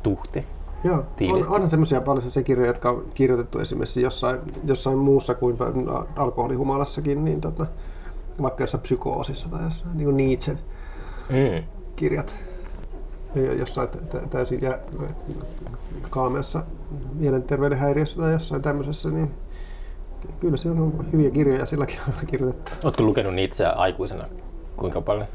tuhti. 0.03 0.45
Joo, 0.83 1.05
on, 1.31 1.47
onhan 1.49 1.69
semmoisia 1.69 2.01
paljon 2.01 2.21
semmoisia 2.21 2.43
kirjoja, 2.43 2.69
jotka 2.69 2.89
on 2.89 3.05
kirjoitettu 3.13 3.59
esimerkiksi 3.59 4.01
jossain, 4.01 4.39
jossain 4.65 4.97
muussa 4.97 5.35
kuin 5.35 5.57
alkoholihumalassakin, 6.15 7.25
niin 7.25 7.41
tota, 7.41 7.65
vaikka 8.41 8.63
jossain 8.63 8.81
psykoosissa 8.81 9.49
tai 9.49 9.63
jossain, 9.63 9.97
niin 9.97 10.05
kuin 10.05 10.17
Nietzschen 10.17 10.59
Mm. 11.29 11.63
kirjat 11.95 12.35
ja 13.35 13.53
jossain 13.53 13.89
tä- 13.89 13.97
tä- 13.97 14.27
täysin 14.29 14.61
jä, 14.61 14.79
kaameassa 16.09 16.63
mielenterveyden 17.13 17.77
häiriössä 17.77 18.21
tai 18.21 18.31
jossain 18.31 18.61
tämmöisessä, 18.61 19.09
niin 19.09 19.31
kyllä 20.39 20.57
se 20.57 20.69
on 20.69 21.05
hyviä 21.13 21.29
kirjoja 21.31 21.65
silläkin 21.65 21.99
on 22.07 22.27
kirjoitettu. 22.27 22.71
Oletko 22.83 23.03
lukenut 23.03 23.33
niitä 23.33 23.51
itseä 23.51 23.69
aikuisena? 23.71 24.25
Kuinka 24.77 25.01
paljon? 25.01 25.27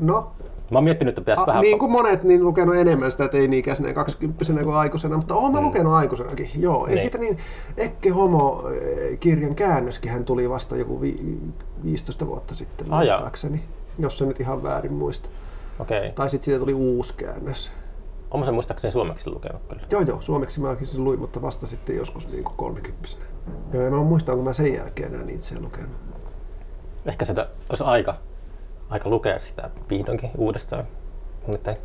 No, 0.00 0.32
Mä 0.70 0.78
oon 0.78 0.84
miettinyt, 0.84 1.12
että 1.12 1.20
pitäisi 1.20 1.42
a, 1.42 1.46
vähän... 1.46 1.62
niin 1.62 1.78
kuin 1.78 1.90
monet, 1.92 2.22
niin 2.22 2.44
lukenut 2.44 2.76
enemmän 2.76 3.10
sitä 3.10 3.28
teini-ikäisenä 3.28 3.88
ja 3.88 3.94
20 3.94 4.44
kuin 4.64 4.76
aikuisena, 4.76 5.16
mutta 5.16 5.34
oon 5.34 5.52
mä 5.52 5.60
lukenut 5.60 5.94
aikuisenakin, 5.94 6.50
joo. 6.58 6.86
Ei 6.86 6.94
Niin. 6.94 7.00
siitä 7.00 7.18
niin, 7.18 7.38
Ekke 7.76 8.08
Homo-kirjan 8.10 9.54
käännöskin 9.54 10.10
hän 10.12 10.24
tuli 10.24 10.50
vasta 10.50 10.76
joku 10.76 11.00
vi, 11.00 11.38
15 11.84 12.26
vuotta 12.26 12.54
sitten, 12.54 12.92
Ah, 12.92 12.98
muistaakseni, 12.98 13.64
jos 13.98 14.18
se 14.18 14.26
nyt 14.26 14.40
ihan 14.40 14.62
väärin 14.62 14.92
muista. 14.92 15.28
Okei. 15.78 15.98
Okay. 15.98 16.12
Tai 16.12 16.30
sitten 16.30 16.44
siitä 16.44 16.58
tuli 16.58 16.74
uusi 16.74 17.14
käännös. 17.14 17.72
Olen 18.30 18.44
sen 18.44 18.54
muistaakseni 18.54 18.92
suomeksi 18.92 19.30
lukenut 19.30 19.62
kyllä. 19.68 19.82
Joo, 19.90 20.00
joo, 20.00 20.20
suomeksi 20.20 20.60
mäkin 20.60 20.86
sen 20.86 21.04
luin, 21.04 21.20
mutta 21.20 21.42
vasta 21.42 21.66
sitten 21.66 21.96
joskus 21.96 22.28
niin 22.28 22.44
kuin 22.44 22.56
30 22.56 23.08
Joo, 23.72 23.82
ja 23.82 23.90
mä 23.90 23.96
muistan, 23.96 24.34
kun 24.34 24.44
mä 24.44 24.52
sen 24.52 24.74
jälkeen 24.74 25.12
enää 25.12 25.24
niitä 25.24 25.44
sen 25.44 25.62
lukenut. 25.62 25.96
Ehkä 27.06 27.24
sitä 27.24 27.48
olisi 27.68 27.84
aika, 27.84 28.14
aika 28.90 29.08
lukea 29.10 29.38
sitä 29.38 29.70
vihdoinkin 29.90 30.30
uudestaan 30.38 30.84
niiden 31.46 31.76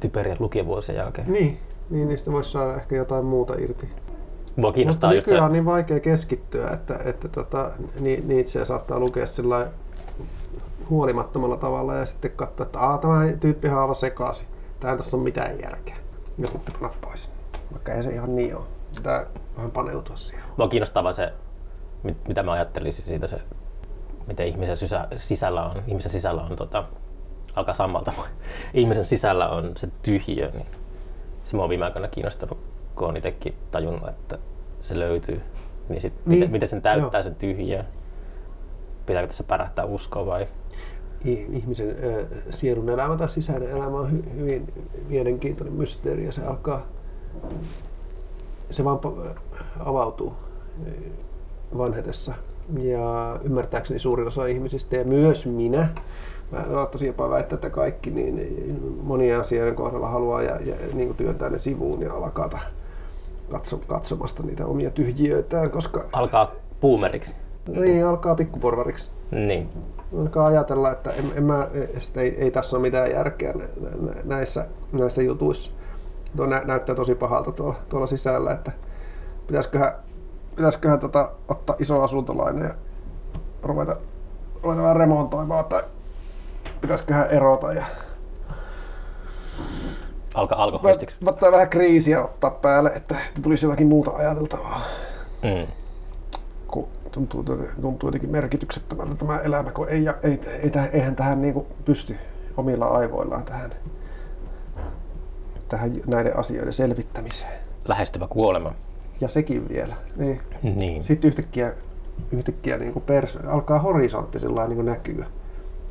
typerien 0.00 0.36
lukijavuosien 0.40 0.98
jälkeen. 0.98 1.32
Niin, 1.32 1.60
niin 1.90 2.08
niistä 2.08 2.32
voisi 2.32 2.50
saada 2.50 2.74
ehkä 2.76 2.96
jotain 2.96 3.24
muuta 3.24 3.54
irti. 3.58 3.88
Mua 4.56 4.72
kiinnostaa 4.72 5.10
Mutta 5.10 5.16
just 5.16 5.26
se, 5.26 5.30
nykyään 5.30 5.46
on 5.46 5.52
niin 5.52 5.64
vaikea 5.64 6.00
keskittyä, 6.00 6.70
että, 6.70 6.98
että 7.04 7.28
tota, 7.28 7.70
ni, 8.00 8.22
niitä 8.26 8.64
saattaa 8.64 8.98
lukea 8.98 9.26
sillä 9.26 9.68
huolimattomalla 10.90 11.56
tavalla 11.56 11.94
ja 11.94 12.06
sitten 12.06 12.30
katsoa, 12.30 12.66
että 12.66 12.78
Aa, 12.78 12.98
tämä 12.98 13.28
tyyppihän 13.40 13.76
on 13.76 13.82
aivan 13.82 13.94
sekaisin. 13.94 14.46
Tämä 14.80 14.92
ei 14.92 14.98
tässä 14.98 15.16
ole 15.16 15.24
mitään 15.24 15.60
järkeä. 15.62 15.96
Ja 16.38 16.48
sitten 16.48 16.74
panna 16.80 16.96
pois. 17.00 17.30
Vaikka 17.72 17.92
ei 17.92 18.02
se 18.02 18.10
ihan 18.10 18.36
niin 18.36 18.56
ole. 18.56 18.64
Pitää 18.94 19.26
vähän 19.56 19.70
paneutua 19.70 20.16
siihen. 20.16 20.44
mua 20.56 20.68
kiinnostaa 20.68 21.02
vaan 21.02 21.14
se, 21.14 21.32
mit- 22.02 22.28
mitä 22.28 22.42
mä 22.42 22.52
ajattelisin 22.52 23.06
siitä 23.06 23.26
se, 23.26 23.40
miten 24.26 24.46
ihmisen 24.46 24.76
sisä, 24.76 25.08
sisällä 25.16 25.64
on, 25.64 25.82
ihmisen 25.86 26.10
sisällä 26.10 26.42
on 26.42 26.56
tota, 26.56 26.84
alkaa 27.56 27.74
sammalta, 27.74 28.12
ihmisen 28.74 29.04
sisällä 29.04 29.48
on 29.48 29.72
se 29.76 29.88
tyhjiö, 30.02 30.50
niin 30.50 30.66
se 31.44 31.56
mua 31.56 31.64
on 31.64 31.70
viime 31.70 31.84
aikoina 31.84 32.08
kiinnostanut, 32.08 32.58
kun 32.96 33.08
on 33.08 33.16
itsekin 33.16 33.54
tajunnut, 33.70 34.08
että 34.08 34.38
se 34.80 34.98
löytyy. 34.98 35.40
Niin, 35.88 36.00
sit, 36.00 36.12
Niin, 36.26 36.38
Miten, 36.38 36.50
miten 36.50 36.68
sen 36.68 36.82
täyttää 36.82 37.18
joo. 37.18 37.22
sen 37.22 37.34
tyhjiö? 37.34 37.84
Pitääkö 39.06 39.26
tässä 39.26 39.44
pärähtää 39.44 39.84
uskoa 39.84 40.26
vai? 40.26 40.48
Ihmisen 41.24 41.96
ö, 42.02 42.26
sielun 42.50 42.88
elämä 42.88 43.16
tai 43.16 43.28
sisäinen 43.28 43.70
elämä 43.70 43.98
on 43.98 44.10
hy- 44.10 44.30
hyvin 44.36 44.72
mielenkiintoinen 45.08 45.74
mysteeri 45.74 46.24
ja 46.26 46.32
se 46.32 46.42
alkaa, 46.42 46.86
se 48.70 48.84
vaan 48.84 48.98
avautuu 49.84 50.34
vanhetessa. 51.78 52.34
Ja 52.78 53.38
ymmärtääkseni 53.44 53.98
suurin 53.98 54.26
osa 54.26 54.46
ihmisistä 54.46 54.96
ja 54.96 55.04
myös 55.04 55.46
minä, 55.46 55.88
mä 56.52 56.64
saattaisin 56.72 57.06
jopa 57.06 57.30
väittää, 57.30 57.54
että 57.54 57.70
kaikki 57.70 58.10
niin 58.10 58.80
monia 59.02 59.40
asioiden 59.40 59.74
kohdalla 59.74 60.08
haluaa 60.08 60.42
ja, 60.42 60.56
ja 60.64 60.74
niin 60.94 61.08
kuin 61.08 61.16
työntää 61.16 61.50
ne 61.50 61.58
sivuun 61.58 62.00
ja 62.02 62.12
alkaa 62.14 62.50
katso, 63.50 63.76
katsomasta 63.86 64.42
niitä 64.42 64.66
omia 64.66 64.90
tyhjiöitään, 64.90 65.70
koska 65.70 66.04
Alkaa 66.12 66.50
boomeriksi. 66.80 67.34
niin 67.68 68.06
alkaa 68.06 68.34
pikkuporvariksi 68.34 69.10
Niin. 69.30 69.68
alkaa 70.20 70.46
ajatella, 70.46 70.92
että 70.92 71.10
en, 71.10 71.24
en 71.36 71.44
mä, 71.44 71.68
ei, 72.16 72.34
ei 72.38 72.50
tässä 72.50 72.76
ole 72.76 72.82
mitään 72.82 73.10
järkeä 73.10 73.52
nä- 73.52 73.64
nä- 74.00 74.22
näissä, 74.24 74.66
näissä 74.92 75.22
jutuissa. 75.22 75.70
Tuo 76.36 76.46
nä, 76.46 76.62
näyttää 76.64 76.94
tosi 76.94 77.14
pahalta 77.14 77.52
tuolla, 77.52 77.74
tuolla 77.88 78.06
sisällä, 78.06 78.52
että 78.52 78.72
pitäisiköhän, 79.46 79.92
pitäisiköhän 80.56 81.00
tota, 81.00 81.30
ottaa 81.48 81.76
iso 81.78 82.02
asuntolainen 82.02 82.64
ja 82.64 82.74
ruveta, 83.62 83.96
ruveta 84.62 84.82
vähän 84.82 84.96
remontoimaan 84.96 85.64
tai 85.64 85.82
pitäisiköhän 86.80 87.28
erota 87.30 87.72
ja 87.72 87.84
Alkaa 90.34 90.62
alkoholistiksi. 90.62 91.16
ottaa 91.26 91.52
vähän 91.52 91.68
kriisiä 91.68 92.22
ottaa 92.24 92.50
päälle, 92.50 92.90
että, 92.96 93.16
että 93.28 93.42
tulisi 93.42 93.66
jotakin 93.66 93.86
muuta 93.86 94.10
ajateltavaa. 94.10 94.80
Mm. 95.42 95.66
kun 96.68 96.88
tuntuu, 97.12 97.44
tuntuu 97.80 98.08
jotenkin 98.08 98.30
merkityksettömältä 98.30 99.14
tämä 99.14 99.38
elämä, 99.38 99.70
kun 99.70 99.88
ei, 99.88 100.04
ei, 100.22 100.40
ei, 100.62 100.70
tähän- 100.70 100.90
eihän 100.92 101.16
tähän 101.16 101.42
niin 101.42 101.54
kuin 101.54 101.66
pysty 101.84 102.16
omilla 102.56 102.86
aivoillaan 102.86 103.44
tähän, 103.44 103.70
tähän 105.68 105.92
näiden 106.06 106.38
asioiden 106.38 106.72
selvittämiseen. 106.72 107.52
Lähestyvä 107.88 108.26
kuolema. 108.28 108.74
Ja 109.20 109.28
sekin 109.28 109.68
vielä. 109.68 109.94
Niin. 110.16 110.40
Niin. 110.62 111.02
Sitten 111.02 111.28
yhtäkkiä, 111.28 111.72
yhtäkkiä 112.32 112.76
niin 112.78 112.92
kuin 112.92 113.02
pers, 113.02 113.36
alkaa 113.46 113.78
horisontti 113.78 114.38
sillä 114.38 114.66
niin 114.66 114.76
kuin 114.76 114.86
näkyä. 114.86 115.26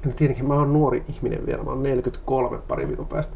Ja 0.06 0.12
tietenkin 0.16 0.48
mä 0.48 0.54
oon 0.54 0.74
nuori 0.74 1.04
ihminen 1.10 1.46
vielä, 1.46 1.64
mä 1.64 1.70
oon 1.70 1.84
43 1.84 2.58
pari 2.68 2.88
viikon 2.88 3.08
päästä. 3.08 3.34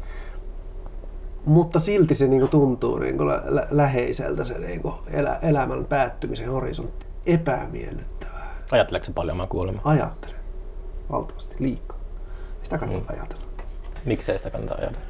Mutta 1.44 1.80
silti 1.80 2.14
se 2.14 2.26
niin 2.26 2.40
kuin 2.40 2.50
tuntuu 2.50 2.98
niin 2.98 3.16
kuin 3.16 3.28
lä- 3.28 3.42
lä- 3.46 3.66
läheiseltä 3.70 4.44
se 4.44 4.58
niin 4.58 4.82
kuin 4.82 4.94
elä, 5.12 5.38
elämän 5.42 5.84
päättymisen 5.84 6.50
horisontti. 6.50 7.06
Epämiellyttävää. 7.26 8.54
Ajatteleeko 8.72 9.04
se 9.04 9.12
paljon 9.12 9.34
omaa 9.36 9.46
kuolemaa? 9.46 9.82
Ajattelen. 9.84 10.36
Valtavasti. 11.12 11.56
Liikaa. 11.58 11.98
Sitä 12.62 12.78
kannattaa 12.78 13.16
ajatella. 13.16 13.42
Miksei 14.04 14.38
sitä 14.38 14.50
kannata 14.50 14.74
ajatella? 14.74 15.07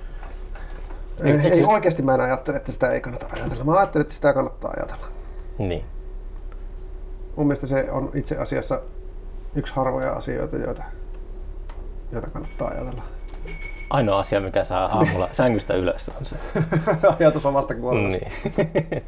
Ei, 1.24 1.32
Eikö 1.32 1.48
ei 1.48 1.56
se- 1.56 1.66
oikeasti 1.66 2.02
mä 2.02 2.14
en 2.14 2.20
ajattele, 2.20 2.56
että 2.56 2.72
sitä 2.72 2.90
ei 2.90 3.00
kannata 3.00 3.26
ajatella. 3.32 3.64
Mä 3.64 3.78
ajattelen, 3.78 4.00
että 4.00 4.14
sitä 4.14 4.32
kannattaa 4.32 4.70
kannattaa 4.70 4.70
ajatella. 4.76 5.06
Niin. 5.58 5.84
Mun 7.36 7.46
mielestä 7.46 7.66
se 7.66 7.86
on 7.90 8.10
itse 8.14 8.36
asiassa 8.36 8.80
yksi 9.54 9.74
harvoja 9.74 10.12
asioita, 10.12 10.56
joita, 10.56 10.82
joita 12.12 12.30
kannattaa 12.30 12.68
ajatella. 12.68 13.02
Ainoa 13.90 14.18
asia, 14.18 14.40
mikä 14.40 14.64
saa 14.64 14.84
aamulla 14.86 15.28
sängystä 15.32 15.74
ylös 15.74 16.10
on 16.20 16.26
se. 16.26 16.36
Ajatus 17.20 17.46
omasta 17.46 17.74
kuolemasta. 17.74 18.18
Niin. 18.56 19.02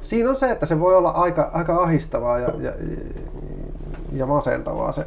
Siinä 0.00 0.30
on 0.30 0.36
se, 0.36 0.50
että 0.50 0.66
se 0.66 0.80
voi 0.80 0.96
olla 0.96 1.10
aika, 1.10 1.50
aika 1.52 1.76
ahistavaa 1.76 2.38
ja, 2.38 2.48
ja, 2.58 2.72
ja 4.12 4.26
masentavaa 4.26 4.92
se 4.92 5.06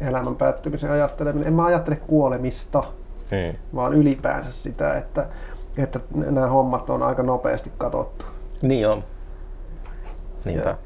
elämän 0.00 0.36
päättymisen 0.36 0.90
ajatteleminen. 0.90 1.48
En 1.48 1.54
mä 1.54 1.64
ajattele 1.64 1.96
kuolemista, 1.96 2.82
Mm. 3.30 3.58
vaan 3.74 3.94
ylipäänsä 3.94 4.52
sitä, 4.52 4.94
että, 4.96 5.28
että 5.78 6.00
nämä 6.14 6.46
hommat 6.46 6.90
on 6.90 7.02
aika 7.02 7.22
nopeasti 7.22 7.72
katsottu. 7.78 8.24
Niin 8.62 8.88
on. 8.88 9.04
Niinpä. 10.44 10.68
Ja- 10.70 10.76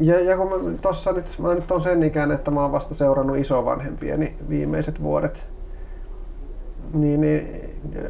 Ja, 0.00 0.20
ja 0.20 0.36
kun 0.36 0.48
mä 0.48 0.78
tossa 0.80 1.12
nyt, 1.12 1.38
mä 1.38 1.54
nyt 1.54 1.70
on 1.70 1.80
sen 1.82 2.02
ikään, 2.02 2.32
että 2.32 2.50
mä 2.50 2.60
oon 2.62 2.72
vasta 2.72 2.94
seurannut 2.94 3.36
isovanhempieni 3.36 4.36
viimeiset 4.48 5.02
vuodet, 5.02 5.46
niin, 6.92 7.20
niin, 7.20 7.48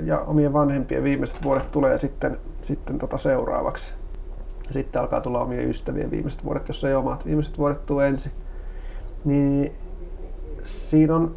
ja 0.05 0.18
omien 0.20 0.53
vanhempien 0.53 1.05
viimeiset 1.05 1.43
vuodet 1.43 1.70
tulee 1.70 1.99
sitten, 1.99 2.39
sitten 2.61 2.99
tota 2.99 3.18
seuraavaksi. 3.18 3.93
Ja 4.66 4.72
sitten 4.72 5.03
alkaa 5.03 5.20
tulla 5.20 5.41
omien 5.41 5.70
ystävien 5.70 6.11
viimeiset 6.11 6.45
vuodet, 6.45 6.68
jos 6.68 6.85
ei 6.85 6.95
omat 6.95 7.27
viimeiset 7.27 7.59
vuodet 7.59 7.87
tule 7.87 8.09
ensin. 8.09 8.33
Niin 9.25 9.72
siinä 10.62 11.14
on 11.16 11.37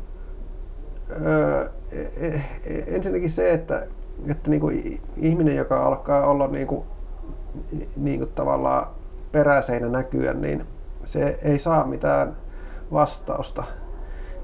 öö, 1.25 1.69
e- 1.91 2.25
e- 2.65 2.95
ensinnäkin 2.95 3.29
se, 3.29 3.53
että, 3.53 3.87
että 4.27 4.49
niinku 4.49 4.69
i- 4.69 5.01
ihminen, 5.17 5.55
joka 5.55 5.83
alkaa 5.83 6.25
olla 6.27 6.47
niinku, 6.47 6.85
niinku 7.95 8.25
tavallaan 8.25 8.87
peräseinä 9.31 9.89
näkyä, 9.89 10.33
niin 10.33 10.63
se 11.03 11.39
ei 11.43 11.59
saa 11.59 11.87
mitään 11.87 12.37
vastausta 12.91 13.63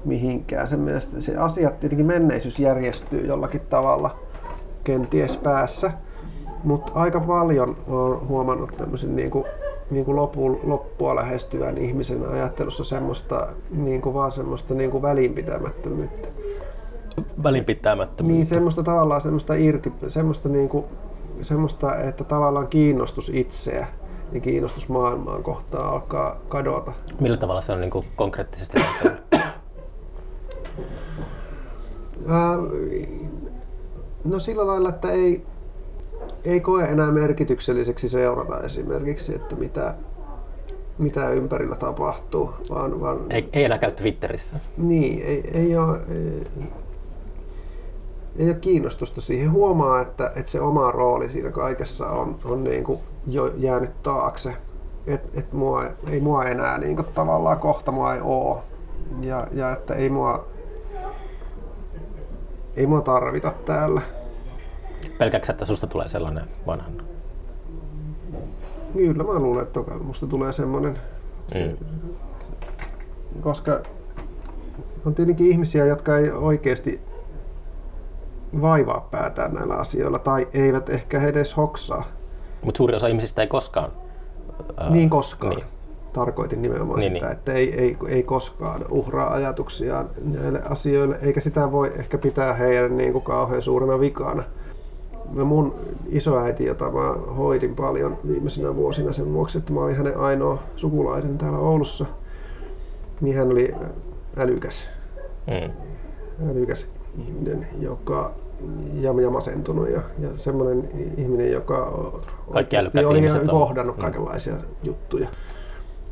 mihinkään. 0.04 0.68
Sen 0.68 0.80
mielestä 0.80 1.20
se 1.20 1.36
asiat, 1.36 1.80
tietenkin 1.80 2.06
menneisyys 2.06 2.58
järjestyy 2.58 3.26
jollakin 3.26 3.60
tavalla 3.60 4.18
kenties 4.84 5.36
päässä, 5.36 5.90
mutta 6.64 6.92
aika 6.94 7.20
paljon 7.20 7.76
olen 7.88 8.28
huomannut 8.28 8.76
tämmöisen 8.76 9.16
niin 9.16 9.30
kuin, 9.30 9.44
niin 9.90 10.04
kuin 10.04 10.16
lopu, 10.16 10.60
loppua 10.62 11.14
lähestyvän 11.16 11.78
ihmisen 11.78 12.28
ajattelussa 12.28 12.84
semmoista, 12.84 13.48
niin 13.70 14.02
kuin 14.02 14.14
vaan 14.14 14.32
semmoista 14.32 14.74
niin 14.74 14.90
kuin 14.90 15.02
välinpitämättömyyttä. 15.02 16.28
Välinpitämättömyyttä. 17.42 18.36
Niin 18.36 18.46
semmoista 18.46 18.82
tavallaan 18.82 19.20
semmoista 19.20 19.54
irti, 19.54 19.92
semmoista, 20.08 20.48
niin 20.48 20.68
kuin, 20.68 20.84
semmoista, 21.42 21.96
että 21.96 22.24
tavallaan 22.24 22.68
kiinnostus 22.68 23.30
itseä 23.34 23.86
ja 24.32 24.40
kiinnostus 24.40 24.88
maailmaan 24.88 25.42
kohtaan 25.42 25.92
alkaa 25.92 26.36
kadota. 26.48 26.92
Millä 27.20 27.36
tavalla 27.36 27.60
se 27.60 27.72
on 27.72 27.80
niin 27.80 27.90
kuin 27.90 28.06
konkreettisesti 28.16 28.80
no 34.24 34.38
sillä 34.38 34.66
lailla, 34.66 34.88
että 34.88 35.10
ei, 35.10 35.46
ei 36.44 36.60
koe 36.60 36.84
enää 36.84 37.12
merkitykselliseksi 37.12 38.08
seurata 38.08 38.60
esimerkiksi, 38.60 39.34
että 39.34 39.56
mitä, 39.56 39.94
mitä 40.98 41.30
ympärillä 41.30 41.76
tapahtuu, 41.76 42.54
vaan, 42.70 43.00
vaan 43.00 43.18
Ei, 43.30 43.48
ei 43.52 43.64
enää 43.64 43.78
käy 43.78 43.90
Twitterissä. 43.90 44.60
niin, 44.76 45.22
ei, 45.22 45.50
ei, 45.54 45.76
ole, 45.76 46.00
ei, 46.08 46.46
ei 48.36 48.46
ole 48.46 48.54
kiinnostusta 48.54 49.20
siihen. 49.20 49.52
Huomaa, 49.52 50.00
että, 50.00 50.30
että 50.36 50.50
se 50.50 50.60
oma 50.60 50.90
rooli 50.90 51.28
siinä 51.28 51.50
kaikessa 51.50 52.06
on, 52.10 52.38
on 52.44 52.64
niin 52.64 52.84
kuin 52.84 53.00
jo 53.26 53.46
jäänyt 53.56 54.02
taakse. 54.02 54.56
Et, 55.06 55.38
et 55.38 55.52
mua, 55.52 55.84
ei 56.10 56.20
mua 56.20 56.44
enää 56.44 56.78
niin 56.78 56.96
kuin 56.96 57.08
tavallaan 57.14 57.58
kohta 57.58 57.92
mua 57.92 58.14
ei 58.14 58.20
oo. 58.22 58.62
Ja, 59.20 59.46
ja 59.52 59.72
että 59.72 59.94
ei 59.94 60.10
mua, 60.10 60.46
ei 62.76 62.86
mua 62.86 63.00
tarvita 63.00 63.52
täällä. 63.64 64.00
Pelkääksä, 65.18 65.52
että 65.52 65.64
susta 65.64 65.86
tulee 65.86 66.08
sellainen 66.08 66.44
vanhan? 66.66 67.02
Kyllä 68.92 69.24
mä 69.24 69.38
luulen, 69.38 69.62
että 69.62 69.80
musta 70.02 70.26
tulee 70.26 70.52
semmonen, 70.52 70.98
Mm. 71.54 71.76
koska 73.40 73.80
on 75.06 75.14
tietenkin 75.14 75.46
ihmisiä, 75.46 75.84
jotka 75.86 76.16
ei 76.18 76.30
oikeasti 76.30 77.00
vaivaa 78.62 79.08
päätään 79.10 79.54
näillä 79.54 79.74
asioilla 79.74 80.18
tai 80.18 80.46
eivät 80.54 80.88
ehkä 80.88 81.22
edes 81.22 81.56
hoksaa. 81.56 82.04
Mutta 82.62 82.78
suuri 82.78 82.94
osa 82.96 83.06
ihmisistä 83.08 83.42
ei 83.42 83.48
koskaan. 83.48 83.90
ää, 84.76 84.90
niin 84.90 85.10
koskaan. 85.10 85.56
Niin. 85.56 85.64
Tarkoitin 86.12 86.62
nimenomaan 86.62 86.98
Niin, 87.00 87.12
sitä, 87.12 87.26
niin. 87.26 87.32
että 87.36 87.52
ei, 87.52 87.80
ei, 87.80 87.96
ei 88.08 88.22
koskaan 88.22 88.84
uhraa 88.90 89.32
ajatuksiaan 89.34 90.08
näille 90.24 90.62
asioille, 90.70 91.18
eikä 91.22 91.40
sitä 91.40 91.72
voi 91.72 91.92
ehkä 91.98 92.18
pitää 92.18 92.52
heidän 92.54 92.96
niin 92.96 93.12
kuin 93.12 93.24
kauhean 93.24 93.62
suurena 93.62 94.00
vikana. 94.00 94.42
Ja 95.36 95.44
mun 95.44 95.74
isoäiti, 96.08 96.64
jota 96.64 96.90
mä 96.90 97.14
hoidin 97.36 97.74
paljon 97.76 98.18
viimeisinä 98.28 98.76
vuosina 98.76 99.12
sen 99.12 99.32
vuoksi, 99.32 99.58
että 99.58 99.72
mä 99.72 99.80
olin 99.80 99.96
hänen 99.96 100.18
ainoa 100.18 100.58
sukulainen 100.76 101.38
täällä 101.38 101.58
Oulussa, 101.58 102.04
niin 103.20 103.36
hän 103.36 103.48
oli 103.52 103.74
älykäs, 104.36 104.86
Mm. 105.46 105.72
älykäs 106.50 106.86
ihminen, 107.18 107.66
joka 107.80 108.32
ja, 108.92 109.14
ja 109.22 109.30
masentunut 109.30 109.90
ja, 109.90 110.02
ja 110.18 110.28
semmoinen 110.36 110.88
ihminen, 111.16 111.52
joka 111.52 112.08
oikeasti 112.46 113.04
oli 113.04 113.30
on- 113.30 113.48
kohdannut 113.48 113.96
Mm. 113.96 114.00
kaikenlaisia 114.02 114.54
juttuja. 114.82 115.28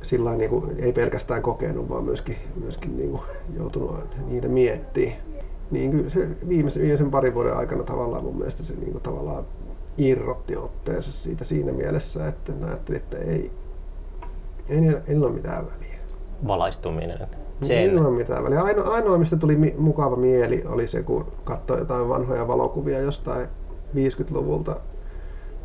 Sillä 0.03 0.35
niin 0.35 0.51
kuin, 0.51 0.77
ei 0.79 0.93
pelkästään 0.93 1.43
kokenut, 1.43 1.89
vaan 1.89 2.05
myöskin, 2.05 2.37
myöskin 2.63 2.97
niin 2.97 3.11
kuin, 3.11 3.23
joutunut 3.57 4.17
niitä 4.29 4.49
miettimään. 4.49 5.17
Niin 5.71 5.91
kyllä 5.91 6.11
se 6.11 6.29
viimeisen, 6.49 6.83
viimeisen 6.83 7.11
parin 7.11 7.35
vuoden 7.35 7.57
aikana 7.57 7.83
tavallaan 7.83 8.25
mun 8.25 8.37
mielestä 8.37 8.63
se 8.63 8.75
niin 8.75 8.93
kuin, 8.93 9.03
tavallaan 9.03 9.45
irrotti 9.99 10.57
otteensa 10.57 11.13
siitä 11.13 11.45
siinä 11.45 11.73
mielessä, 11.73 12.27
että 12.27 12.53
ajattelin, 12.67 13.01
että 13.01 13.19
ei, 13.19 13.51
ei, 14.69 14.81
niillä, 14.81 14.99
ei 14.99 15.05
niillä 15.09 15.27
ole 15.27 15.35
mitään 15.35 15.65
väliä. 15.67 15.99
Valaistuminen. 16.47 17.19
Ei 17.63 17.69
Sen. 17.69 17.77
niillä 17.79 18.09
ole 18.09 18.17
mitään 18.17 18.45
väliä. 18.45 18.63
Ainoa, 18.63 18.95
ainoa, 18.95 19.19
mistä 19.19 19.37
tuli 19.37 19.57
mi- 19.57 19.75
mukava 19.79 20.17
mieli, 20.17 20.63
oli 20.69 20.87
se, 20.87 21.03
kun 21.03 21.27
katsoi 21.45 21.79
jotain 21.79 22.09
vanhoja 22.09 22.49
valokuvia 22.49 23.01
jostain 23.01 23.49
50-luvulta, 23.95 24.77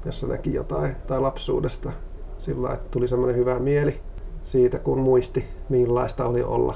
jossa 0.06 0.28
näki 0.28 0.54
jotain, 0.54 0.96
tai 1.08 1.20
lapsuudesta. 1.22 1.92
Sillä 2.38 2.74
että 2.74 2.90
tuli 2.92 3.08
semmoinen 3.08 3.36
hyvä 3.36 3.60
mieli 3.60 4.00
siitä, 4.44 4.80
kun 4.80 5.00
muisti, 5.00 5.46
millaista 5.70 6.26
oli 6.26 6.44
olla 6.44 6.76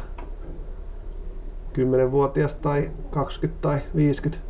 10-vuotias 1.73 2.55
tai 2.55 2.91
20 3.09 3.61
tai 3.61 3.79
50. 3.95 4.43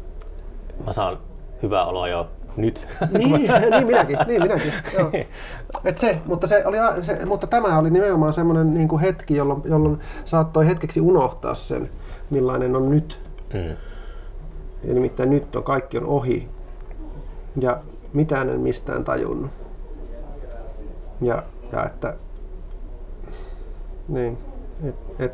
Mä 0.86 0.94
saan 0.94 1.18
hyvää 1.64 1.86
oloa 1.86 2.08
jo 2.08 2.28
nyt. 2.58 2.88
Niin, 3.12 3.32
niin 3.72 3.88
minäkin, 3.88 4.18
niin 4.28 4.42
minäkin. 4.42 4.74
Joo. 4.98 5.12
Et 5.84 5.98
se, 5.98 6.22
mutta, 6.26 6.48
se 6.48 6.64
oli, 6.66 6.78
se, 7.02 7.26
mutta 7.26 7.48
tämä 7.48 7.78
oli 7.78 7.90
nimenomaan 7.90 8.34
semmoinen 8.34 8.74
niin 8.74 8.88
kuin 8.88 9.02
hetki, 9.02 9.36
jolloin, 9.36 9.62
jolloin 9.66 10.00
saattoi 10.26 10.68
hetkeksi 10.68 11.02
unohtaa 11.02 11.54
sen, 11.54 11.90
millainen 12.30 12.76
on 12.76 12.90
nyt. 12.92 13.20
mm. 13.54 13.76
Ja 14.84 14.94
nimittäin 14.94 15.30
nyt 15.30 15.56
on 15.56 15.64
kaikki 15.64 15.98
on 15.98 16.06
ohi. 16.06 16.50
Ja 17.60 17.80
mitään 18.14 18.50
en 18.50 18.60
mistään 18.60 19.04
tajunnut. 19.04 19.52
Ja, 21.22 21.44
ja 21.72 21.86
että... 21.86 22.16
Niin, 24.08 24.38
et, 24.84 24.96
et, 25.20 25.34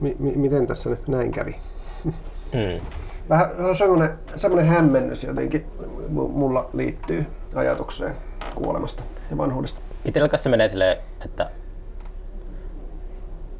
mi, 0.00 0.16
mi, 0.18 0.36
miten 0.36 0.66
tässä 0.66 0.90
nyt 0.90 1.08
näin 1.08 1.30
kävi? 1.30 1.56
Mm. 2.52 2.86
Vähän 3.28 3.50
semmoinen, 3.78 4.18
semmoinen 4.36 4.68
hämmennys 4.70 5.24
jotenkin 5.24 5.66
mu- 6.08 6.28
mulla 6.28 6.70
liittyy 6.72 7.26
ajatukseen 7.54 8.14
kuolemasta 8.54 9.02
ja 9.30 9.38
vanhuudesta. 9.38 9.80
Itsellä 10.04 10.28
kanssa 10.28 10.42
se 10.42 10.48
menee 10.48 10.68
silleen, 10.68 10.96
että 11.24 11.50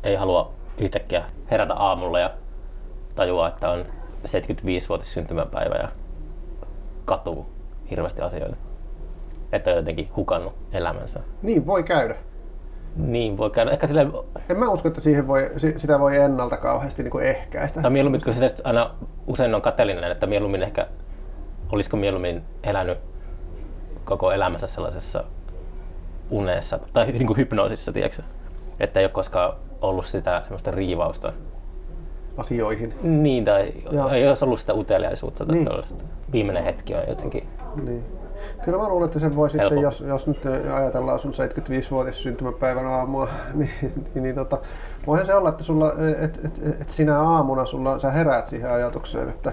ei 0.03 0.15
halua 0.17 0.53
yhtäkkiä 0.79 1.25
herätä 1.51 1.75
aamulla 1.75 2.21
ja 2.21 2.31
tajua, 3.15 3.49
että 3.49 3.71
on 3.71 3.85
75-vuotis 4.27 5.13
syntymäpäivä 5.13 5.75
ja 5.75 5.89
katuu 7.05 7.47
hirveästi 7.91 8.23
asioita. 8.23 8.57
Että 9.53 9.71
on 9.71 9.77
jotenkin 9.77 10.11
hukannut 10.17 10.55
elämänsä. 10.73 11.21
Niin 11.43 11.67
voi 11.67 11.83
käydä. 11.83 12.17
Niin 12.97 13.37
voi 13.37 13.51
käydä. 13.51 13.71
Ehkä 13.71 13.87
silleen, 13.87 14.13
En 14.51 14.59
mä 14.59 14.69
usko, 14.69 14.89
että 14.89 15.01
siihen 15.01 15.27
voi, 15.27 15.51
si- 15.57 15.79
sitä 15.79 15.99
voi 16.01 16.17
ennalta 16.17 16.57
kauheasti 16.57 17.03
niin 17.03 17.11
kuin 17.11 17.25
ehkäistä. 17.27 17.83
tai 17.83 17.91
mieluummin, 17.91 18.21
kun 18.25 18.35
se 18.35 18.55
aina 18.65 18.91
usein 19.27 19.55
on 19.55 19.63
kateellinen, 19.63 20.13
että 20.13 20.27
mieluummin 20.27 20.63
ehkä, 20.63 20.87
olisiko 21.73 21.97
mieluummin 21.97 22.43
elänyt 22.63 22.99
koko 24.05 24.33
elämänsä 24.33 24.67
sellaisessa 24.67 25.25
unessa 26.31 26.79
tai 26.93 27.13
niin 27.13 27.27
kuin 27.27 27.37
hypnoosissa, 27.37 27.93
tiedätkö? 27.93 28.23
Että 28.81 29.01
ei 29.01 29.07
ole 29.07 29.13
koskaan 29.13 29.53
ollut 29.81 30.07
sitä 30.07 30.41
semmoista 30.43 30.71
riivausta 30.71 31.33
asioihin. 32.37 32.95
Niin, 33.03 33.45
tai 33.45 33.73
Joo. 33.91 34.09
ei 34.09 34.29
olisi 34.29 34.45
ollut 34.45 34.61
sitä 34.61 34.75
uteliaisuutta 34.75 35.47
tai 35.47 35.55
Niin. 35.55 35.67
tällaista. 35.67 36.05
Viimeinen 36.33 36.65
hetki 36.65 36.95
on 36.95 37.03
jotenkin. 37.09 37.49
Niin. 37.85 38.05
Kyllä 38.65 38.79
mä 38.79 38.89
luulen, 38.89 39.07
että 39.07 39.19
sen 39.19 39.37
voi 39.37 39.51
sitten, 39.51 39.81
jos, 39.81 40.01
jos 40.01 40.27
nyt 40.27 40.47
ajatellaan 40.75 41.19
sun 41.19 41.33
75-vuotis 41.33 42.23
syntymäpäivän 42.23 42.87
aamua, 42.87 43.29
niin, 43.55 43.71
niin, 44.15 44.23
niin 44.23 44.35
tota, 44.35 44.59
voihan 45.07 45.27
se 45.27 45.35
olla, 45.35 45.49
että 45.49 45.63
sulla, 45.63 45.93
et, 46.21 46.45
et, 46.45 46.81
et 46.81 46.91
sinä 46.91 47.21
aamuna 47.21 47.65
sulla, 47.65 47.99
sä 47.99 48.11
heräät 48.11 48.47
siihen 48.47 48.71
ajatukseen, 48.71 49.29
että, 49.29 49.53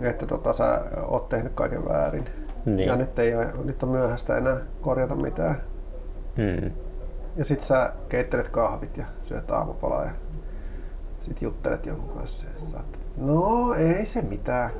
että 0.00 0.26
tota, 0.26 0.52
sä 0.52 0.84
oot 1.08 1.28
tehnyt 1.28 1.52
kaiken 1.54 1.88
väärin. 1.88 2.24
Niin. 2.64 2.88
Ja 2.88 2.96
nyt, 2.96 3.18
ei, 3.18 3.32
nyt 3.64 3.82
on 3.82 3.88
myöhäistä 3.88 4.36
enää 4.36 4.56
korjata 4.80 5.14
mitään. 5.14 5.54
Hmm. 6.36 6.70
Ja 7.36 7.44
sit 7.44 7.60
sä 7.60 7.92
keittelet 8.08 8.48
kahvit 8.48 8.96
ja 8.96 9.04
syöt 9.22 9.50
aamupalaa 9.50 10.04
ja 10.04 10.10
sit 11.18 11.42
juttelet 11.42 11.86
jonkun 11.86 12.18
kanssa. 12.18 12.44
Ja 12.44 12.70
saat, 12.70 12.98
no 13.16 13.74
ei 13.74 14.04
se 14.04 14.22
mitään. 14.22 14.70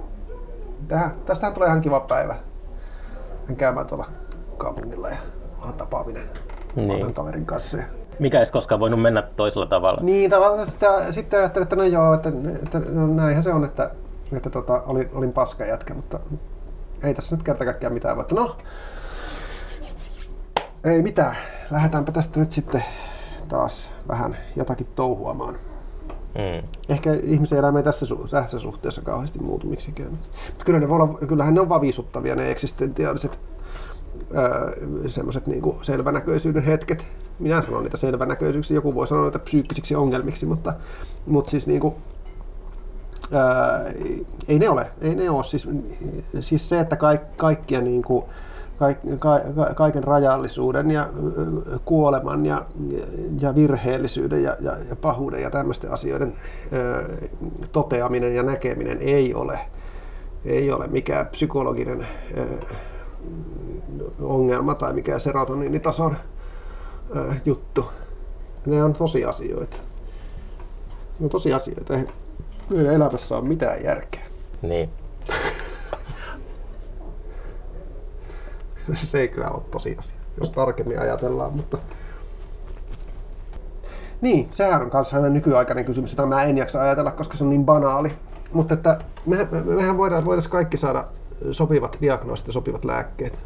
Tää, 0.88 1.14
tästähän 1.24 1.54
tulee 1.54 1.66
ihan 1.66 1.80
kiva 1.80 2.00
päivä. 2.00 2.34
Hän 3.48 3.56
käymään 3.56 3.86
tuolla 3.86 4.06
kaupungilla 4.58 5.08
ja 5.08 5.16
onhan 5.58 5.74
tapaaminen 5.74 6.30
Niin. 6.76 7.14
kaverin 7.14 7.46
kanssa. 7.46 7.76
Ja... 7.76 7.84
Mikä 8.18 8.40
ei 8.40 8.46
koskaan 8.52 8.80
voinut 8.80 9.02
mennä 9.02 9.22
toisella 9.22 9.66
tavalla. 9.66 10.00
Niin, 10.02 10.30
tavallaan 10.30 10.70
sitä, 10.70 11.12
sitten 11.12 11.38
ajattelin, 11.38 11.62
että 11.62 11.76
no 11.76 11.84
joo, 11.84 12.14
että, 12.14 12.32
että 12.62 12.78
no 12.78 13.06
näinhän 13.06 13.44
se 13.44 13.52
on, 13.52 13.64
että, 13.64 13.90
että 14.32 14.50
tota, 14.50 14.82
olin, 14.86 15.10
olin 15.14 15.32
paska 15.32 15.64
jätkä, 15.64 15.94
mutta 15.94 16.20
ei 17.02 17.14
tässä 17.14 17.36
nyt 17.36 17.42
kerta 17.42 17.64
kaikkiaan 17.64 17.92
mitään 17.92 18.16
voi. 18.16 18.24
No, 18.32 18.56
ei 20.84 21.02
mitään. 21.02 21.36
Lähdetäänpä 21.70 22.12
tästä 22.12 22.40
nyt 22.40 22.52
sitten 22.52 22.84
taas 23.48 23.90
vähän 24.08 24.36
jotakin 24.56 24.86
touhuamaan. 24.94 25.56
Hmm. 26.34 26.68
Ehkä 26.88 27.12
ihmisen 27.22 27.58
elämä 27.58 27.78
ei 27.78 27.84
tässä, 27.84 28.06
su- 28.06 28.28
tässä 28.30 28.58
suhteessa 28.58 29.02
kauheasti 29.02 29.38
muutu 29.38 29.66
miksikään. 29.66 30.10
Mutta 30.46 30.64
kyllä 30.64 30.78
ne 30.80 30.88
voi 30.88 30.96
olla, 31.00 31.18
kyllähän 31.26 31.54
ne 31.54 31.60
on 31.60 31.68
vavisuttavia 31.68 32.36
ne 32.36 32.50
eksistentiaaliset 32.50 33.40
semmoiset 35.06 35.46
niinku 35.46 35.78
selvänäköisyyden 35.82 36.62
hetket. 36.62 37.06
Minä 37.38 37.62
sanon 37.62 37.82
niitä 37.82 37.96
selvänäköisyyksiä, 37.96 38.74
joku 38.74 38.94
voi 38.94 39.06
sanoa 39.06 39.24
niitä 39.24 39.38
psyykkisiksi 39.38 39.94
ongelmiksi, 39.94 40.46
mutta, 40.46 40.74
mutta 41.26 41.50
siis 41.50 41.66
niinku, 41.66 41.96
ää, 43.32 43.84
ei 44.48 44.58
ne 44.58 44.68
ole. 44.68 44.90
Ei 45.00 45.14
ne 45.14 45.30
ole. 45.30 45.44
Siis, 45.44 45.68
siis 46.40 46.68
se, 46.68 46.80
että 46.80 46.96
kaik, 46.96 47.36
kaikkia 47.36 47.80
niinku, 47.80 48.28
kaiken 49.74 50.04
rajallisuuden 50.04 50.90
ja 50.90 51.06
kuoleman 51.84 52.46
ja, 52.46 52.66
ja 53.40 53.54
virheellisyyden 53.54 54.42
ja, 54.42 54.56
ja, 54.60 54.76
ja 54.88 54.96
pahuuden 54.96 55.42
ja 55.42 55.50
tämmöisten 55.50 55.92
asioiden 55.92 56.34
toteaminen 57.72 58.34
ja 58.34 58.42
näkeminen 58.42 58.98
ei 59.00 59.34
ole, 59.34 59.58
ei 60.44 60.72
ole 60.72 60.86
mikään 60.86 61.26
psykologinen 61.26 62.06
ongelma 64.22 64.74
tai 64.74 64.92
mikään 64.92 65.20
serotoniinitason 65.20 66.16
juttu. 67.44 67.84
Ne 68.66 68.84
on 68.84 68.92
tosiasioita. 68.92 69.76
Ne 71.18 71.24
on 71.24 71.30
tosiasioita. 71.30 71.94
Ei 71.94 72.06
meidän 72.70 72.94
elämässä 72.94 73.36
ole 73.36 73.48
mitään 73.48 73.84
järkeä. 73.84 74.22
Niin. 74.62 74.90
Se 78.94 79.20
ei 79.20 79.28
kyllä 79.28 79.48
ole 79.48 79.62
tosiasia, 79.70 80.16
jos 80.40 80.50
tarkemmin 80.50 81.00
ajatellaan, 81.00 81.52
mutta... 81.56 81.78
Niin, 84.20 84.48
sehän 84.50 84.82
on 84.82 84.90
kanssa 84.90 85.20
nykyaikainen 85.20 85.84
kysymys, 85.84 86.12
jota 86.12 86.26
mä 86.26 86.42
en 86.42 86.58
jaksa 86.58 86.82
ajatella, 86.82 87.10
koska 87.10 87.36
se 87.36 87.44
on 87.44 87.50
niin 87.50 87.64
banaali. 87.64 88.12
Mutta 88.52 88.74
että 88.74 88.98
mehän, 89.26 89.48
mehän 89.64 89.98
voidaan, 89.98 90.24
voitaisiin 90.24 90.52
kaikki 90.52 90.76
saada 90.76 91.04
sopivat 91.50 91.96
diagnoosit 92.00 92.46
ja 92.46 92.52
sopivat 92.52 92.84
lääkkeet. 92.84 93.38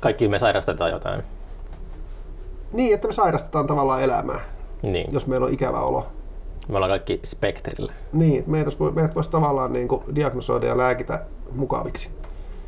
Kaikki 0.00 0.28
me 0.28 0.38
sairastetaan 0.38 0.90
jotain. 0.90 1.22
Niin, 2.72 2.94
että 2.94 3.06
me 3.08 3.12
sairastetaan 3.12 3.66
tavallaan 3.66 4.02
elämää, 4.02 4.40
Niin. 4.82 5.12
jos 5.12 5.26
meillä 5.26 5.46
on 5.46 5.52
ikävä 5.52 5.80
olo. 5.80 6.06
Me 6.68 6.76
ollaan 6.76 6.90
kaikki 6.90 7.20
spektrillä. 7.24 7.92
Niin, 8.12 8.38
että 8.38 8.50
meidät, 8.50 8.74
vois- 8.74 8.92
meidät 8.94 9.14
voisi 9.14 9.30
tavallaan 9.30 9.72
niin 9.72 9.88
kuin 9.88 10.02
diagnosoida 10.14 10.66
ja 10.66 10.76
lääkitä 10.78 11.22
mukaviksi. 11.54 12.08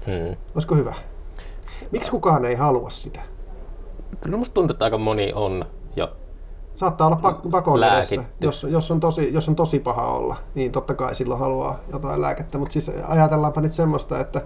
Hmm. 0.07 0.37
Olisiko 0.55 0.75
hyvä? 0.75 0.95
Miksi 1.93 2.11
kukaan 2.11 2.45
ei 2.45 2.55
halua 2.55 2.91
sitä? 2.91 3.21
Kyllä 4.21 4.37
musta 4.37 4.55
tuntuu, 4.55 4.75
että 4.75 4.85
aika 4.85 4.99
moni 4.99 5.33
on 5.35 5.65
jo. 5.97 6.13
Saattaa 6.75 7.07
olla 7.07 7.17
pak- 7.17 7.51
pakon 7.51 7.85
edessä. 7.85 8.25
Jos, 8.41 8.67
jos, 8.71 8.91
on 8.91 9.01
tosi, 9.01 9.33
jos 9.35 9.49
on 9.49 9.57
tosi 9.57 9.79
paha 9.79 10.03
olla, 10.13 10.37
niin 10.55 10.73
totta 10.73 10.95
kai 10.95 11.15
silloin 11.15 11.41
haluaa 11.41 11.79
jotain 11.93 12.21
lääkettä. 12.21 12.59
Mutta 12.59 12.73
siis 12.73 12.91
ajatellaanpa 13.09 13.61
nyt 13.61 13.73
semmoista, 13.73 14.21
että, 14.21 14.43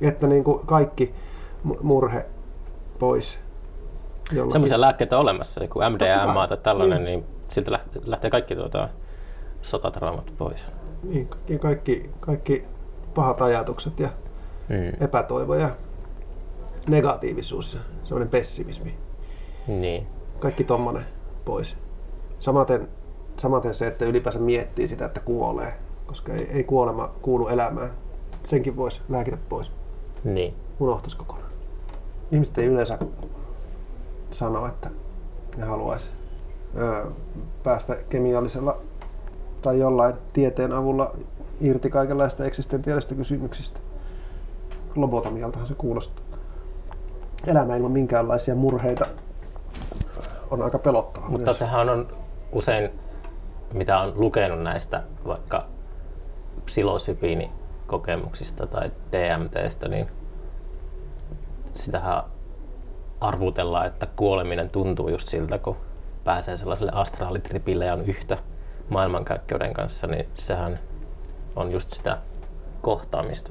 että 0.00 0.26
niin 0.26 0.44
kuin 0.44 0.66
kaikki 0.66 1.14
mu- 1.68 1.82
murhe 1.82 2.26
pois. 2.98 3.38
jollakin- 4.32 4.52
Semmoisia 4.52 4.80
lääkkeitä 4.80 5.16
on 5.16 5.22
olemassa, 5.22 5.60
niin 5.60 5.70
kuin. 5.70 5.92
MDMA 5.92 6.46
tai 6.48 6.56
tällainen, 6.56 7.04
Niin. 7.04 7.20
niin, 7.20 7.24
siltä 7.50 7.78
lähtee, 8.04 8.30
kaikki 8.30 8.56
tuota, 8.56 8.88
sotatraumat 9.62 10.32
pois. 10.38 10.60
Niin, 11.02 11.28
kaikki, 11.28 11.58
kaikki, 11.58 12.10
kaikki 12.20 12.64
pahat 13.14 13.42
ajatukset 13.42 14.00
ja 14.00 14.08
Hmm. 14.68 14.92
epätoivo 15.04 15.54
ja 15.54 15.70
negatiivisuus 16.88 17.78
semmoinen 18.04 18.28
pessimismi. 18.28 18.98
Niin. 19.66 20.06
Kaikki 20.38 20.64
tommonen 20.64 21.06
pois. 21.44 21.76
Samaten, 22.38 22.88
samaten 23.36 23.74
se, 23.74 23.86
että 23.86 24.04
ylipäänsä 24.04 24.38
miettii 24.38 24.88
sitä, 24.88 25.04
että 25.04 25.20
kuolee, 25.20 25.74
koska 26.06 26.32
ei, 26.32 26.50
ei 26.50 26.64
kuolema 26.64 27.08
kuulu 27.22 27.48
elämään. 27.48 27.90
Senkin 28.44 28.76
voisi 28.76 29.00
lääkitä 29.08 29.38
pois. 29.48 29.72
Niin. 30.24 30.54
Unohtaisi 30.80 31.16
kokonaan. 31.16 31.50
Ihmiset 32.32 32.58
ei 32.58 32.66
yleensä 32.66 32.98
sano, 34.30 34.66
että 34.66 34.90
ne 35.56 35.64
haluaisi 35.64 36.08
öö, 36.76 37.04
päästä 37.62 37.96
kemiallisella 38.08 38.78
tai 39.62 39.78
jollain 39.78 40.14
tieteen 40.32 40.72
avulla 40.72 41.16
irti 41.60 41.90
kaikenlaista 41.90 42.44
eksistentiaalista 42.44 43.14
kysymyksistä. 43.14 43.80
Lobotomialtahan 44.96 45.68
se 45.68 45.74
kuulostaa. 45.74 46.23
Elämä 47.46 47.76
ilman 47.76 47.92
minkäänlaisia 47.92 48.54
murheita 48.54 49.06
on 50.50 50.62
aika 50.62 50.78
pelottava 50.78 51.28
Mutta 51.28 51.44
myös. 51.44 51.58
sehän 51.58 51.88
on 51.88 52.08
usein, 52.52 52.90
mitä 53.74 53.98
on 53.98 54.12
lukenut 54.16 54.62
näistä 54.62 55.02
vaikka 55.26 55.66
psilosybiinikokemuksista 56.64 58.66
tai 58.66 58.90
DMTstä, 59.12 59.88
niin 59.88 60.08
sitähän 61.74 62.22
arvutellaan, 63.20 63.86
että 63.86 64.06
kuoleminen 64.16 64.70
tuntuu 64.70 65.08
just 65.08 65.28
siltä, 65.28 65.58
kun 65.58 65.76
pääsee 66.24 66.56
sellaiselle 66.56 66.92
astraalitripille 66.94 67.84
ja 67.84 67.92
on 67.92 68.04
yhtä 68.04 68.38
maailmankaikkeuden 68.88 69.74
kanssa, 69.74 70.06
niin 70.06 70.28
sehän 70.34 70.78
on 71.56 71.72
just 71.72 71.92
sitä 71.92 72.18
kohtaamista. 72.82 73.50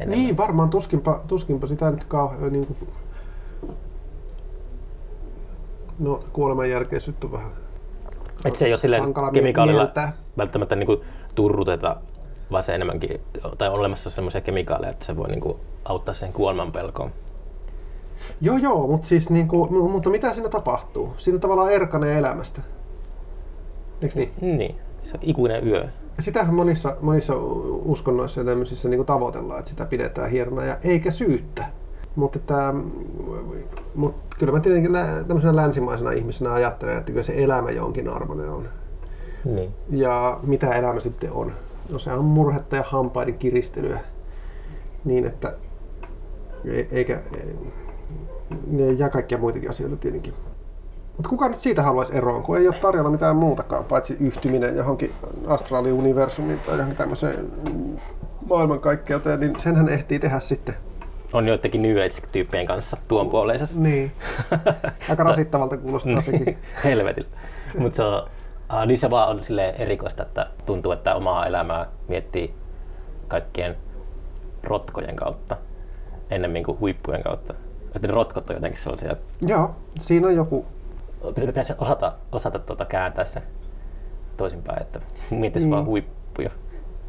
Enemmän. 0.00 0.18
Niin, 0.18 0.36
varmaan 0.36 0.70
tuskinpa, 0.70 1.20
tuskinpa 1.26 1.66
sitä 1.66 1.90
nyt 1.90 2.04
kauhean 2.04 2.52
niin 2.52 2.66
kuin... 2.66 2.88
No, 5.98 6.24
kuoleman 6.32 6.70
jälkeisyyttä 6.70 7.26
on 7.26 7.32
vähän 7.32 7.50
Et 8.44 8.56
se 8.56 8.64
ei 8.64 8.72
ole 8.72 8.78
silleen 8.78 9.14
kemikaalilla 9.32 9.82
mieltää. 9.82 10.12
välttämättä 10.38 10.76
niinku 10.76 11.04
turruteta, 11.34 11.96
vaan 12.50 12.62
se 12.62 12.74
enemmänkin, 12.74 13.20
tai 13.58 13.68
on 13.68 13.74
olemassa 13.74 14.10
semmoisia 14.10 14.40
kemikaaleja, 14.40 14.90
että 14.90 15.04
se 15.04 15.16
voi 15.16 15.28
niinku 15.28 15.60
auttaa 15.84 16.14
sen 16.14 16.32
kuoleman 16.32 16.72
pelkoon. 16.72 17.10
Joo, 18.40 18.56
joo, 18.56 18.86
mutta 18.86 19.06
siis 19.06 19.30
niin 19.30 19.48
kuin, 19.48 19.74
mutta 19.90 20.10
mitä 20.10 20.34
siinä 20.34 20.48
tapahtuu? 20.48 21.12
Siinä 21.16 21.38
tavallaan 21.38 21.72
erkanee 21.72 22.18
elämästä. 22.18 22.62
Eikö 24.02 24.18
niin? 24.18 24.58
Niin, 24.58 24.76
se 25.04 25.14
on 25.14 25.20
ikuinen 25.22 25.66
yö. 25.66 25.88
Sitähän 26.20 26.54
monissa, 26.54 26.96
monissa 27.00 27.34
uskonnoissa 27.84 28.40
ja 28.40 28.44
tämmöisissä 28.44 28.88
niin 28.88 29.06
tavoitellaan, 29.06 29.58
että 29.58 29.70
sitä 29.70 29.86
pidetään 29.86 30.30
hienona 30.30 30.64
ja 30.64 30.76
eikä 30.84 31.10
syyttä. 31.10 31.64
Mutta 32.16 32.38
että, 32.38 32.74
mut 33.94 34.14
kyllä 34.38 34.52
mä 34.52 34.60
tietenkin 34.60 34.92
lä- 34.92 35.24
tämmöisenä 35.26 35.56
länsimaisena 35.56 36.12
ihmisenä 36.12 36.52
ajattelen, 36.52 36.98
että 36.98 37.12
kyllä 37.12 37.24
se 37.24 37.44
elämä 37.44 37.70
jonkin 37.70 38.08
arvoinen 38.08 38.50
on. 38.50 38.68
Niin. 39.44 39.70
Ja 39.90 40.40
mitä 40.42 40.70
elämä 40.70 41.00
sitten 41.00 41.32
on? 41.32 41.52
No 41.92 41.98
se 41.98 42.12
on 42.12 42.24
murhetta 42.24 42.76
ja 42.76 42.84
hampaiden 42.86 43.38
kiristelyä. 43.38 44.00
Niin 45.04 45.26
että 45.26 45.54
e- 46.64 46.86
eikä 46.92 47.20
ne 48.66 48.92
ja 48.92 49.08
kaikkia 49.08 49.38
muitakin 49.38 49.70
asioita 49.70 49.96
tietenkin. 49.96 50.34
Mutta 51.20 51.30
kuka 51.30 51.48
nyt 51.48 51.58
siitä 51.58 51.82
haluaisi 51.82 52.16
eroon, 52.16 52.42
kun 52.42 52.58
ei 52.58 52.68
ole 52.68 52.76
tarjolla 52.76 53.10
mitään 53.10 53.36
muutakaan, 53.36 53.84
paitsi 53.84 54.16
yhtyminen 54.20 54.76
johonkin 54.76 55.12
astraaliuniversumiin 55.46 56.58
tai 56.58 56.74
johonkin 56.74 56.96
tämmöiseen 56.96 57.52
maailmankaikkeuteen, 58.48 59.40
niin 59.40 59.60
senhän 59.60 59.88
ehtii 59.88 60.18
tehdä 60.18 60.40
sitten. 60.40 60.74
On 61.32 61.48
joidenkin 61.48 61.82
New 61.82 61.96
Age-tyyppien 61.96 62.66
kanssa 62.66 62.96
tuon 63.08 63.30
puoleisessa. 63.30 63.80
Niin. 63.80 64.12
Aika 65.08 65.24
rasittavalta 65.24 65.76
kuulostaa 65.76 66.20
sekin. 66.20 66.58
Helvetillä. 66.84 67.30
Mutta 67.78 67.96
se 67.96 68.02
on 68.02 68.28
niin 68.86 68.98
se 68.98 69.10
vaan 69.10 69.28
on 69.28 69.42
silleen 69.42 69.74
erikoista, 69.74 70.22
että 70.22 70.46
tuntuu, 70.66 70.92
että 70.92 71.14
omaa 71.14 71.46
elämää 71.46 71.86
miettii 72.08 72.54
kaikkien 73.28 73.76
rotkojen 74.62 75.16
kautta 75.16 75.56
ennemmin 76.30 76.64
kuin 76.64 76.80
huippujen 76.80 77.22
kautta. 77.22 77.54
Että 77.96 78.08
ne 78.08 78.14
rotkot 78.14 78.50
on 78.50 78.56
jotenkin 78.56 78.82
sellaisia, 78.82 79.16
Joo, 79.46 79.76
siinä 80.00 80.26
on 80.26 80.36
joku, 80.36 80.66
pitäisi 81.34 81.72
osata, 81.78 82.12
osata 82.32 82.58
tuota 82.58 82.84
kääntää 82.84 83.24
se 83.24 83.42
toisinpäin, 84.36 84.82
että 84.82 85.00
miettisi 85.30 85.66
Niin. 85.66 85.70
vaan 85.74 85.86
huippuja. 85.86 86.50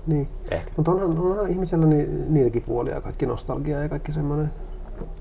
niin. 0.08 0.28
Ehkä. 0.52 0.72
Mutta 0.78 0.92
onhan, 0.92 1.20
onhan 1.20 1.50
ihmisellä 1.50 1.86
ni, 1.86 2.08
niitäkin 2.30 2.62
puolia, 2.62 3.02
kaikki 3.02 3.26
nostalgia 3.26 3.84
ja 3.84 3.90
kaikki 3.90 4.12
semmoinen. 4.12 4.52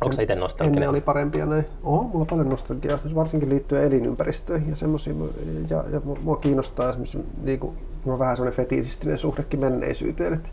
Onko 0.01 0.13
se 0.13 0.23
itse 0.23 0.33
Ennen 0.33 0.39
nostalginen? 0.43 0.89
oli 0.91 1.01
parempia 1.01 1.47
näin. 1.47 1.65
On, 1.83 2.05
mulla 2.07 2.21
on 2.21 2.27
paljon 2.27 2.49
nostalgiaa, 2.49 2.99
siis 2.99 3.15
varsinkin 3.15 3.49
liittyen 3.49 3.85
elinympäristöihin 3.85 4.69
ja 4.69 4.77
semmoisiin. 4.77 5.31
Ja, 5.71 5.85
ja 5.93 6.01
mua- 6.05 6.19
mua 6.23 6.37
kiinnostaa 6.37 6.89
esimerkiksi, 6.89 7.19
niin 7.43 7.61
kuin, 7.61 7.73
mulla 8.05 8.13
on 8.13 8.19
vähän 8.19 8.37
semmoinen 8.37 8.57
fetisistinen 8.57 9.19
suhdekin 9.19 9.61
menneisyyteen. 9.61 10.33
Että, 10.33 10.49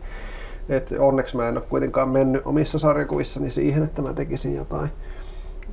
että 0.68 0.94
onneksi 1.02 1.36
mä 1.36 1.48
en 1.48 1.56
ole 1.56 1.64
kuitenkaan 1.68 2.08
mennyt 2.08 2.42
omissa 2.46 2.78
sarjakuvissani 2.78 3.50
siihen, 3.50 3.82
että 3.82 4.02
mä 4.02 4.12
tekisin 4.12 4.54
jotain 4.56 4.88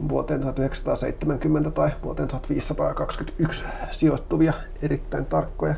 vuoteen 0.09 0.41
1970 0.41 1.71
tai 1.71 1.91
vuoteen 2.03 2.27
1521 2.27 3.63
sijoittuvia 3.91 4.53
erittäin 4.81 5.25
tarkkoja 5.25 5.75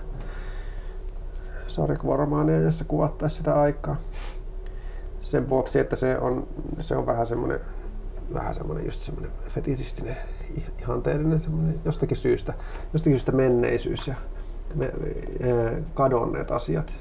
sarjakuvaromaaneja, 1.68 2.59
jossa 2.59 2.86
kuvattaisiin 2.86 3.38
sitä 3.38 3.61
aikaa 3.61 3.95
sen 5.20 5.49
vuoksi, 5.49 5.80
että 5.80 5.95
se 5.95 6.18
on, 6.18 6.47
se 6.80 6.95
on 6.95 7.05
vähän 7.05 7.28
semmoinen 7.28 7.59
vähän 8.34 8.55
semmoinen 8.55 8.86
just 8.86 8.99
semmoinen 8.99 9.32
fetisistinen, 9.47 10.18
ih- 10.57 10.82
ihanteellinen 10.82 11.41
semmoinen 11.41 11.80
jostakin 11.86 12.18
syystä, 12.18 12.53
jostakin 12.93 13.15
syystä 13.15 13.32
menneisyys 13.32 14.07
ja 14.07 14.15
me, 14.76 14.86
ää, 14.86 15.82
kadonneet 15.93 16.51
asiat 16.51 16.93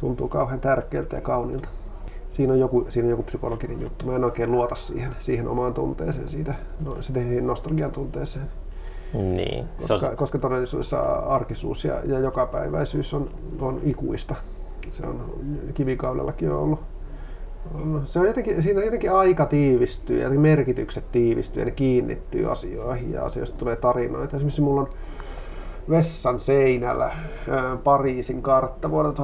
tuntuu 0.00 0.28
kauhean 0.28 0.60
tärkeältä 0.60 1.16
ja 1.16 1.22
kauniilta. 1.22 1.68
Siinä 2.38 2.52
on, 2.52 2.58
joku, 2.58 2.86
siinä 2.88 3.06
on 3.06 3.10
joku 3.10 3.22
psykologinen 3.22 3.80
juttu. 3.80 4.06
Mä 4.06 4.16
en 4.16 4.24
oikein 4.24 4.52
luota 4.52 4.74
siihen, 4.74 5.16
siihen 5.18 5.48
omaan 5.48 5.74
tunteeseen, 5.74 6.28
siitä, 6.28 6.54
no, 6.84 6.96
siihen 7.02 7.46
nostalgian 7.46 7.90
tunteeseen. 7.90 8.46
Niin. 9.12 9.64
Se 9.80 9.88
Koska, 9.88 10.08
on, 10.08 10.16
koska 10.16 10.38
todellisuudessa 10.38 11.00
arkisuus 11.12 11.84
ja, 11.84 11.94
ja 12.04 12.18
jokapäiväisyys 12.18 13.14
on, 13.14 13.30
on 13.60 13.80
ikuista. 13.84 14.34
Se 14.90 15.06
on 15.06 15.40
kivikaudellakin 15.74 16.50
on 16.50 16.58
ollut. 16.58 16.80
On, 17.74 18.02
se 18.04 18.20
on 18.20 18.26
jotenkin, 18.26 18.62
siinä 18.62 18.84
jotenkin 18.84 19.12
aika 19.12 19.46
tiivistyy 19.46 20.20
ja 20.20 20.30
merkitykset 20.30 21.12
tiivistyy 21.12 21.62
ja 21.62 21.64
ne 21.64 21.70
kiinnittyy 21.70 22.52
asioihin 22.52 23.12
ja 23.12 23.24
asioista 23.24 23.56
tulee 23.56 23.76
tarinoita. 23.76 24.36
Esimerkiksi 24.36 24.60
mulla 24.60 24.80
on 24.80 24.88
vessan 25.90 26.40
seinällä 26.40 27.10
ää, 27.50 27.76
Pariisin 27.84 28.42
kartta 28.42 28.90
vuodelta 28.90 29.22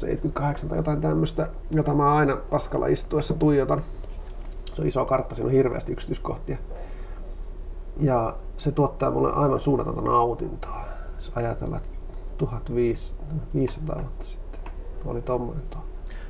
1578 0.00 0.68
tai 0.68 0.78
jotain 0.78 1.00
tämmöistä, 1.00 1.48
jota 1.70 1.94
mä 1.94 2.14
aina 2.14 2.36
paskalla 2.36 2.86
istuessa 2.86 3.34
tuijotan. 3.34 3.82
Se 4.72 4.82
on 4.82 4.88
iso 4.88 5.04
kartta, 5.04 5.34
siinä 5.34 5.46
on 5.46 5.52
hirveästi 5.52 5.92
yksityiskohtia. 5.92 6.56
Ja 8.00 8.36
se 8.56 8.72
tuottaa 8.72 9.10
mulle 9.10 9.32
aivan 9.32 9.60
suunnatonta 9.60 10.00
nautintoa. 10.00 10.84
Jos 11.16 11.32
ajatellaan, 11.34 11.82
että 11.84 11.98
1500 12.38 13.96
vuotta 14.00 14.24
sitten 14.24 14.60
tuo 15.02 15.12
oli 15.12 15.22
tommonen 15.22 15.62
tuo 15.70 15.80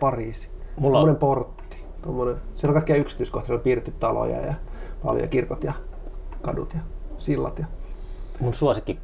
Pariisi. 0.01 0.49
Mulla 0.77 0.99
on- 0.99 1.03
Tommonen 1.03 1.17
portti. 1.21 1.85
Tommonen, 2.03 2.37
siellä 2.55 2.71
on 2.71 2.75
kaikkia 2.75 2.97
yksityiskohtia, 2.97 3.47
siellä 3.47 3.59
on 3.61 3.65
piirretty 3.65 3.91
taloja 3.91 4.41
ja 4.47 4.55
paljon 5.05 5.29
kirkot 5.29 5.65
ja 5.65 5.73
kadut 6.43 6.75
ja 6.75 6.81
sillat. 7.19 7.59
Ja... 7.59 7.67
mun 8.41 8.55
suosikki 8.55 8.99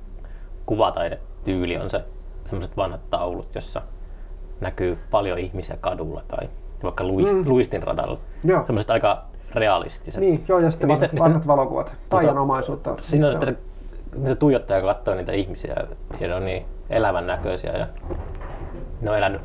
kuvataidetyyli 0.67 1.77
on 1.79 1.91
se 1.91 2.05
semmoiset 2.45 2.77
vanhat 2.77 3.11
taulut, 3.11 3.55
jossa 3.55 3.83
näkyy 4.61 4.99
paljon 5.11 5.39
ihmisiä 5.39 5.77
kadulla 5.81 6.23
tai 6.29 6.49
vaikka 6.83 7.05
luist, 7.05 7.35
Mm. 7.37 7.43
luistin 7.47 7.83
radalla. 7.83 8.19
Joo. 8.45 8.63
Semmoiset 8.67 8.91
aika 8.91 9.23
realistiset. 9.55 10.21
Niin, 10.21 10.45
joo, 10.49 10.59
ja 10.59 10.71
sitten 10.71 10.89
Niistä- 10.89 11.03
vanhat, 11.07 11.13
niistä- 11.13 11.25
vanhat 11.25 11.47
valokuvat. 11.47 11.95
Taianomaisuutta. 12.09 12.97
Siinä 13.01 13.29
on, 13.29 13.49
että 13.49 13.63
niitä 14.17 14.35
tuijottaa 14.35 14.77
ja 14.77 14.83
katsoo 14.83 15.15
niitä 15.15 15.33
ihmisiä 15.33 15.75
ja 16.21 16.29
ne 16.29 16.35
on 16.35 16.45
niin 16.45 16.65
elävän 16.91 17.27
näköisiä 17.27 17.73
ja 17.73 17.87
ne 19.01 19.11
on 19.11 19.19
elänyt 19.19 19.41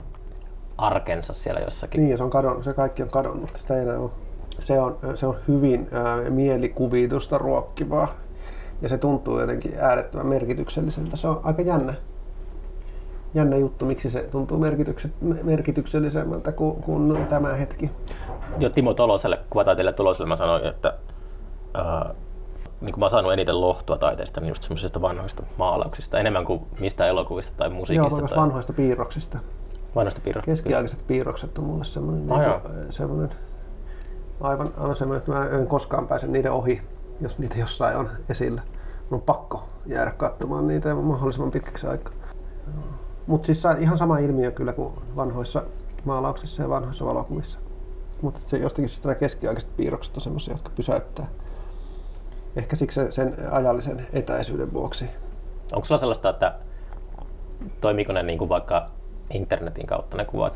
arkensa 0.77 1.33
siellä 1.33 1.61
jossakin. 1.61 2.01
Niin, 2.01 2.11
ja 2.11 2.17
se, 2.17 2.23
on 2.23 2.29
kadon, 2.29 2.63
se 2.63 2.73
kaikki 2.73 3.03
on 3.03 3.09
kadonnut, 3.09 3.49
sitä 3.55 3.75
ei 3.75 3.81
enää 3.81 3.99
ole. 3.99 4.09
Se 4.59 4.79
on, 4.81 4.97
se 5.15 5.25
on 5.27 5.35
hyvin 5.47 5.87
ää, 5.91 6.17
mielikuvitusta 6.29 7.37
ruokkivaa 7.37 8.07
ja 8.81 8.89
se 8.89 8.97
tuntuu 8.97 9.39
jotenkin 9.39 9.71
äärettömän 9.79 10.27
merkitykselliseltä. 10.27 11.17
Se 11.17 11.27
on 11.27 11.39
aika 11.43 11.61
jännä, 11.61 11.93
jännä 13.33 13.57
juttu, 13.57 13.85
miksi 13.85 14.09
se 14.09 14.27
tuntuu 14.31 14.59
merkityksellisemmältä 15.43 16.51
kuin, 16.51 16.75
kuin 16.83 17.27
tämä 17.27 17.53
hetki. 17.53 17.91
Jo 18.59 18.69
Timo 18.69 18.93
Toloselle, 18.93 19.39
kuvataiteilija 19.49 19.93
Toloselle 19.93 20.27
mä 20.29 20.35
sanoin, 20.37 20.65
että 20.65 20.93
ää, 21.73 22.13
niin 22.81 22.93
kuin 22.93 22.99
mä 22.99 23.05
oon 23.05 23.11
saanut 23.11 23.33
eniten 23.33 23.61
lohtua 23.61 23.97
taiteesta, 23.97 24.41
niin 24.41 24.49
just 24.49 24.63
semmoisista 24.63 25.01
vanhoista 25.01 25.43
maalauksista, 25.57 26.19
enemmän 26.19 26.45
kuin 26.45 26.61
mistä 26.79 27.07
elokuvista 27.07 27.53
tai 27.57 27.67
Joo, 27.67 27.75
musiikista 27.77 28.17
myös 28.17 28.29
tai 28.29 28.37
vanhoista 28.39 28.73
piirroksista. 28.73 29.39
vanhoista 29.95 30.21
piirroksista. 30.23 30.51
Keskiaikaiset 30.51 31.07
piirrokset 31.07 31.57
on 31.57 31.63
mulle 31.63 31.85
semmoinen, 31.85 32.31
Ah, 32.31 32.39
niin 32.39 32.49
joo. 32.49 32.61
semmoinen 32.89 33.29
aivan, 34.41 34.73
aivan 34.77 34.95
semmoinen, 34.95 35.19
että 35.19 35.31
mä 35.31 35.59
en 35.59 35.67
koskaan 35.67 36.07
pääse 36.07 36.27
niiden 36.27 36.51
ohi, 36.51 36.81
jos 37.21 37.39
niitä 37.39 37.55
jossain 37.59 37.97
on 37.97 38.09
esillä. 38.29 38.61
Mun 39.09 39.19
on 39.19 39.21
pakko 39.21 39.63
jäädä 39.85 40.11
katsomaan 40.11 40.67
niitä 40.67 40.95
mahdollisimman 40.95 41.51
pitkäksi 41.51 41.87
aikaa. 41.87 42.13
Mutta 43.27 43.45
siis 43.45 43.63
ihan 43.79 43.97
sama 43.97 44.17
ilmiö 44.17 44.51
kyllä 44.51 44.73
kuin 44.73 44.93
vanhoissa 45.15 45.63
maalauksissa 46.05 46.63
ja 46.63 46.69
vanhoissa 46.69 47.05
valokuvissa. 47.05 47.59
Mutta 48.21 48.39
se 48.45 48.57
jostakin 48.57 48.89
syystä 48.89 49.07
nämä 49.07 49.15
keskiaikaiset 49.19 49.69
piirrokset 49.77 50.15
on 50.15 50.21
semmoisia, 50.21 50.53
jotka 50.53 50.69
pysäyttää. 50.75 51.27
Ehkä 52.55 52.75
siksi 52.75 52.95
se- 52.95 53.11
sen 53.11 53.35
ajallisen 53.51 54.07
etäisyyden 54.13 54.73
vuoksi. 54.73 55.05
Onko 55.73 55.85
sulla 55.85 55.99
sellaista, 55.99 56.29
että 56.29 56.55
toimiiko 57.81 58.13
ne 58.13 58.23
niin 58.23 58.39
kuin 58.39 58.49
vaikka 58.49 58.89
internetin 59.33 59.87
kautta 59.87 60.17
ne 60.17 60.25
kuvat? 60.25 60.53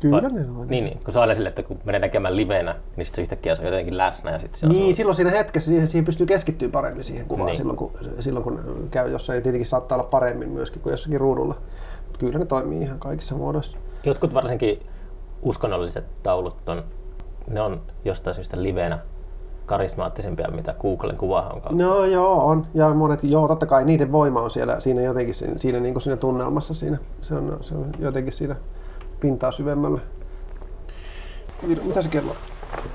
Kyllä 0.00 0.22
Vai- 0.22 0.32
ne 0.32 0.40
on. 0.58 0.68
Niin, 0.68 0.84
niin, 0.84 0.98
kun 1.04 1.12
se 1.12 1.18
on 1.18 1.20
aina 1.20 1.34
silleen, 1.34 1.48
että 1.50 1.62
kun 1.62 1.78
menee 1.84 1.98
näkemään 2.00 2.36
livenä, 2.36 2.74
niin 2.96 3.06
sitten 3.06 3.16
se 3.16 3.22
yhtäkkiä 3.22 3.56
se 3.56 3.62
on 3.62 3.66
jotenkin 3.68 3.98
läsnä 3.98 4.30
ja 4.30 4.38
sitten 4.38 4.60
se 4.60 4.66
on 4.66 4.72
Niin, 4.72 4.82
niin, 4.82 4.94
silloin 4.94 5.14
siinä 5.16 5.30
hetkessä 5.30 5.70
siihen, 5.70 5.88
siihen 5.88 6.04
pystyy 6.04 6.26
keskittyä 6.26 6.68
paremmin 6.68 7.04
siihen 7.04 7.26
kuvaan 7.26 7.46
Niin. 7.46 7.56
silloin, 7.56 7.76
kun, 7.76 7.90
silloin 8.20 8.44
kun 8.44 8.88
käy 8.90 9.10
jossain. 9.10 9.36
Ja 9.36 9.42
tietenkin 9.42 9.66
saattaa 9.66 9.98
olla 9.98 10.08
paremmin 10.08 10.48
myöskin 10.48 10.82
kuin 10.82 10.90
jossakin 10.90 11.20
ruudulla. 11.20 11.56
Mutta 12.12 12.26
kyllä 12.26 12.38
ne 12.38 12.44
toimii 12.46 12.82
ihan 12.82 12.98
kaikissa 12.98 13.34
muodoissa. 13.34 13.78
Jotkut 14.04 14.34
varsinkin 14.34 14.86
uskonnolliset 15.42 16.04
taulut 16.22 16.68
on, 16.68 16.84
ne 17.50 17.60
on 17.60 17.80
jostain 18.04 18.34
syystä 18.36 18.62
livenä 18.62 18.98
karismaattisempia, 19.66 20.48
mitä 20.50 20.74
Googlen 20.80 21.16
kuvahan 21.16 21.62
No 21.70 22.04
joo, 22.04 22.46
on. 22.46 22.66
Ja 22.74 22.94
monet, 22.94 23.24
joo, 23.24 23.48
totta 23.48 23.66
kai 23.66 23.84
niiden 23.84 24.12
voima 24.12 24.40
on 24.40 24.50
siellä, 24.50 24.80
siinä 24.80 25.02
jotenkin 25.02 25.34
siinä, 25.34 25.58
siinä, 25.58 25.80
niin 25.80 25.94
kuin 25.94 26.02
siinä 26.02 26.16
tunnelmassa. 26.16 26.74
Siinä, 26.74 26.98
se, 27.22 27.34
on, 27.34 27.58
se 27.60 27.74
on 27.74 27.90
jotenkin 27.98 28.32
siinä 28.32 28.56
pintaa 29.20 29.52
syvemmällä. 29.52 30.00
Mitä 31.84 32.02
se 32.02 32.08
kello 32.08 32.30
on? 32.30 32.36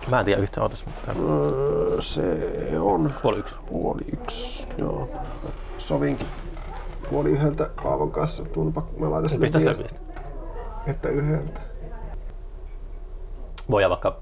Mä 0.09 0.19
en 0.19 0.25
tiedä 0.25 0.41
yhtä 0.41 0.61
otas, 0.63 0.83
mutta 0.85 1.11
Öö, 1.29 2.01
se 2.01 2.39
on 2.79 3.11
puoli 3.21 3.39
yksi. 3.39 3.55
puoli 3.69 4.01
yksi. 4.13 4.67
Joo. 4.77 5.09
Sovinkin 5.77 6.27
puoli 7.09 7.29
yhdeltä 7.29 7.69
Paavon 7.83 8.11
kanssa. 8.11 8.45
Tuunpa, 8.45 8.87
mä 8.99 9.11
laitan 9.11 9.29
sinne 9.29 9.45
Pistä 9.45 9.59
viesti. 9.59 9.95
että 10.87 11.09
yhdeltä. 11.09 11.61
Voidaan 13.69 13.89
vaikka 13.89 14.17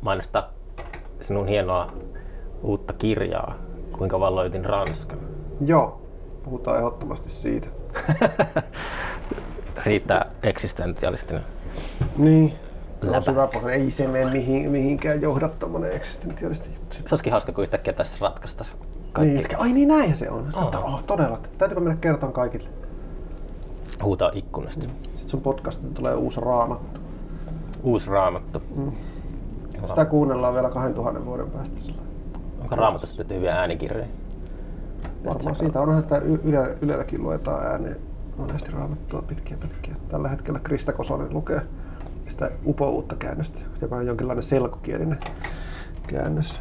mainostaa 0.00 0.50
sinun 1.20 1.48
hienoa 1.48 1.92
uutta 2.62 2.92
kirjaa, 2.92 3.54
kuinka 3.98 4.20
valloitin 4.20 4.64
Ranskan. 4.64 5.18
Joo, 5.66 6.02
puhutaan 6.42 6.76
ehdottomasti 6.76 7.28
siitä. 7.30 7.68
Riittää 9.86 10.30
eksistentialistinen. 10.42 11.44
Niin. 12.16 12.52
Läpä. 13.02 13.70
Ei 13.70 13.90
se 13.90 14.08
mene 14.08 14.30
mihin, 14.30 14.70
mihinkään 14.70 15.22
johda 15.22 15.48
tommonen 15.48 15.92
eksistentiaalisesti 15.92 16.74
juttu. 16.74 16.96
Se 16.96 17.02
olisikin 17.10 17.32
hauska, 17.32 17.52
kun 17.52 17.64
yhtäkkiä 17.64 17.92
tässä 17.92 18.18
ratkaistaisiin 18.20 18.78
Niin, 19.18 19.34
kaikki. 19.34 19.54
eli- 19.54 19.62
ai 19.62 19.72
niin 19.72 19.88
näinhän 19.88 20.16
se 20.16 20.30
on. 20.30 20.46
Aa. 20.54 20.70
Oh. 20.78 20.94
oh 20.94 21.02
todella. 21.02 21.38
Täytyypä 21.58 21.80
mennä 21.80 21.96
kertomaan 22.00 22.32
kaikille. 22.32 22.68
Huutaa 24.02 24.30
ikkunasta. 24.34 24.80
Sitten 24.80 25.28
sun 25.28 25.40
podcastin 25.40 25.94
tulee 25.94 26.14
uusi 26.14 26.40
raamattu. 26.40 27.00
Uusi 27.82 28.10
raamattu. 28.10 28.62
Sitä 29.86 30.04
kuunnellaan 30.04 30.54
vielä 30.54 30.70
2000 30.70 31.24
vuoden 31.24 31.50
päästä. 31.50 31.78
sillä. 31.78 32.02
Onko 32.60 32.76
raamatusta 32.76 33.16
tehty 33.16 33.34
hyviä 33.34 33.54
äänikirjoja? 33.54 34.06
Varmaan 35.26 35.54
siitä 35.56 35.80
on, 35.80 35.98
että 35.98 36.16
Yle, 36.16 36.74
Ylelläkin 36.82 37.22
luetaan 37.22 37.66
ääneen 37.66 37.96
monesti 38.36 38.70
raamattua 38.72 39.22
pitkiä 39.22 39.56
pitkiä. 39.60 39.94
Tällä 40.08 40.28
hetkellä 40.28 40.60
Krista 40.60 40.92
Kosonen 40.92 41.34
lukee 41.34 41.60
sitä 42.28 42.50
upouutta 42.66 43.16
käännöstä, 43.16 43.60
joka 43.80 43.96
on 43.96 44.06
jonkinlainen 44.06 44.42
selkokielinen 44.42 45.18
käännös. 46.06 46.60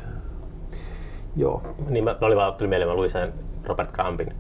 Joo. 1.36 1.62
Niin 1.90 2.04
mä, 2.04 2.16
mä 2.22 2.28
olin 2.28 2.38
vaan, 2.38 2.54
tuli 2.54 2.70
mieleen, 2.70 2.90
mä 2.90 2.96
luin 2.96 3.10
sen 3.10 3.34
Robert 3.64 3.92
Crumbin 3.92 4.34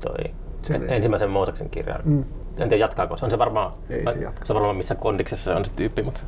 toi 0.00 0.34
Sen 0.62 0.82
en- 0.82 0.92
ensimmäisen 0.92 1.30
Mooseksen 1.30 1.70
kirjan. 1.70 2.00
Mm. 2.04 2.24
En 2.56 2.68
tiedä 2.68 2.76
jatkaako 2.76 3.16
se. 3.16 3.24
On 3.24 3.30
se 3.30 3.38
varmaan, 3.38 3.70
Ei 3.90 4.04
se 4.12 4.18
jatka. 4.20 4.46
se 4.46 4.52
on 4.52 4.54
varmaan 4.54 4.76
missä 4.76 4.94
kondiksessa 4.94 5.44
se 5.44 5.56
on 5.56 5.64
se 5.64 5.72
tyyppi, 5.76 6.02
mutta 6.02 6.20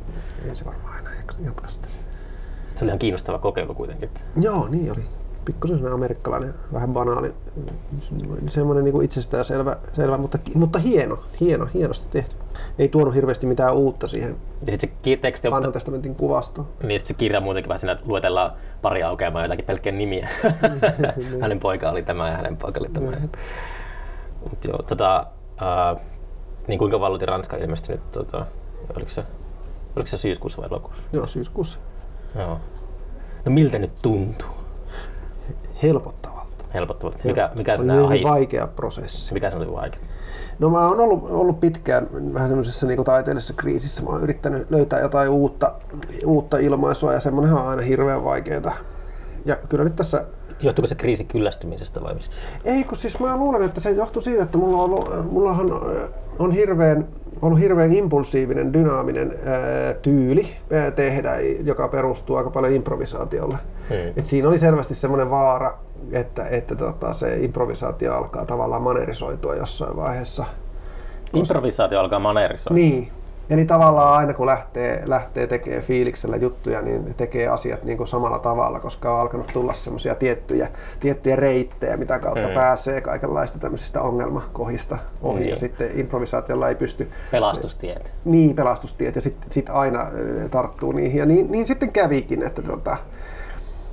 Ei 0.47 0.55
se 0.55 0.65
varmaan 0.65 0.95
aina 0.95 1.09
jatka 1.45 1.67
sitä. 1.67 1.87
se 2.75 2.85
oli 2.85 2.89
ihan 2.89 2.99
kiinnostava 2.99 3.39
kokeilu 3.39 3.73
kuitenkin. 3.73 4.09
Joo, 4.41 4.67
niin 4.67 4.91
oli. 4.91 5.01
Pikkusen 5.49 5.87
amerikkalainen, 5.87 6.53
vähän 6.73 6.93
banaali, 6.93 7.33
semmoinen 8.47 8.85
niin 8.85 9.03
itsestään 9.03 9.45
selvä, 9.45 9.77
selvä 9.93 10.17
mutta, 10.17 10.39
mutta 10.55 10.79
hieno, 10.79 11.19
hieno, 11.39 11.67
hienosti 11.73 12.07
tehty. 12.11 12.35
Ei 12.79 12.87
tuonut 12.87 13.15
hirveästi 13.15 13.47
mitään 13.47 13.75
uutta 13.75 14.07
siihen 14.07 14.37
Ja 14.65 14.71
sitten 14.71 14.89
se 15.03 15.17
teksti 15.17 15.47
on, 15.47 15.51
vanhan 15.51 15.73
testamentin 15.73 16.15
kuvastoon. 16.15 16.67
niin 16.83 16.99
sit 16.99 17.07
se 17.07 17.13
kirja 17.13 17.41
muutenkin 17.41 17.69
vähän 17.69 17.79
siinä 17.79 17.97
luetellaan 18.05 18.51
pari 18.81 19.03
aukeamaa 19.03 19.43
jotakin 19.43 19.65
pelkkiä 19.65 19.91
nimiä. 19.91 20.29
hänen 21.41 21.59
poika 21.59 21.89
oli 21.89 22.03
tämä 22.03 22.29
ja 22.29 22.37
hänen 22.37 22.57
poika 22.57 22.79
oli 22.79 22.89
tämä. 22.89 23.11
Mut 24.49 24.65
joo, 24.65 24.77
tota, 24.77 25.27
uh, 25.93 26.01
niin 26.67 26.79
kuinka 26.79 26.99
valloitin 26.99 27.27
Ranska 27.27 27.57
ilmestynyt, 27.57 28.11
tota, 28.11 28.45
oliko 28.95 29.09
se, 29.09 29.23
oliko 29.95 30.07
se 30.07 30.17
syyskuussa 30.17 30.61
vai 30.61 30.69
elokuussa? 30.71 31.03
Joo, 31.13 31.27
syyskuussa. 31.27 31.79
Joo. 32.35 32.59
No 33.45 33.51
miltä 33.51 33.79
nyt 33.79 33.91
tuntuu? 34.01 34.58
Helpottavalta. 35.83 36.65
Helpottavalta. 36.73 37.17
Mikä, 37.23 37.49
mikä 37.55 37.71
Oli 37.71 37.79
sinä 37.79 37.93
hyvin 37.93 38.07
ahisti? 38.07 38.29
vaikea 38.29 38.67
prosessi. 38.67 39.33
Mikä 39.33 39.49
se 39.49 39.57
oli 39.57 39.71
vaikea? 39.71 40.01
No 40.59 40.69
mä 40.69 40.87
oon 40.87 40.99
ollut, 40.99 41.23
ollut 41.29 41.59
pitkään 41.59 42.07
vähän 42.33 42.49
semmoisessa 42.49 42.87
niin 42.87 43.03
taiteellisessa 43.03 43.53
kriisissä. 43.53 44.03
Mä 44.03 44.09
oon 44.09 44.23
yrittänyt 44.23 44.71
löytää 44.71 44.99
jotain 44.99 45.29
uutta, 45.29 45.73
uutta 46.25 46.57
ilmaisua 46.57 47.13
ja 47.13 47.19
semmoinen 47.19 47.53
on 47.53 47.67
aina 47.67 47.81
hirveän 47.81 48.23
vaikeaa. 48.23 48.75
Ja 49.45 49.55
kyllä 49.69 49.83
nyt 49.83 49.95
tässä 49.95 50.25
Johtuuko 50.61 50.87
se 50.87 50.95
kriisi 50.95 51.23
kyllästymisestä 51.25 52.01
vai 52.01 52.13
mistä? 52.13 52.35
Ei, 52.65 52.83
kun 52.83 52.97
siis 52.97 53.19
mä 53.19 53.37
luulen, 53.37 53.63
että 53.63 53.79
se 53.79 53.89
johtuu 53.89 54.21
siitä, 54.21 54.43
että 54.43 54.57
mulla 54.57 54.83
on 54.83 55.25
mullahan 55.31 55.71
on 56.39 56.51
hirveän, 56.51 57.07
ollut 57.41 57.59
hirveän 57.59 57.93
impulsiivinen, 57.93 58.73
dynaaminen 58.73 59.33
ää, 59.45 59.93
tyyli 59.93 60.47
ää, 60.73 60.91
tehdä, 60.91 61.35
joka 61.63 61.87
perustuu 61.87 62.35
aika 62.35 62.49
paljon 62.49 62.73
improvisaatiolle. 62.73 63.57
Hmm. 63.89 64.13
Et 64.17 64.25
siinä 64.25 64.47
oli 64.47 64.57
selvästi 64.57 64.95
semmoinen 64.95 65.29
vaara, 65.29 65.77
että, 66.11 66.43
että 66.43 66.75
tota, 66.75 67.13
se 67.13 67.37
improvisaatio 67.39 68.13
alkaa 68.13 68.45
tavallaan 68.45 68.81
manerisoitua 68.81 69.55
jossain 69.55 69.95
vaiheessa. 69.95 70.45
Improvisaatio 71.33 71.99
alkaa 71.99 72.19
maneerisoida. 72.19 72.75
Niin. 72.75 73.11
Eli 73.49 73.65
tavallaan 73.65 74.17
aina 74.17 74.33
kun 74.33 74.45
lähtee, 74.45 75.01
lähtee 75.05 75.47
tekemään 75.47 75.83
fiiliksellä 75.83 76.35
juttuja, 76.35 76.81
niin 76.81 77.13
tekee 77.17 77.47
asiat 77.47 77.83
niin 77.83 77.97
kuin 77.97 78.07
samalla 78.07 78.39
tavalla, 78.39 78.79
koska 78.79 79.13
on 79.13 79.19
alkanut 79.19 79.47
tulla 79.53 79.73
semmoisia 79.73 80.15
tiettyjä, 80.15 80.67
tiettyjä 80.99 81.35
reittejä, 81.35 81.97
mitä 81.97 82.19
kautta 82.19 82.47
Mm. 82.47 82.53
pääsee 82.53 83.01
kaikenlaista 83.01 83.59
tämmöisistä 83.59 84.01
ongelmakohista 84.01 84.97
ohi. 85.21 85.39
Niin. 85.39 85.49
Ja 85.49 85.55
sitten 85.55 85.99
improvisaatiolla 85.99 86.69
ei 86.69 86.75
pysty 86.75 87.09
Pelastustiet. 87.31 88.11
niin 88.25 88.55
pelastustiet 88.55 89.15
ja 89.15 89.21
sitten 89.21 89.51
sit 89.51 89.69
aina 89.69 90.05
tarttuu 90.51 90.91
niihin. 90.91 91.19
Ja 91.19 91.25
niin, 91.25 91.51
niin 91.51 91.65
sitten 91.65 91.91
kävikin, 91.91 92.43
että, 92.43 92.61
tota, 92.61 92.97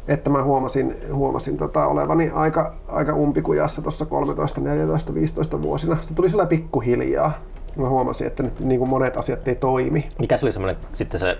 että 0.08 0.30
mä 0.30 0.42
huomasin, 0.42 0.96
huomasin 1.12 1.56
tota, 1.56 1.86
olevani 1.86 2.30
aika, 2.34 2.72
aika 2.88 3.14
umpikujassa 3.14 3.82
tuossa 3.82 4.06
13, 4.06 4.60
14, 4.60 5.14
15 5.14 5.62
vuosina. 5.62 5.96
Se 6.00 6.14
tuli 6.14 6.28
sillä 6.28 6.46
pikkuhiljaa. 6.46 7.32
Mä 7.76 7.88
huomasin, 7.88 8.26
että 8.26 8.42
nyt 8.42 8.60
niin 8.60 8.78
kuin 8.78 8.90
monet 8.90 9.16
asiat 9.16 9.48
ei 9.48 9.54
toimi. 9.54 10.08
Mikä 10.18 10.36
se 10.36 10.46
oli 10.46 10.52
semmoinen 10.52 10.76
sitten 10.94 11.20
se 11.20 11.38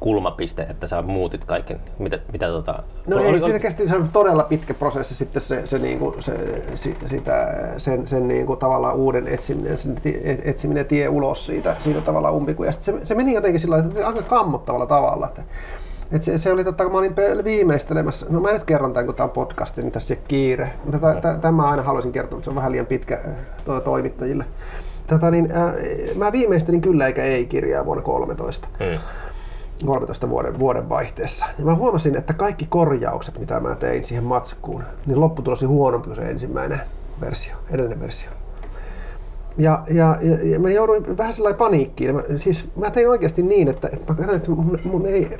kulmapiste, 0.00 0.62
että 0.62 0.86
sä 0.86 1.02
muutit 1.02 1.44
kaiken? 1.44 1.80
Mitä, 1.98 2.18
mitä 2.32 2.46
tota... 2.46 2.82
No 3.06 3.16
oli- 3.16 3.26
ei, 3.26 3.40
siinä 3.40 3.58
kesti 3.58 3.88
se 3.88 3.96
on 3.96 4.08
todella 4.12 4.42
pitkä 4.42 4.74
prosessi 4.74 5.14
sitten 5.14 5.42
se, 5.42 5.66
se, 5.66 5.78
niinku, 5.78 6.14
se 6.18 6.62
si, 6.74 6.94
sitä, 7.06 7.54
sen, 7.76 8.06
sen 8.06 8.28
niinku 8.28 8.56
tavallaan 8.56 8.94
uuden 8.96 9.28
etsiminen, 9.28 9.78
sen 9.78 9.96
etsiminen 10.44 10.86
tie 10.86 11.08
ulos 11.08 11.46
siitä, 11.46 11.76
siitä 11.80 12.00
tavallaan 12.00 12.34
umpikujasta. 12.34 12.82
Se, 12.84 12.94
se 13.02 13.14
meni 13.14 13.34
jotenkin 13.34 13.60
sillä 13.60 13.84
aika 14.04 14.22
kammottavalla 14.22 14.86
tavalla. 14.86 15.26
Että, 15.26 15.42
et 16.12 16.22
se, 16.22 16.38
se, 16.38 16.52
oli 16.52 16.64
totta, 16.64 16.84
kun 16.84 16.92
mä 16.92 16.98
olin 16.98 17.14
viimeistelemässä, 17.44 18.26
no 18.30 18.40
mä 18.40 18.52
nyt 18.52 18.64
kerron 18.64 18.92
tämän, 18.92 19.06
kun 19.06 19.14
tämä 19.14 19.24
on 19.24 19.30
podcast, 19.30 19.76
niin 19.76 19.92
tässä 19.92 20.14
ei 20.14 20.20
kiire. 20.28 20.70
Mutta 20.84 20.98
tä- 20.98 21.20
tä- 21.20 21.38
tämä 21.38 21.62
aina 21.70 21.82
haluaisin 21.82 22.12
kertoa, 22.12 22.36
mutta 22.36 22.44
se 22.44 22.50
on 22.50 22.56
vähän 22.56 22.72
liian 22.72 22.86
pitkä 22.86 23.18
to- 23.64 23.80
toimittajille. 23.80 24.44
Tätä, 25.06 25.30
niin, 25.30 25.52
äh, 25.52 25.74
mä 26.16 26.32
viimeistelin 26.32 26.80
kyllä 26.80 27.06
eikä 27.06 27.24
ei-kirjaa 27.24 27.84
vuonna 27.84 28.02
13. 28.02 28.68
Hmm. 28.78 28.98
13 29.86 30.30
vuoden, 30.30 30.58
vuoden 30.58 30.88
vaihteessa. 30.88 31.46
Ja 31.58 31.64
mä 31.64 31.74
huomasin, 31.74 32.16
että 32.16 32.34
kaikki 32.34 32.66
korjaukset, 32.66 33.38
mitä 33.38 33.60
mä 33.60 33.74
tein 33.74 34.04
siihen 34.04 34.24
matskuun, 34.24 34.82
niin 35.06 35.20
lopputulos 35.20 35.62
oli 35.62 35.68
huonompi 35.68 36.06
kuin 36.06 36.16
se 36.16 36.22
ensimmäinen 36.22 36.80
versio, 37.20 37.54
edellinen 37.70 38.00
versio. 38.00 38.30
Ja, 39.58 39.82
ja, 39.90 40.16
ja, 40.20 40.38
ja 40.42 40.60
mä 40.60 40.70
jouduin 40.70 41.18
vähän 41.18 41.32
sellainen 41.32 41.58
paniikkiin. 41.58 42.14
Mä, 42.14 42.22
siis 42.36 42.64
mä 42.76 42.90
tein 42.90 43.08
oikeasti 43.08 43.42
niin, 43.42 43.68
että, 43.68 43.88
että 43.92 44.12
mä 44.12 44.16
katsoin, 44.16 44.36
että 44.36 44.50
mun, 44.50 44.78
mun, 44.84 45.06
ei, 45.06 45.36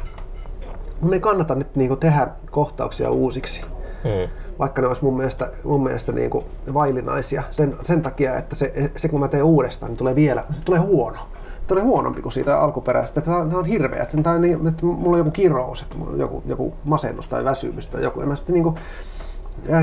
mun 1.01 1.15
ei 1.15 1.21
kannata 1.21 1.55
nyt 1.55 1.77
niinku 1.77 1.97
tehdä 1.97 2.29
kohtauksia 2.51 3.11
uusiksi 3.11 3.63
Hmm. 4.05 4.42
Vaikka 4.59 4.83
ne 4.83 4.89
olisi 4.89 5.05
mun 5.05 5.17
mielestä, 5.17 5.51
mun 5.65 5.83
mielestä 5.83 6.13
niin 6.13 6.31
kuin 6.31 6.45
vaillinaisia 6.75 7.43
sen, 7.51 7.77
sen 7.83 8.03
takia, 8.03 8.37
että 8.37 8.57
se, 8.57 8.91
se 8.97 9.09
kun 9.09 9.21
mä 9.21 9.29
teen 9.29 9.45
uudestaan, 9.45 9.91
niin 9.91 9.99
tulee 9.99 10.15
vielä, 10.15 10.45
se 10.55 10.63
tulee 10.63 10.81
huono. 10.81 11.19
Tulee 11.67 11.85
huonompi 11.85 12.23
kuin 12.23 12.33
siitä 12.33 12.61
alkuperäisestä. 12.61 13.21
Tämä 13.21 13.37
on, 13.37 13.55
on 13.55 13.65
hirveä. 13.65 14.07
Tämä 14.23 14.35
on 14.35 14.41
niin, 14.41 14.67
että 14.69 14.87
mulla 14.87 15.17
on 15.17 15.19
joku 15.19 15.31
kirous, 15.31 15.83
että 15.83 15.97
mulla 15.97 16.13
on 16.13 16.19
joku, 16.19 16.43
joku 16.47 16.75
masennus 16.85 17.29
tai 17.29 17.45
väsymys 17.45 17.87
tai 17.87 18.03
joku. 18.03 18.21
Ja 18.21 18.27
mä 18.27 18.37
sitten 18.37 18.55
niin 18.55 18.65
kuin, 18.65 18.77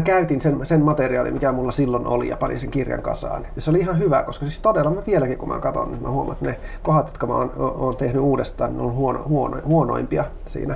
käytin 0.04 0.42
sen, 0.42 0.68
sen 0.68 0.82
materiaalin, 0.82 1.34
mikä 1.34 1.52
mulla 1.52 1.72
silloin 1.72 2.08
oli 2.08 2.30
ja 2.30 2.38
panin 2.38 2.60
sen 2.60 2.72
kirjan 2.72 3.02
kasaan. 3.02 3.46
Ja 3.56 3.62
se 3.62 3.70
oli 3.70 3.80
ihan 3.80 4.00
hyvä, 4.00 4.24
koska 4.24 4.46
siis 4.46 4.60
todella 4.60 4.92
mä 4.92 5.02
vieläkin 5.08 5.38
kun 5.38 5.50
mä 5.50 5.60
katson, 5.60 5.92
niin 5.92 6.02
mä 6.02 6.10
huomaan, 6.10 6.34
että 6.34 6.46
ne 6.46 6.60
kohdat, 6.84 7.08
jotka 7.08 7.28
mä 7.28 7.36
oon, 7.36 7.52
oon 7.58 7.96
tehnyt 7.96 8.22
uudestaan, 8.22 8.78
ne 8.78 8.84
on 8.84 8.94
huono, 8.94 9.24
huono, 9.28 9.58
huonoimpia 9.66 10.26
siinä, 10.46 10.76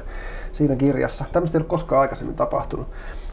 siinä 0.52 0.76
kirjassa. 0.76 1.26
Tämmöistä 1.32 1.58
ei 1.58 1.62
ole 1.62 1.68
koskaan 1.68 2.02
aikaisemmin 2.02 2.36
tapahtunut. 2.36 2.88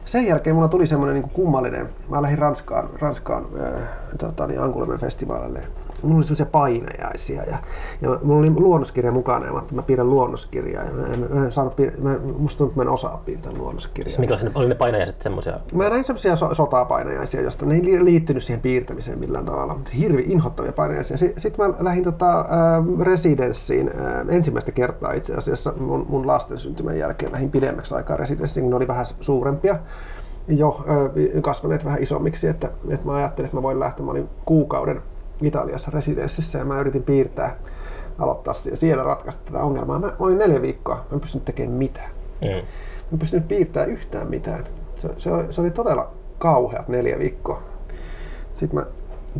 Sen 0.05 0.25
jälkeen 0.25 0.55
mulla 0.55 0.67
tuli 0.67 0.87
semmoinen 0.87 1.15
niin 1.15 1.29
kummallinen, 1.29 1.89
mä 2.09 2.21
lähdin 2.21 2.39
Ranskaan, 2.39 2.89
Ranskaan 2.99 3.45
äh, 3.61 3.81
tota, 4.17 4.47
niin 4.47 4.59
Angoulêmen 4.59 4.99
festivaalille. 4.99 5.63
Mulla 6.03 6.15
oli 6.15 6.23
semmoisia 6.23 6.45
painajaisia 6.45 7.43
ja, 7.43 7.57
ja 8.01 8.19
mulla 8.23 8.39
oli 8.39 8.49
luonnoskirja 8.49 9.11
mukana 9.11 9.45
ja 9.45 9.53
mä, 9.53 9.61
mä 9.71 9.81
piirrän 9.81 10.09
luonnoskirjaa. 10.09 10.83
Ja 10.83 10.91
mä, 10.91 11.07
en, 11.07 11.27
mä 11.33 11.45
en 11.45 11.51
saanut, 11.51 11.79
piir- 11.79 12.01
mä, 12.01 12.17
musta 12.37 12.57
tuntuu, 12.57 12.71
että 12.71 12.79
mä 12.79 12.81
en 12.81 12.89
osaa 12.89 13.21
piirtää 13.25 13.51
luonnoskirjaa. 13.51 14.19
Mikä 14.19 14.35
oli 14.55 14.67
ne 14.67 14.75
painajaiset 14.75 15.21
semmoisia? 15.21 15.59
Mä 15.73 15.89
näin 15.89 16.03
semmoisia 16.03 16.35
so- 16.35 16.53
sotapainajaisia, 16.53 17.41
josta 17.41 17.65
ne 17.65 17.75
ei 17.75 17.85
li- 17.85 18.05
liittynyt 18.05 18.43
siihen 18.43 18.61
piirtämiseen 18.61 19.19
millään 19.19 19.45
tavalla. 19.45 19.73
Mutta 19.73 19.91
Hirvi 19.97 20.23
inhottavia 20.27 20.71
painajaisia. 20.71 21.17
Sitten 21.17 21.53
mä 21.57 21.73
lähdin 21.79 22.03
tota, 22.03 22.39
äh, 22.39 22.45
residenssiin 23.01 23.91
äh, 23.99 24.35
ensimmäistä 24.35 24.71
kertaa 24.71 25.11
itse 25.13 25.33
asiassa 25.33 25.73
mun, 25.79 26.05
mun 26.09 26.27
lasten 26.27 26.57
syntymän 26.57 26.97
jälkeen. 26.97 27.31
Lähdin 27.31 27.51
pidemmäksi 27.51 27.95
aikaa 27.95 28.17
residenssiin, 28.17 28.63
kun 28.63 28.69
ne 28.69 28.75
oli 28.75 28.87
vähän 28.87 29.05
suurempia 29.19 29.79
jo 30.47 30.85
kasvaneet 31.41 31.85
vähän 31.85 32.03
isommiksi, 32.03 32.47
että, 32.47 32.69
että 32.89 33.05
mä 33.05 33.13
ajattelin, 33.13 33.45
että 33.45 33.57
mä 33.57 33.61
voin 33.61 33.79
lähteä. 33.79 34.05
Mä 34.05 34.11
olin 34.11 34.29
kuukauden 34.45 35.01
Italiassa 35.41 35.91
residenssissä 35.93 36.57
ja 36.59 36.65
mä 36.65 36.79
yritin 36.79 37.03
piirtää, 37.03 37.55
aloittaa 38.19 38.53
sie- 38.53 38.75
siellä 38.75 39.03
ratkaista 39.03 39.41
tätä 39.45 39.63
ongelmaa. 39.63 39.99
Mä 39.99 40.11
olin 40.19 40.37
neljä 40.37 40.61
viikkoa, 40.61 40.95
mä 40.95 41.03
en 41.13 41.19
pystynyt 41.19 41.45
tekemään 41.45 41.77
mitään. 41.77 42.09
Hmm. 42.41 42.49
Mä 42.49 43.13
en 43.13 43.19
pystynyt 43.19 43.47
piirtämään 43.47 43.89
yhtään 43.89 44.29
mitään. 44.29 44.63
Se, 44.95 45.09
se, 45.17 45.31
oli, 45.31 45.53
se 45.53 45.61
oli 45.61 45.71
todella 45.71 46.11
kauheat 46.37 46.87
neljä 46.87 47.19
viikkoa. 47.19 47.63
Sitten 48.53 48.79
mä 48.79 48.85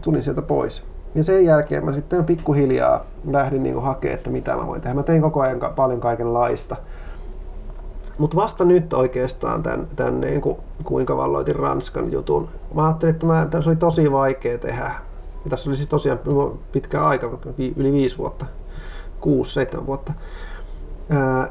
tulin 0.02 0.24
sieltä 0.24 0.42
pois. 0.42 0.84
Ja 1.16 1.24
sen 1.24 1.46
jälkeen 1.46 1.86
mä 1.86 1.92
sitten 1.92 2.26
pikkuhiljaa 2.26 3.06
lähdin 3.32 3.64
niin 3.64 3.82
hakemaan, 3.82 4.18
että 4.18 4.30
mitä 4.30 4.56
mä 4.56 4.68
voin 4.68 4.82
tehdä. 4.82 4.94
Mä 4.96 5.04
tein 5.04 5.22
koko 5.22 5.42
ajan 5.42 5.60
ka- 5.60 5.74
paljon 5.76 6.00
kaikenlaista. 6.00 6.76
Mutta 8.18 8.38
vasta 8.38 8.66
nyt 8.66 8.94
oikeastaan 8.94 9.64
tämän, 9.64 9.88
tämän 9.96 10.22
niin 10.22 10.42
kuin, 10.42 10.58
kuinka 10.84 11.18
valloitin 11.18 11.56
Ranskan 11.56 12.12
jutun. 12.12 12.50
Mä 12.74 12.86
ajattelin, 12.86 13.14
että 13.14 13.26
mä, 13.26 13.48
oli 13.68 13.76
tosi 13.76 14.12
vaikea 14.12 14.58
tehdä. 14.58 14.92
Ja 15.44 15.50
tässä 15.50 15.70
oli 15.70 15.78
siis 15.78 15.90
tosiaan 15.90 16.20
pitkä 16.72 17.06
aika, 17.06 17.40
yli 17.76 17.94
viisi 17.94 18.18
vuotta, 18.18 18.46
kuusi, 19.22 19.54
seitsemän 19.54 19.88
vuotta. 19.88 20.14
Ää, 21.10 21.50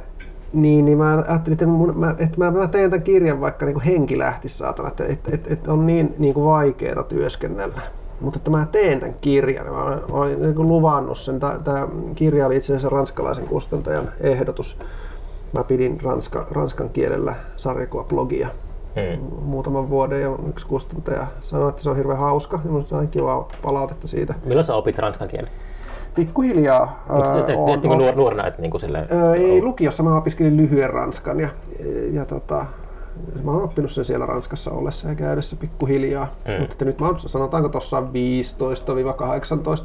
niin, 0.53 0.85
niin 0.85 0.99
mä 0.99 1.25
ajattelin, 1.29 1.53
että, 1.53 1.67
mun, 1.67 1.99
mä, 1.99 2.15
että 2.19 2.39
mä, 2.39 2.51
mä 2.51 2.69
teen 2.69 2.91
tämän 2.91 3.05
kirjan 3.05 3.41
vaikka 3.41 3.67
niin 3.67 3.75
kuin 3.75 3.85
henki 3.85 4.19
lähtisi 4.19 4.59
saatana, 4.59 4.89
että, 4.89 5.05
että, 5.05 5.31
että, 5.35 5.53
että 5.53 5.73
on 5.73 5.87
niin, 5.87 6.15
niin 6.19 6.35
kuin 6.35 6.47
vaikeaa 6.47 7.03
työskennellä. 7.03 7.81
Mutta 8.21 8.39
että 8.39 8.51
mä 8.51 8.67
teen 8.67 9.01
tämän 9.01 9.15
kirjan. 9.21 9.67
Mä 9.67 9.85
olin, 9.85 10.01
olin 10.11 10.43
niin 10.43 10.55
kuin 10.55 10.69
luvannut 10.69 11.19
sen. 11.19 11.41
Tämä 11.41 11.89
kirja 12.15 12.47
oli 12.47 12.57
itse 12.57 12.73
asiassa 12.73 12.89
ranskalaisen 12.89 13.47
kustantajan 13.47 14.09
ehdotus. 14.21 14.77
Mä 15.53 15.65
pidin 15.65 16.01
ranska, 16.03 16.47
ranskan 16.51 16.91
kielellä 16.91 17.35
sarjakuvablogia 17.57 18.49
Hmm. 18.97 19.25
muutaman 19.43 19.91
vuoden 19.91 20.21
ja 20.21 20.31
yksi 20.49 20.67
kustantaja 20.67 21.27
sanoi, 21.41 21.69
että 21.69 21.83
se 21.83 21.91
on 21.91 21.97
hirveän 21.97 22.19
hauska 22.19 22.61
ja 22.65 22.71
minusta 22.71 22.91
sai 22.91 23.07
kivaa 23.07 23.49
palautetta 23.63 24.07
siitä. 24.09 24.35
Milloin 24.45 24.67
sä 24.67 24.75
opit 24.75 24.99
ranskan 24.99 25.29
kielen? 25.29 25.51
Pikkuhiljaa 26.15 27.05
ää, 27.09 27.35
te, 27.35 27.41
te, 27.41 27.47
te, 27.83 27.89
oon- 27.89 27.99
nuor, 27.99 28.15
nuorena, 28.15 28.47
että 28.47 28.63
niinku 28.63 28.79
silleen... 28.79 29.05
Öö, 29.13 29.35
ei, 29.35 29.63
lukiossa 29.63 30.03
mä 30.03 30.17
opiskelin 30.17 30.57
lyhyen 30.57 30.91
ranskan 30.91 31.41
ja, 31.41 31.49
ja 32.13 32.25
tota, 32.25 32.67
Mä 33.45 33.51
oon 33.51 33.63
oppinut 33.63 33.91
sen 33.91 34.05
siellä 34.05 34.27
Ranskassa 34.27 34.71
ollessa 34.71 35.09
ja 35.09 35.15
käydessä 35.15 35.57
pikkuhiljaa. 35.57 36.25
Mm. 36.25 36.53
Mm. 36.53 36.61
Mutta 36.61 36.73
että 36.73 36.85
nyt 36.85 37.01
mä 37.01 37.07
oon, 37.07 37.19
sanotaanko 37.19 37.69
tuossa 37.69 38.01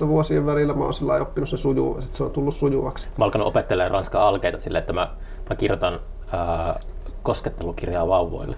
15-18 0.03 0.07
vuosien 0.07 0.45
välillä 0.45 0.73
mä 0.73 0.83
oon 0.83 0.93
sillä 0.93 1.13
oppinut 1.13 1.49
sen 1.49 1.59
suju, 1.59 1.97
että 1.99 2.17
se 2.17 2.23
on 2.23 2.31
tullut 2.31 2.53
sujuvaksi. 2.53 3.07
Mä 3.17 3.25
alkanut 3.25 3.47
opettelemaan 3.47 3.91
ranskan 3.91 4.21
alkeita 4.21 4.59
silleen, 4.59 4.79
että 4.79 4.93
mä, 4.93 5.09
mä 5.49 5.55
kirjoitan 5.55 5.99
ää, 6.31 6.79
koskettelukirjaa 7.23 8.07
vauvoille. 8.07 8.55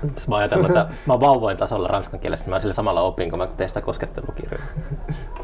Sitten 0.00 0.24
mä 0.28 0.36
ajatellut, 0.36 0.66
että 0.66 0.88
mä 1.06 1.12
oon 1.12 1.20
vauvoin 1.20 1.56
tasolla 1.56 1.88
ranskan 1.88 2.20
kielessä, 2.20 2.44
niin 2.44 2.50
mä 2.50 2.60
sillä 2.60 2.74
samalla 2.74 3.00
opin, 3.00 3.30
kun 3.30 3.38
mä 3.38 3.46
teen 3.46 3.70
sitä 3.70 3.80
koskettelukirjaa. 3.80 4.62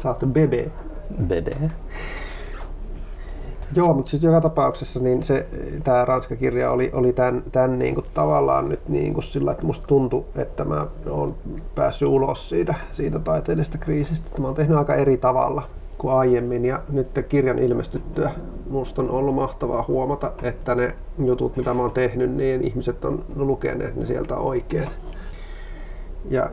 Sä 0.01 0.09
oot 0.09 0.19
bebe. 0.25 0.71
Bede. 1.27 1.57
Joo, 3.75 3.93
mutta 3.93 4.09
siis 4.09 4.23
joka 4.23 4.41
tapauksessa 4.41 4.99
niin 4.99 5.23
se, 5.23 5.47
tämä 5.83 6.05
Ranska-kirja 6.05 6.71
oli, 6.71 6.91
oli 6.93 7.13
tämän, 7.13 7.43
tämän 7.51 7.79
niin 7.79 7.95
kuin 7.95 8.05
tavallaan 8.13 8.69
nyt 8.69 8.89
niin 8.89 9.13
kuin 9.13 9.23
sillä, 9.23 9.51
että 9.51 9.65
musta 9.65 9.87
tuntui, 9.87 10.25
että 10.35 10.65
mä 10.65 10.87
oon 11.09 11.35
päässyt 11.75 12.07
ulos 12.07 12.49
siitä, 12.49 12.75
siitä 12.91 13.19
taiteellisesta 13.19 13.77
kriisistä. 13.77 14.27
Että 14.27 14.41
mä 14.41 14.47
oon 14.47 14.55
tehnyt 14.55 14.77
aika 14.77 14.95
eri 14.95 15.17
tavalla 15.17 15.69
kuin 16.03 16.13
aiemmin 16.13 16.65
ja 16.65 16.81
nyt 16.89 17.25
kirjan 17.29 17.59
ilmestyttyä 17.59 18.31
musta 18.69 19.01
on 19.01 19.09
ollut 19.09 19.35
mahtavaa 19.35 19.85
huomata, 19.87 20.31
että 20.41 20.75
ne 20.75 20.95
jutut, 21.25 21.57
mitä 21.57 21.73
mä 21.73 21.81
oon 21.81 21.91
tehnyt, 21.91 22.31
niin 22.31 22.61
ihmiset 22.61 23.05
on 23.05 23.25
lukeneet 23.35 23.95
ne 23.95 24.05
sieltä 24.05 24.35
oikein. 24.35 24.89
Ja 26.29 26.49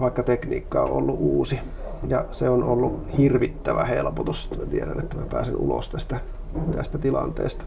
vaikka 0.00 0.22
tekniikka 0.22 0.82
on 0.82 0.90
ollut 0.90 1.16
uusi. 1.18 1.60
Ja 2.08 2.24
se 2.30 2.48
on 2.48 2.64
ollut 2.64 3.18
hirvittävä 3.18 3.84
helpotus. 3.84 4.50
Mä 4.58 4.66
tiedän, 4.66 5.00
että 5.00 5.16
mä 5.16 5.22
pääsen 5.30 5.56
ulos 5.56 5.88
tästä, 5.88 6.20
tästä 6.76 6.98
tilanteesta. 6.98 7.64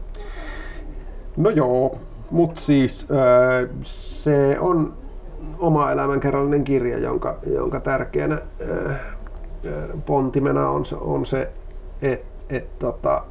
No 1.36 1.50
joo, 1.50 1.98
mutta 2.30 2.60
siis 2.60 3.06
äh, 3.10 3.70
se 3.82 4.56
on 4.60 4.94
oma 5.58 5.90
elämänkerrallinen 5.90 6.64
kirja, 6.64 6.98
jonka, 6.98 7.36
jonka 7.46 7.80
tärkeänä 7.80 8.34
äh, 8.34 9.00
pontimena 10.06 10.70
on 10.70 10.84
se, 10.84 10.96
on 10.96 11.26
se 11.26 11.52
että 12.02 12.38
et, 12.48 12.78
tota, 12.78 13.24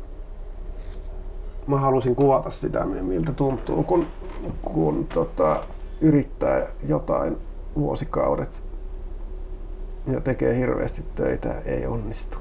mä 1.67 1.78
halusin 1.78 2.15
kuvata 2.15 2.49
sitä, 2.49 2.86
miltä 2.86 3.34
tuntuu, 3.34 3.84
kun, 3.84 4.07
kun 4.61 5.07
tota, 5.13 5.63
yrittää 6.01 6.67
jotain 6.88 7.38
vuosikaudet 7.75 8.63
ja 10.07 10.21
tekee 10.21 10.57
hirveästi 10.57 11.05
töitä, 11.15 11.55
ei 11.65 11.86
onnistu. 11.86 12.38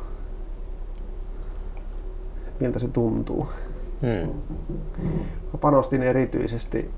Miltä 2.60 2.78
se 2.78 2.88
tuntuu. 2.88 3.46
Hmm. 4.02 4.32
Mä 5.52 5.58
panostin 5.60 6.02
erityisesti 6.02 6.90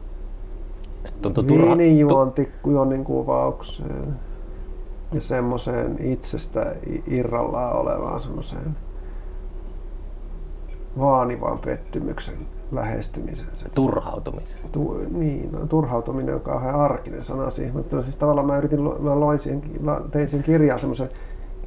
Sitten 1.06 1.34
turha. 1.34 1.76
viinijuonnin 1.76 3.04
kuvaukseen 3.04 4.16
ja 5.12 5.20
semmoiseen 5.20 5.96
itsestä 6.00 6.74
irrallaan 7.06 7.76
olevaan 7.76 8.20
semmoiseen 8.20 8.76
vaanivaan 10.98 11.58
pettymyksen 11.58 12.46
lähestymiseen. 12.72 13.48
Se 13.52 13.68
Turhautumisen. 13.68 14.58
tu, 14.72 15.00
niin, 15.10 15.52
no, 15.52 15.66
turhautuminen 15.66 16.34
on 16.34 16.40
kauhean 16.40 16.74
arkinen 16.74 17.24
sana 17.24 17.50
siihen, 17.50 17.76
mutta 17.76 18.02
siis 18.02 18.16
tavallaan 18.16 18.46
mä, 18.46 18.56
yritin, 18.56 18.80
mä 18.82 19.20
loin 19.20 19.38
siihen, 19.40 19.62
tein 20.10 20.28
siihen 20.28 20.44
kirjaan 20.44 20.80
semmoisen 20.80 21.08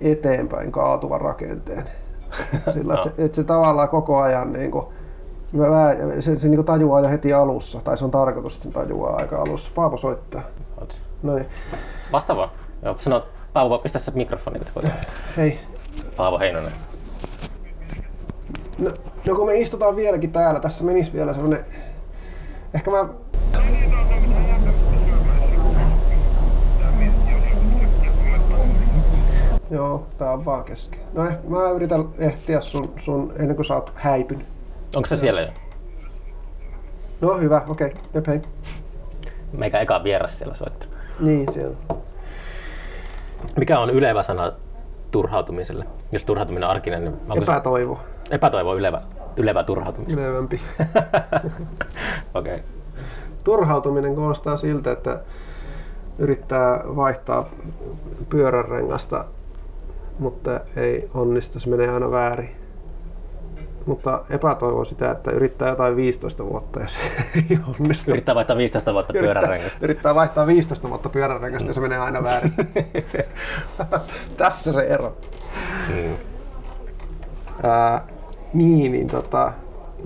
eteenpäin 0.02 0.72
kaatuvan 0.72 1.22
rakenteen. 1.22 1.84
Sillä 2.74 2.94
että 2.94 3.10
se, 3.16 3.26
että 3.26 3.36
se 3.36 3.44
tavallaan 3.44 3.90
koko 3.90 4.18
ajan 4.22 4.54
niin 4.54 4.72
kuin, 4.72 4.86
mä, 5.52 5.68
mä, 5.68 5.96
se, 6.20 6.40
se 6.40 6.48
niin 6.48 6.56
kuin 6.58 6.66
tajuaa 6.66 7.02
jo 7.02 7.10
heti 7.10 7.34
alussa, 7.34 7.82
tai 7.84 7.98
se 7.98 8.06
on 8.06 8.12
tarkoitus, 8.12 8.54
että 8.54 8.64
sen 8.64 8.72
tajuaa 8.72 9.16
aika 9.16 9.38
alussa. 9.42 9.72
Paavo 9.76 9.98
soittaa. 9.98 10.42
Oot- 10.82 10.96
Noin. 11.24 11.46
Vastaavaa. 12.12 12.50
Joo, 12.84 12.98
sano, 13.00 13.26
Paavo, 13.54 13.78
pistä 13.78 14.00
se 14.00 14.12
mikrofoni. 14.16 14.60
Hei. 15.38 15.60
Paavo 16.18 16.40
Heinonen. 16.40 16.72
No, 18.78 18.92
no 19.28 19.36
kun 19.36 19.46
me 19.46 19.56
istutaan 19.56 19.96
vieläkin 19.96 20.32
täällä, 20.32 20.60
tässä 20.60 20.84
menisi 20.84 21.14
vielä 21.14 21.34
semmonen... 21.34 21.66
Ehkä 22.74 22.92
mä... 22.92 23.06
Joo, 29.72 30.08
tää 30.18 30.32
on 30.32 30.46
vaan 30.46 30.64
kesken. 30.64 31.00
No 31.14 31.28
eh, 31.28 31.38
mä 31.48 31.70
yritän 31.70 32.06
ehtiä 32.20 32.62
sun, 32.62 32.94
sun 33.02 33.34
ennen 33.40 33.56
kuin 33.56 33.66
sä 33.66 33.76
oot 33.76 33.92
häipynyt. 33.96 34.48
Onko 34.96 35.06
se 35.06 35.18
siellä 35.18 35.42
jo? 35.42 35.48
No 37.22 37.38
hyvä, 37.38 37.62
okei. 37.68 37.88
Okay. 37.88 38.02
Jep, 38.14 38.28
hei. 38.28 38.42
Meikä 39.54 39.80
eka 39.80 40.04
vieras 40.04 40.40
siellä 40.40 40.56
soittaa. 40.56 40.90
Niin, 41.20 41.54
siellä. 41.54 41.76
Mikä 43.58 43.80
on 43.80 43.90
ylevä 43.90 44.24
sana 44.24 44.52
turhautumiselle? 45.12 45.86
Jos 46.12 46.24
turhautuminen 46.24 46.64
on 46.64 46.72
arkinen, 46.72 47.04
niin 47.04 47.14
onko 47.14 47.36
se 47.36 47.42
Epätoivo. 47.42 48.00
epätoivo 48.32 48.76
ylevä, 48.76 49.02
ylevä 49.38 49.64
turhautumista? 49.64 50.22
Ylevämpi. 50.22 50.62
Okei. 52.34 52.56
Okay. 52.56 52.60
Turhautuminen 53.44 54.16
kuulostaa 54.16 54.58
siltä, 54.58 54.92
että 54.92 55.20
yrittää 56.20 56.84
vaihtaa 56.96 57.50
pyöränrengasta, 58.30 59.26
mutta 60.20 60.60
ei 60.76 61.10
onnistu, 61.14 61.60
se 61.60 61.70
menee 61.70 61.90
aina 61.90 62.12
väärin. 62.12 62.61
Mutta 63.86 64.22
epätoivo 64.30 64.86
sitä, 64.86 65.12
että 65.12 65.32
yrittää 65.32 65.70
jotain 65.70 65.96
15 65.96 66.46
vuotta 66.46 66.80
ja 66.80 66.88
se 66.88 67.00
ei 67.50 67.60
onnistu. 67.80 68.12
Yrittää 68.12 68.36
vaihtaa 68.36 68.58
15 68.58 68.94
vuotta 68.94 69.14
pyöränrengasta. 69.14 69.78
yrittää 69.82 70.16
vaihtaa 70.16 70.48
15 70.48 70.90
vuotta 70.90 71.10
pyöränrengasta 71.10 71.68
ja 71.70 71.74
se 71.74 71.80
menee 71.80 71.98
aina 71.98 72.24
väärin. 72.24 72.54
Tässä 74.38 74.74
se 74.74 74.82
ero. 74.82 75.18
Mm. 75.90 76.16
Ää, 77.64 78.08
niin, 78.54 78.92
niin 78.92 79.08
tota, 79.08 79.54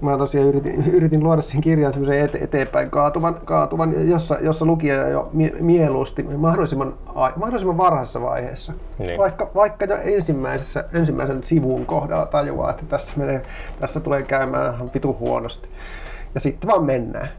mä 0.02 0.18
tosiaan 0.18 0.48
yritin, 0.48 0.86
yritin 0.98 1.24
luoda 1.24 1.42
sen 1.42 1.62
kirjan 1.62 1.94
semmoisen 1.94 2.20
ete, 2.20 2.38
eteenpäin 2.38 2.90
kaatuvan, 2.90 3.36
kaatuvan 3.46 4.10
jossa, 4.10 4.38
jossa 4.42 4.66
lukija 4.66 5.08
jo 5.10 5.30
mie, 5.34 5.54
mieluusti 5.60 6.24
mahdollisimman, 6.24 6.94
mahdollisimman 7.36 7.78
varhaisessa 7.78 8.22
vaiheessa. 8.22 8.74
Niin. 9.00 9.18
Vaikka, 9.18 9.52
vaikka 9.56 9.86
jo 9.86 9.98
ensimmäisessä, 9.98 10.86
ensimmäisen 10.94 11.44
sivun 11.44 11.86
kohdalla 11.86 12.26
tajuaa, 12.26 12.70
että 12.70 12.84
tässä, 12.86 13.14
menee, 13.18 13.42
tässä 13.80 14.00
tulee 14.00 14.24
käymään 14.24 14.74
ihan 14.76 14.92
vitu 14.94 15.18
huonosti. 15.20 15.70
Ja 16.34 16.40
sitten 16.40 16.70
vaan 16.70 16.84
mennään. 16.84 17.30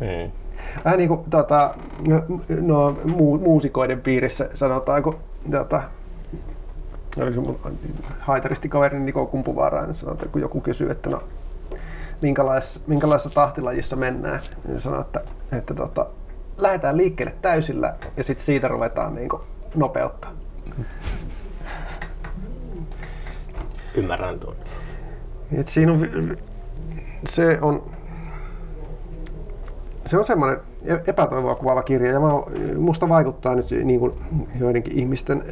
Mm. 0.00 0.30
Vähän 0.84 0.98
niin 0.98 1.08
kuin 1.08 1.20
tota, 1.30 1.74
no, 2.60 2.96
mu, 3.04 3.38
muusikoiden 3.38 4.00
piirissä 4.00 4.48
sanotaan, 4.54 5.02
kun 5.02 5.16
tota, 5.50 5.82
oli 7.22 7.32
se 7.32 7.40
mun 7.40 7.58
haitaristi 8.18 8.68
kaveri 8.68 9.00
Niko 9.00 9.26
Kumpuvaarainen 9.26 9.94
sanoi, 9.94 10.14
että 10.14 10.28
kun 10.28 10.40
joku 10.40 10.60
kysyy, 10.60 10.90
että 10.90 11.10
no, 11.10 11.22
minkälais, 12.26 12.80
minkälaisessa 12.86 13.30
tahtilajissa 13.30 13.96
mennään, 13.96 14.40
niin 14.66 14.78
sanoi, 14.78 15.00
että, 15.00 15.20
että 15.52 15.74
tota, 15.74 16.06
lähdetään 16.58 16.96
liikkeelle 16.96 17.34
täysillä 17.42 17.94
ja 18.16 18.24
sitten 18.24 18.44
siitä 18.44 18.68
ruvetaan 18.68 19.14
niin 19.14 19.28
kuin, 19.28 19.42
nopeuttaa. 19.74 20.32
Ymmärrän 23.94 24.40
tuon. 24.40 24.56
Et 25.52 25.66
siinä 25.66 25.92
on, 25.92 26.08
se 27.28 27.58
on, 27.60 27.90
se 30.06 30.18
on 30.18 30.24
semmoinen 30.24 30.60
epätoivoa 31.08 31.54
kuvaava 31.54 31.82
kirja 31.82 32.12
ja 32.12 32.20
mä, 32.20 32.28
musta 32.78 33.08
vaikuttaa 33.08 33.54
nyt 33.54 33.70
niin 33.70 34.00
kuin 34.00 34.12
joidenkin 34.60 34.98
ihmisten 34.98 35.42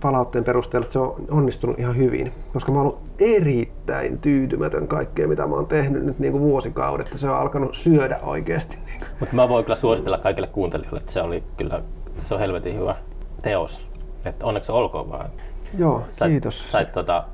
palautteen 0.00 0.44
perusteella, 0.44 0.84
että 0.84 0.92
se 0.92 0.98
on 0.98 1.14
onnistunut 1.30 1.78
ihan 1.78 1.96
hyvin, 1.96 2.32
koska 2.52 2.72
mä 2.72 2.78
oon 2.78 2.86
ollut 2.86 3.00
erittäin 3.20 4.18
tyytymätön 4.18 4.88
kaikkeen, 4.88 5.28
mitä 5.28 5.46
mä 5.46 5.54
oon 5.54 5.66
tehnyt 5.66 6.04
nyt 6.04 6.18
niin 6.18 6.32
kuin 6.32 6.42
vuosikaudet, 6.44 7.06
että 7.06 7.18
se 7.18 7.28
on 7.28 7.36
alkanut 7.36 7.74
syödä 7.74 8.18
oikeasti. 8.22 8.78
Mutta 9.20 9.34
mä 9.34 9.48
voin 9.48 9.64
kyllä 9.64 9.76
suositella 9.76 10.18
kaikille 10.18 10.46
kuuntelijoille, 10.46 10.98
että 10.98 11.12
se 11.12 11.22
oli 11.22 11.42
kyllä, 11.56 11.82
se 12.28 12.34
on 12.34 12.40
helvetin 12.40 12.78
hyvä 12.78 12.96
teos. 13.42 13.86
Että 14.24 14.46
onneksi 14.46 14.72
olkoon 14.72 15.10
vaan. 15.10 15.30
Joo, 15.78 16.02
Sait, 16.12 16.32
kiitos. 16.32 16.70
Sait 16.70 16.92
tota, 16.92 17.24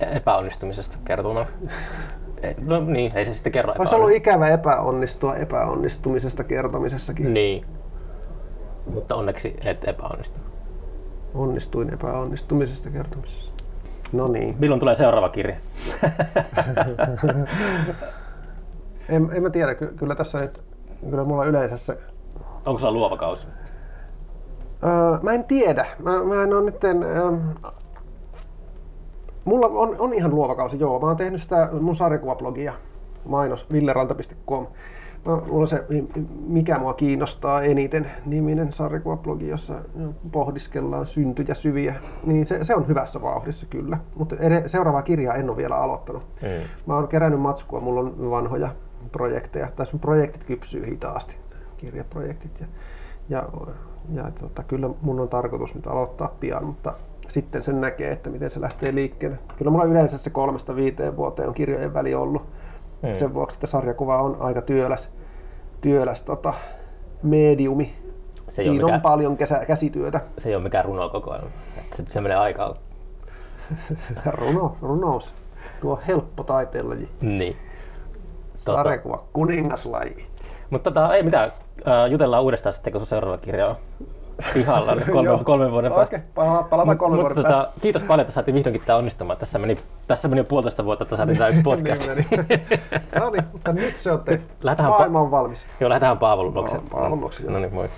epäonnistumisesta 0.00 0.98
kertomaan. 1.04 1.46
No 2.64 2.80
niin, 2.80 3.12
ei 3.14 3.24
se 3.24 3.34
sitten 3.34 3.52
kerro 3.52 3.74
Olisi 3.78 3.94
ollut 3.94 4.10
ikävä 4.10 4.48
epäonnistua 4.48 5.36
epäonnistumisesta 5.36 6.44
kertomisessakin. 6.44 7.34
Niin. 7.34 7.66
Mutta 8.86 9.14
onneksi 9.14 9.56
et 9.64 9.88
epäonnistu. 9.88 10.40
Onnistuin 11.34 11.94
epäonnistumisesta 11.94 12.90
kertomisessa. 12.90 13.52
No 14.12 14.26
niin. 14.28 14.56
Milloin 14.58 14.80
tulee 14.80 14.94
seuraava 14.94 15.28
kirja? 15.28 15.56
En, 19.08 19.28
en 19.32 19.42
mä 19.42 19.50
tiedä, 19.50 19.74
ky- 19.74 19.94
kyllä 19.96 20.14
tässä 20.14 20.40
nyt, 20.40 20.62
kyllä 21.10 21.24
mulla 21.24 21.44
yleensä 21.44 21.76
se... 21.76 21.98
Onko 22.66 22.78
sulla 22.78 22.92
luova 22.92 23.16
kausi? 23.16 23.46
Öö, 24.84 25.18
mä 25.22 25.32
en 25.32 25.44
tiedä. 25.44 25.86
Mä, 25.98 26.24
mä 26.24 26.42
en 26.42 26.52
ole 26.52 26.64
nyt... 26.64 26.84
Öö, 26.84 26.92
mulla 29.48 29.66
on, 29.66 29.96
on 29.98 30.14
ihan 30.14 30.34
luova 30.34 30.54
kausi, 30.54 30.78
joo. 30.78 31.00
Mä 31.00 31.06
oon 31.06 31.16
tehnyt 31.16 31.42
sitä 31.42 31.68
mun 31.80 31.96
sarjakuvablogia, 31.96 32.72
mainos, 33.24 33.72
villeranta.com. 33.72 34.66
No, 35.24 35.42
mulla 35.46 35.62
on 35.62 35.68
se 35.68 35.84
Mikä 36.46 36.78
mua 36.78 36.94
kiinnostaa 36.94 37.62
eniten 37.62 38.10
niminen 38.26 38.72
sarjakuvablogi, 38.72 39.48
jossa 39.48 39.74
pohdiskellaan 40.32 41.06
syntyjä 41.06 41.54
syviä. 41.54 41.94
Niin 42.24 42.46
se, 42.46 42.64
se 42.64 42.74
on 42.74 42.88
hyvässä 42.88 43.22
vauhdissa 43.22 43.66
kyllä, 43.66 43.98
mutta 44.14 44.36
seuraavaa 44.66 45.02
kirjaa 45.02 45.34
en 45.34 45.50
ole 45.50 45.56
vielä 45.56 45.76
aloittanut. 45.76 46.22
Mm. 46.42 46.48
Mä 46.86 46.94
oon 46.94 47.08
kerännyt 47.08 47.40
matskua, 47.40 47.80
mulla 47.80 48.00
on 48.00 48.30
vanhoja 48.30 48.68
projekteja, 49.12 49.68
tai 49.76 49.86
projektit 50.00 50.44
kypsyy 50.44 50.86
hitaasti, 50.86 51.36
kirjaprojektit. 51.76 52.60
Ja, 52.60 52.66
ja, 53.28 53.48
ja 54.14 54.30
tota, 54.30 54.62
kyllä 54.62 54.90
mun 55.02 55.20
on 55.20 55.28
tarkoitus 55.28 55.74
nyt 55.74 55.86
aloittaa 55.86 56.36
pian, 56.40 56.64
mutta 56.64 56.94
sitten 57.28 57.62
sen 57.62 57.80
näkee, 57.80 58.10
että 58.10 58.30
miten 58.30 58.50
se 58.50 58.60
lähtee 58.60 58.94
liikkeelle. 58.94 59.38
Kyllä 59.56 59.70
mulla 59.70 59.84
yleensä 59.84 60.18
se 60.18 60.30
kolmesta 60.30 60.76
viiteen 60.76 61.16
vuoteen 61.16 61.48
on 61.48 61.54
kirjojen 61.54 61.94
väli 61.94 62.14
ollut. 62.14 62.42
Hmm. 63.02 63.14
Sen 63.14 63.34
vuoksi, 63.34 63.56
että 63.56 63.66
sarjakuva 63.66 64.22
on 64.22 64.36
aika 64.40 64.62
työläs, 64.62 65.08
työläs 65.80 66.22
tota, 66.22 66.54
mediumi. 67.22 67.94
Se 68.48 68.62
Siinä 68.62 68.70
on, 68.70 68.76
mikään, 68.76 69.00
paljon 69.00 69.36
kesä, 69.36 69.64
käsityötä. 69.66 70.20
Se 70.38 70.48
ei 70.48 70.54
ole 70.54 70.62
mikään 70.62 70.84
runokokoelma. 70.84 71.50
Se, 71.94 72.04
se 72.08 72.20
menee 72.20 72.36
aikaa. 72.36 72.76
Runo, 74.26 74.76
runous. 74.82 75.34
Tuo 75.80 76.00
helppo 76.08 76.42
taiteenlaji. 76.42 77.08
Niin. 77.20 77.56
Sarjakuva, 78.56 79.24
kuningaslaji. 79.32 80.26
Mutta 80.70 80.90
tota, 80.90 81.14
ei 81.14 81.22
mitään, 81.22 81.52
jutellaan 82.10 82.42
uudestaan 82.42 82.72
sitten, 82.72 82.92
kun 82.92 83.06
seuraava 83.06 83.38
kirja 83.38 83.68
on 83.68 83.76
pihalla 84.54 84.96
kolme, 85.12 85.44
kolme 85.44 85.70
vuoden 85.72 85.92
päästä. 85.92 86.16
Okei, 86.16 86.68
palataan 86.70 86.98
kolme 86.98 87.16
vuoden 87.16 87.34
tota, 87.34 87.48
päästä. 87.48 87.72
Kiitos 87.80 88.02
paljon, 88.02 88.20
että 88.20 88.32
saatiin 88.32 88.54
vihdoinkin 88.54 88.82
tämä 88.86 88.98
onnistumaan. 88.98 89.38
Tässä 89.38 89.58
meni, 89.58 89.78
tässä 90.06 90.28
meni 90.28 90.40
jo 90.40 90.44
puolitoista 90.44 90.84
vuotta, 90.84 91.02
että 91.02 91.16
saatiin 91.16 91.38
tämä 91.38 91.48
yksi 91.48 91.62
podcast. 91.70 92.10
niin, 92.14 92.26
no 93.20 93.30
niin, 93.30 93.44
mutta 93.52 93.72
nyt 93.72 93.96
se 93.96 94.12
on 94.12 94.20
tehty. 94.20 94.46
Maailma 94.78 95.20
on 95.20 95.30
valmis. 95.30 95.66
Joo, 95.80 95.90
lähdetään 95.90 96.18
Paavolun 96.18 96.54
luokse. 96.54 96.76
Paavolun 96.90 97.20
luokse, 97.20 97.42
No 97.42 97.58
niin, 97.58 97.74
moi. 97.74 97.88